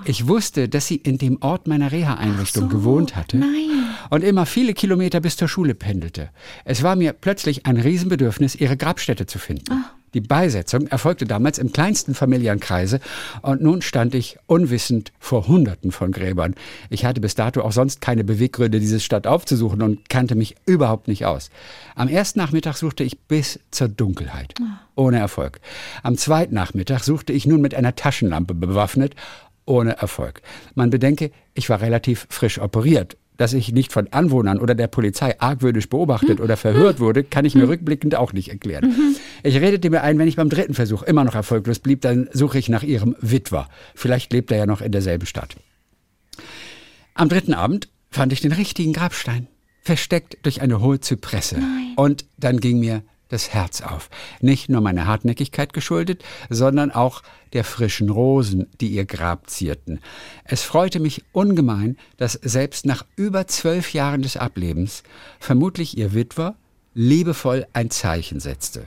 Ich 0.07 0.27
wusste, 0.27 0.69
dass 0.69 0.89
sie 0.89 0.97
in 0.97 1.19
dem 1.19 1.41
Ort 1.41 1.69
meiner 1.69 1.93
Reha-Einrichtung 1.93 2.69
gewohnt 2.69 3.15
hatte 3.15 3.37
nein. 3.37 3.80
Und 4.11 4.23
immer 4.23 4.45
viele 4.45 4.75
Kilometer 4.75 5.21
bis 5.21 5.37
zur 5.37 5.49
Schule 5.49 5.75
pendelte. 5.75 6.31
Es 6.65 6.83
war 6.83 6.97
mir 6.97 7.13
plötzlich 7.13 7.67
ein 7.67 7.79
Riesenbedürfnis, 7.79 8.55
ihre 8.55 8.77
Grabstätte 8.77 9.27
zu 9.27 9.39
finden. 9.39 9.85
Die 10.13 10.21
Beisetzung 10.21 10.89
erfolgte 10.89 11.25
damals 11.25 11.59
im 11.59 11.73
kleinsten 11.73 12.15
Familienkreise 12.15 12.99
und 13.43 13.63
nun 13.63 13.81
stand 13.81 14.15
ich 14.17 14.39
unwissend 14.47 15.13
vor 15.21 15.47
Hunderten 15.47 15.93
von 15.93 16.11
Gräbern. 16.11 16.57
Ich 16.89 17.05
hatte 17.05 17.21
bis 17.21 17.37
dato 17.37 17.63
auch 17.63 17.71
sonst 17.71 18.01
keine 18.01 18.25
Beweggründe, 18.25 18.81
diese 18.81 18.99
Stadt 18.99 19.29
aufzusuchen 19.29 19.83
und 19.83 20.09
kannte 20.09 20.35
mich 20.35 20.57
überhaupt 20.67 21.07
nicht 21.07 21.27
aus. 21.27 21.51
Am 21.95 22.09
ersten 22.09 22.41
Nachmittag 22.41 22.77
suchte 22.77 23.05
ich 23.05 23.21
bis 23.21 23.61
zur 23.71 23.87
Dunkelheit. 23.87 24.55
Ohne 24.97 25.21
Erfolg. 25.21 25.61
Am 26.03 26.17
zweiten 26.17 26.55
Nachmittag 26.55 27.05
suchte 27.05 27.33
ich 27.33 27.47
nun 27.47 27.61
mit 27.61 27.77
einer 27.77 27.95
Taschenlampe 27.95 28.55
bewaffnet. 28.55 29.15
Ohne 29.65 29.97
Erfolg. 29.97 30.43
Man 30.75 30.91
bedenke, 30.91 31.31
ich 31.55 31.71
war 31.71 31.81
relativ 31.81 32.27
frisch 32.31 32.59
operiert 32.59 33.17
dass 33.41 33.55
ich 33.55 33.73
nicht 33.73 33.91
von 33.91 34.07
Anwohnern 34.09 34.59
oder 34.59 34.75
der 34.75 34.87
Polizei 34.87 35.41
argwöhnisch 35.41 35.89
beobachtet 35.89 36.41
oder 36.41 36.59
verhört 36.59 37.01
wurde, 37.01 37.25
kann 37.25 37.47
ich 37.47 37.55
mir 37.55 37.67
rückblickend 37.67 38.15
auch 38.15 38.35
nicht 38.35 38.51
erklären. 38.51 39.17
Ich 39.43 39.55
redete 39.57 39.89
mir 39.89 40.03
ein, 40.03 40.19
wenn 40.19 40.29
ich 40.29 40.37
beim 40.37 40.51
dritten 40.51 40.75
Versuch 40.75 41.03
immer 41.03 41.25
noch 41.25 41.35
erfolglos 41.35 41.79
blieb, 41.79 42.03
dann 42.03 42.29
suche 42.35 42.59
ich 42.59 42.69
nach 42.69 42.83
ihrem 42.83 43.17
Witwer. 43.23 43.71
Vielleicht 43.95 44.31
lebt 44.35 44.51
er 44.51 44.59
ja 44.59 44.67
noch 44.67 44.83
in 44.83 44.93
derselben 44.93 45.25
Stadt. 45.25 45.57
Am 47.15 47.31
dritten 47.31 47.55
Abend 47.55 47.89
fand 48.11 48.35
ich 48.35 48.43
den 48.43 48.53
richtigen 48.53 48.93
Grabstein, 48.93 49.47
versteckt 49.81 50.37
durch 50.43 50.61
eine 50.61 50.83
hohe 50.83 51.01
Zypresse. 51.01 51.57
Und 51.97 52.27
dann 52.37 52.61
ging 52.61 52.79
mir 52.79 53.03
das 53.31 53.55
Herz 53.55 53.81
auf. 53.81 54.11
Nicht 54.41 54.69
nur 54.69 54.83
meiner 54.83 55.07
Hartnäckigkeit 55.07 55.73
geschuldet, 55.73 56.23
sondern 56.51 56.91
auch 56.91 57.23
der 57.53 57.65
frischen 57.65 58.11
Rosen, 58.11 58.67
die 58.81 58.89
ihr 58.89 59.07
Grab 59.07 59.49
zierten. 59.49 60.01
Es 60.45 60.63
freute 60.63 61.01
mich 61.01 61.25
ungemein, 61.33 61.97
dass 62.17 62.35
selbst 62.35 62.87
nach 62.87 63.05
über 63.17 63.47
zwölf 63.47 63.93
Jahren 63.95 64.23
des 64.23 64.37
Ablebens 64.37 65.03
vermutlich 65.39 65.97
ihr 65.97 66.15
Witwer 66.15 66.55
liebevoll 66.95 67.67
ein 67.73 67.91
Zeichen 67.91 68.41
setzte. 68.41 68.85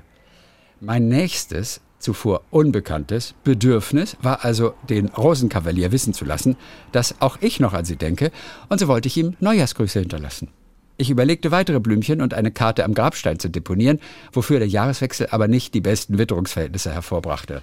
Mein 0.80 1.08
nächstes, 1.08 1.82
zuvor 2.00 2.44
unbekanntes 2.52 3.34
Bedürfnis 3.46 4.18
war 4.22 4.44
also, 4.44 4.74
den 4.90 5.08
Rosenkavalier 5.08 5.94
wissen 5.94 6.14
zu 6.14 6.26
lassen, 6.26 6.58
dass 6.92 7.22
auch 7.22 7.38
ich 7.40 7.62
noch 7.62 7.74
an 7.74 7.86
sie 7.86 7.96
denke, 7.96 8.32
und 8.68 8.80
so 8.80 8.90
wollte 8.90 9.08
ich 9.08 9.16
ihm 9.16 9.38
Neujahrsgrüße 9.40 10.02
hinterlassen. 10.02 10.50
Ich 10.98 11.10
überlegte, 11.10 11.52
weitere 11.52 11.80
Blümchen 11.80 12.22
und 12.22 12.34
eine 12.34 12.52
Karte 12.52 12.84
am 12.84 12.94
Grabstein 12.94 13.40
zu 13.40 13.50
deponieren, 13.50 14.00
wofür 14.32 14.60
der 14.60 14.68
Jahreswechsel 14.68 15.28
aber 15.32 15.48
nicht 15.48 15.74
die 15.74 15.82
besten 15.82 16.18
Witterungsverhältnisse 16.18 16.94
hervorbrachte. 16.94 17.62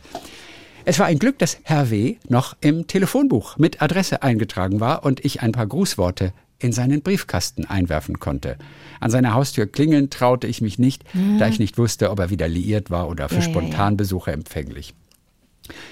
Es 0.84 0.98
war 0.98 1.06
ein 1.06 1.18
Glück, 1.18 1.38
dass 1.38 1.58
Herr 1.62 1.90
W. 1.90 2.16
noch 2.28 2.56
im 2.60 2.86
Telefonbuch 2.86 3.58
mit 3.58 3.82
Adresse 3.82 4.22
eingetragen 4.22 4.80
war 4.80 5.04
und 5.04 5.24
ich 5.24 5.42
ein 5.42 5.52
paar 5.52 5.66
Grußworte 5.66 6.32
in 6.58 6.72
seinen 6.72 7.02
Briefkasten 7.02 7.64
einwerfen 7.66 8.18
konnte. 8.18 8.56
An 8.98 9.10
seiner 9.10 9.34
Haustür 9.34 9.66
klingeln 9.66 10.10
traute 10.10 10.46
ich 10.46 10.60
mich 10.60 10.78
nicht, 10.78 11.04
da 11.38 11.48
ich 11.48 11.58
nicht 11.58 11.78
wusste, 11.78 12.10
ob 12.10 12.18
er 12.18 12.30
wieder 12.30 12.48
liiert 12.48 12.90
war 12.90 13.08
oder 13.08 13.28
für 13.28 13.36
Ja, 13.36 13.40
ja, 13.40 13.46
ja. 13.46 13.52
Spontanbesuche 13.52 14.32
empfänglich. 14.32 14.94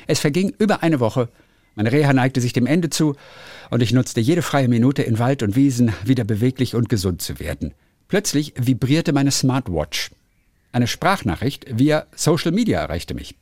Es 0.07 0.19
verging 0.21 0.53
über 0.59 0.83
eine 0.83 1.01
Woche. 1.01 1.29
Meine 1.79 1.93
Reha 1.93 2.13
neigte 2.13 2.41
sich 2.41 2.53
dem 2.53 2.67
Ende 2.67 2.91
zu 2.91 3.15
und 3.71 3.85
ich 3.85 3.93
nutzte 3.93 4.21
jede 4.21 4.43
freie 4.43 4.67
Minute 4.67 5.05
in 5.05 5.21
Wald 5.21 5.45
und 5.45 5.55
Wiesen, 5.55 5.93
wieder 6.05 6.25
beweglich 6.25 6.75
und 6.75 6.89
gesund 6.89 7.23
zu 7.23 7.39
werden. 7.39 7.73
Plötzlich 8.09 8.53
vibrierte 8.59 9.13
meine 9.13 9.31
Smartwatch. 9.31 10.11
Eine 10.73 10.89
Sprachnachricht 10.89 11.67
via 11.79 12.09
Social 12.17 12.51
Media 12.51 12.81
erreichte 12.81 13.15
mich. 13.15 13.37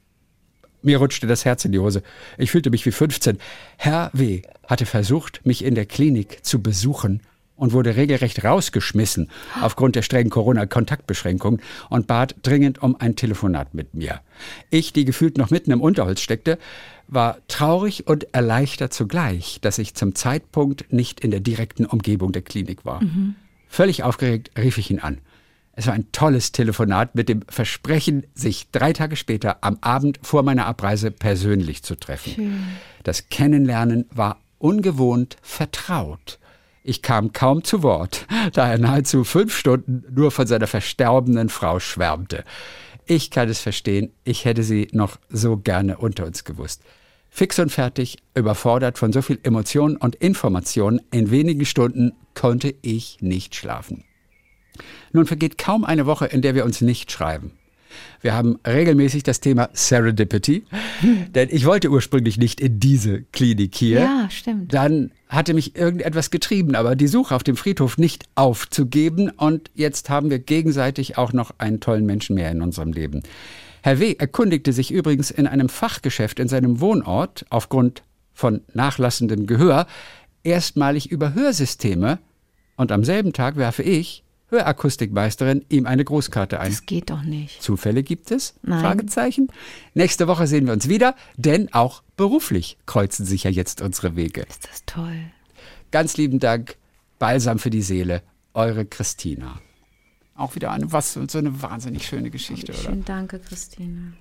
Mir 0.82 0.98
rutschte 0.98 1.26
das 1.26 1.46
Herz 1.46 1.64
in 1.64 1.72
die 1.72 1.78
Hose. 1.78 2.02
Ich 2.36 2.50
fühlte 2.50 2.68
mich 2.68 2.84
wie 2.84 2.90
15. 2.90 3.38
Herr 3.78 4.10
W. 4.12 4.42
hatte 4.66 4.84
versucht, 4.84 5.40
mich 5.46 5.64
in 5.64 5.74
der 5.74 5.86
Klinik 5.86 6.44
zu 6.44 6.60
besuchen 6.60 7.22
und 7.56 7.72
wurde 7.72 7.96
regelrecht 7.96 8.44
rausgeschmissen 8.44 9.30
aufgrund 9.60 9.96
der 9.96 10.02
strengen 10.02 10.30
Corona-Kontaktbeschränkungen 10.30 11.60
und 11.88 12.06
bat 12.06 12.36
dringend 12.42 12.82
um 12.82 12.96
ein 12.96 13.16
Telefonat 13.16 13.74
mit 13.74 13.94
mir. 13.94 14.20
Ich, 14.70 14.92
die 14.92 15.04
gefühlt 15.04 15.38
noch 15.38 15.50
mitten 15.50 15.72
im 15.72 15.80
Unterholz 15.80 16.20
steckte, 16.20 16.58
war 17.08 17.38
traurig 17.48 18.06
und 18.06 18.34
erleichtert 18.34 18.92
zugleich, 18.92 19.58
dass 19.60 19.78
ich 19.78 19.94
zum 19.94 20.14
Zeitpunkt 20.14 20.92
nicht 20.92 21.20
in 21.20 21.30
der 21.30 21.40
direkten 21.40 21.86
Umgebung 21.86 22.32
der 22.32 22.42
Klinik 22.42 22.84
war. 22.84 23.00
Völlig 23.68 24.02
aufgeregt 24.02 24.50
rief 24.58 24.78
ich 24.78 24.90
ihn 24.90 25.00
an. 25.00 25.18
Es 25.78 25.86
war 25.86 25.92
ein 25.92 26.10
tolles 26.10 26.52
Telefonat 26.52 27.14
mit 27.14 27.28
dem 27.28 27.42
Versprechen, 27.48 28.26
sich 28.34 28.70
drei 28.70 28.94
Tage 28.94 29.14
später 29.14 29.58
am 29.60 29.76
Abend 29.82 30.18
vor 30.22 30.42
meiner 30.42 30.64
Abreise 30.66 31.10
persönlich 31.10 31.82
zu 31.82 31.96
treffen. 31.96 32.78
Das 33.02 33.28
Kennenlernen 33.28 34.06
war 34.10 34.40
ungewohnt 34.58 35.36
vertraut. 35.42 36.38
Ich 36.88 37.02
kam 37.02 37.32
kaum 37.32 37.64
zu 37.64 37.82
Wort, 37.82 38.28
da 38.52 38.70
er 38.70 38.78
nahezu 38.78 39.24
fünf 39.24 39.56
Stunden 39.56 40.04
nur 40.14 40.30
von 40.30 40.46
seiner 40.46 40.68
verstorbenen 40.68 41.48
Frau 41.48 41.80
schwärmte. 41.80 42.44
Ich 43.06 43.32
kann 43.32 43.48
es 43.48 43.58
verstehen, 43.58 44.12
ich 44.22 44.44
hätte 44.44 44.62
sie 44.62 44.86
noch 44.92 45.18
so 45.28 45.56
gerne 45.56 45.98
unter 45.98 46.24
uns 46.24 46.44
gewusst. 46.44 46.82
Fix 47.28 47.58
und 47.58 47.72
fertig, 47.72 48.18
überfordert 48.36 48.98
von 48.98 49.12
so 49.12 49.20
viel 49.20 49.40
Emotionen 49.42 49.96
und 49.96 50.14
Informationen, 50.14 51.00
in 51.10 51.32
wenigen 51.32 51.66
Stunden 51.66 52.12
konnte 52.34 52.72
ich 52.82 53.18
nicht 53.20 53.56
schlafen. 53.56 54.04
Nun 55.10 55.26
vergeht 55.26 55.58
kaum 55.58 55.84
eine 55.84 56.06
Woche, 56.06 56.26
in 56.26 56.40
der 56.40 56.54
wir 56.54 56.64
uns 56.64 56.82
nicht 56.82 57.10
schreiben. 57.10 57.50
Wir 58.20 58.34
haben 58.34 58.58
regelmäßig 58.66 59.22
das 59.22 59.40
Thema 59.40 59.68
Serendipity, 59.72 60.64
denn 61.34 61.48
ich 61.50 61.66
wollte 61.66 61.90
ursprünglich 61.90 62.38
nicht 62.38 62.60
in 62.60 62.80
diese 62.80 63.22
Klinik 63.32 63.74
hier. 63.74 64.00
Ja, 64.00 64.28
stimmt. 64.30 64.72
Dann 64.72 65.10
hatte 65.28 65.54
mich 65.54 65.76
irgendetwas 65.76 66.30
getrieben, 66.30 66.74
aber 66.74 66.96
die 66.96 67.08
Suche 67.08 67.34
auf 67.34 67.42
dem 67.42 67.56
Friedhof 67.56 67.98
nicht 67.98 68.24
aufzugeben 68.34 69.30
und 69.30 69.70
jetzt 69.74 70.08
haben 70.10 70.30
wir 70.30 70.38
gegenseitig 70.38 71.18
auch 71.18 71.32
noch 71.32 71.52
einen 71.58 71.80
tollen 71.80 72.06
Menschen 72.06 72.34
mehr 72.34 72.50
in 72.50 72.62
unserem 72.62 72.92
Leben. 72.92 73.22
Herr 73.82 74.00
W. 74.00 74.16
erkundigte 74.18 74.72
sich 74.72 74.90
übrigens 74.90 75.30
in 75.30 75.46
einem 75.46 75.68
Fachgeschäft 75.68 76.40
in 76.40 76.48
seinem 76.48 76.80
Wohnort 76.80 77.46
aufgrund 77.50 78.02
von 78.34 78.62
nachlassendem 78.74 79.46
Gehör 79.46 79.86
erstmalig 80.42 81.10
über 81.10 81.34
Hörsysteme 81.34 82.18
und 82.76 82.92
am 82.92 83.04
selben 83.04 83.32
Tag 83.32 83.56
werfe 83.56 83.82
ich, 83.82 84.22
Hörakustikmeisterin, 84.48 85.64
ihm 85.68 85.86
eine 85.86 86.04
Grußkarte 86.04 86.60
ein. 86.60 86.70
Das 86.70 86.86
geht 86.86 87.10
doch 87.10 87.22
nicht. 87.22 87.62
Zufälle 87.62 88.02
gibt 88.02 88.30
es? 88.30 88.54
Nein. 88.62 88.80
Fragezeichen. 88.80 89.48
Nächste 89.94 90.28
Woche 90.28 90.46
sehen 90.46 90.66
wir 90.66 90.72
uns 90.72 90.88
wieder, 90.88 91.16
denn 91.36 91.72
auch 91.72 92.02
beruflich 92.16 92.78
kreuzen 92.86 93.26
sich 93.26 93.44
ja 93.44 93.50
jetzt 93.50 93.80
unsere 93.80 94.14
Wege. 94.14 94.42
Ist 94.42 94.68
das 94.68 94.84
toll. 94.86 95.18
Ganz 95.90 96.16
lieben 96.16 96.38
Dank, 96.38 96.76
Balsam 97.18 97.58
für 97.58 97.70
die 97.70 97.82
Seele, 97.82 98.22
eure 98.54 98.84
Christina. 98.86 99.60
Auch 100.36 100.54
wieder 100.54 100.70
eine, 100.70 100.92
was, 100.92 101.14
so 101.14 101.38
eine 101.38 101.62
wahnsinnig 101.62 102.06
schöne 102.06 102.30
Geschichte, 102.30 102.72
oder? 102.72 102.82
Schön, 102.82 103.04
danke, 103.04 103.38
Christine. 103.38 104.12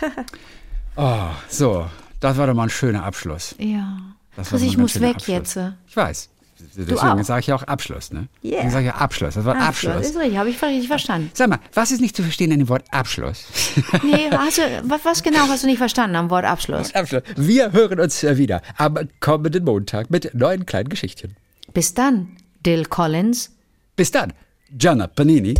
Oh, 0.96 1.28
so, 1.48 1.88
das 2.18 2.36
war 2.36 2.48
doch 2.48 2.54
mal 2.54 2.64
ein 2.64 2.70
schöner 2.70 3.04
Abschluss. 3.04 3.54
Ja. 3.58 4.00
Das 4.34 4.50
mal 4.50 4.60
ich 4.60 4.76
muss 4.76 5.00
weg 5.00 5.16
Abschluss. 5.16 5.54
jetzt. 5.54 5.58
Ich 5.86 5.96
weiß. 5.96 6.28
Deswegen 6.76 7.24
sage 7.24 7.40
ich 7.40 7.46
ja 7.48 7.54
auch 7.54 7.62
Abschluss, 7.62 8.12
ne? 8.12 8.28
Yeah. 8.42 8.56
Deswegen 8.56 8.70
sage 8.70 8.86
ich 8.86 8.92
ja 8.92 8.96
Abschluss. 8.96 9.34
Das 9.34 9.44
Wort 9.44 9.56
Abschluss. 9.56 10.06
Ist 10.06 10.16
richtig, 10.16 10.38
habe 10.38 10.50
ich 10.50 10.62
richtig 10.62 10.88
verstanden. 10.88 11.30
Sag 11.34 11.48
mal, 11.48 11.58
was 11.74 11.90
ist 11.90 12.00
nicht 12.00 12.16
zu 12.16 12.22
verstehen 12.22 12.52
an 12.52 12.58
dem 12.58 12.68
Wort 12.68 12.84
Abschluss? 12.90 13.44
Nee, 14.02 14.30
hast 14.30 14.58
du, 14.58 14.62
was, 14.84 15.04
was 15.04 15.22
genau 15.22 15.48
hast 15.48 15.62
du 15.62 15.66
nicht 15.66 15.78
verstanden 15.78 16.16
am 16.16 16.30
Wort 16.30 16.44
Abschluss? 16.44 16.94
Abschluss. 16.94 17.22
Wir 17.36 17.72
hören 17.72 18.00
uns 18.00 18.22
äh, 18.22 18.36
wieder 18.36 18.62
am 18.76 18.98
kommenden 19.20 19.64
Montag 19.64 20.10
mit 20.10 20.34
neuen 20.34 20.66
kleinen 20.66 20.88
Geschichtchen. 20.88 21.36
Bis 21.72 21.94
dann, 21.94 22.36
Dill 22.64 22.84
Collins. 22.86 23.50
Bis 23.96 24.10
dann, 24.10 24.32
Gianna 24.70 25.06
Panini. 25.06 25.54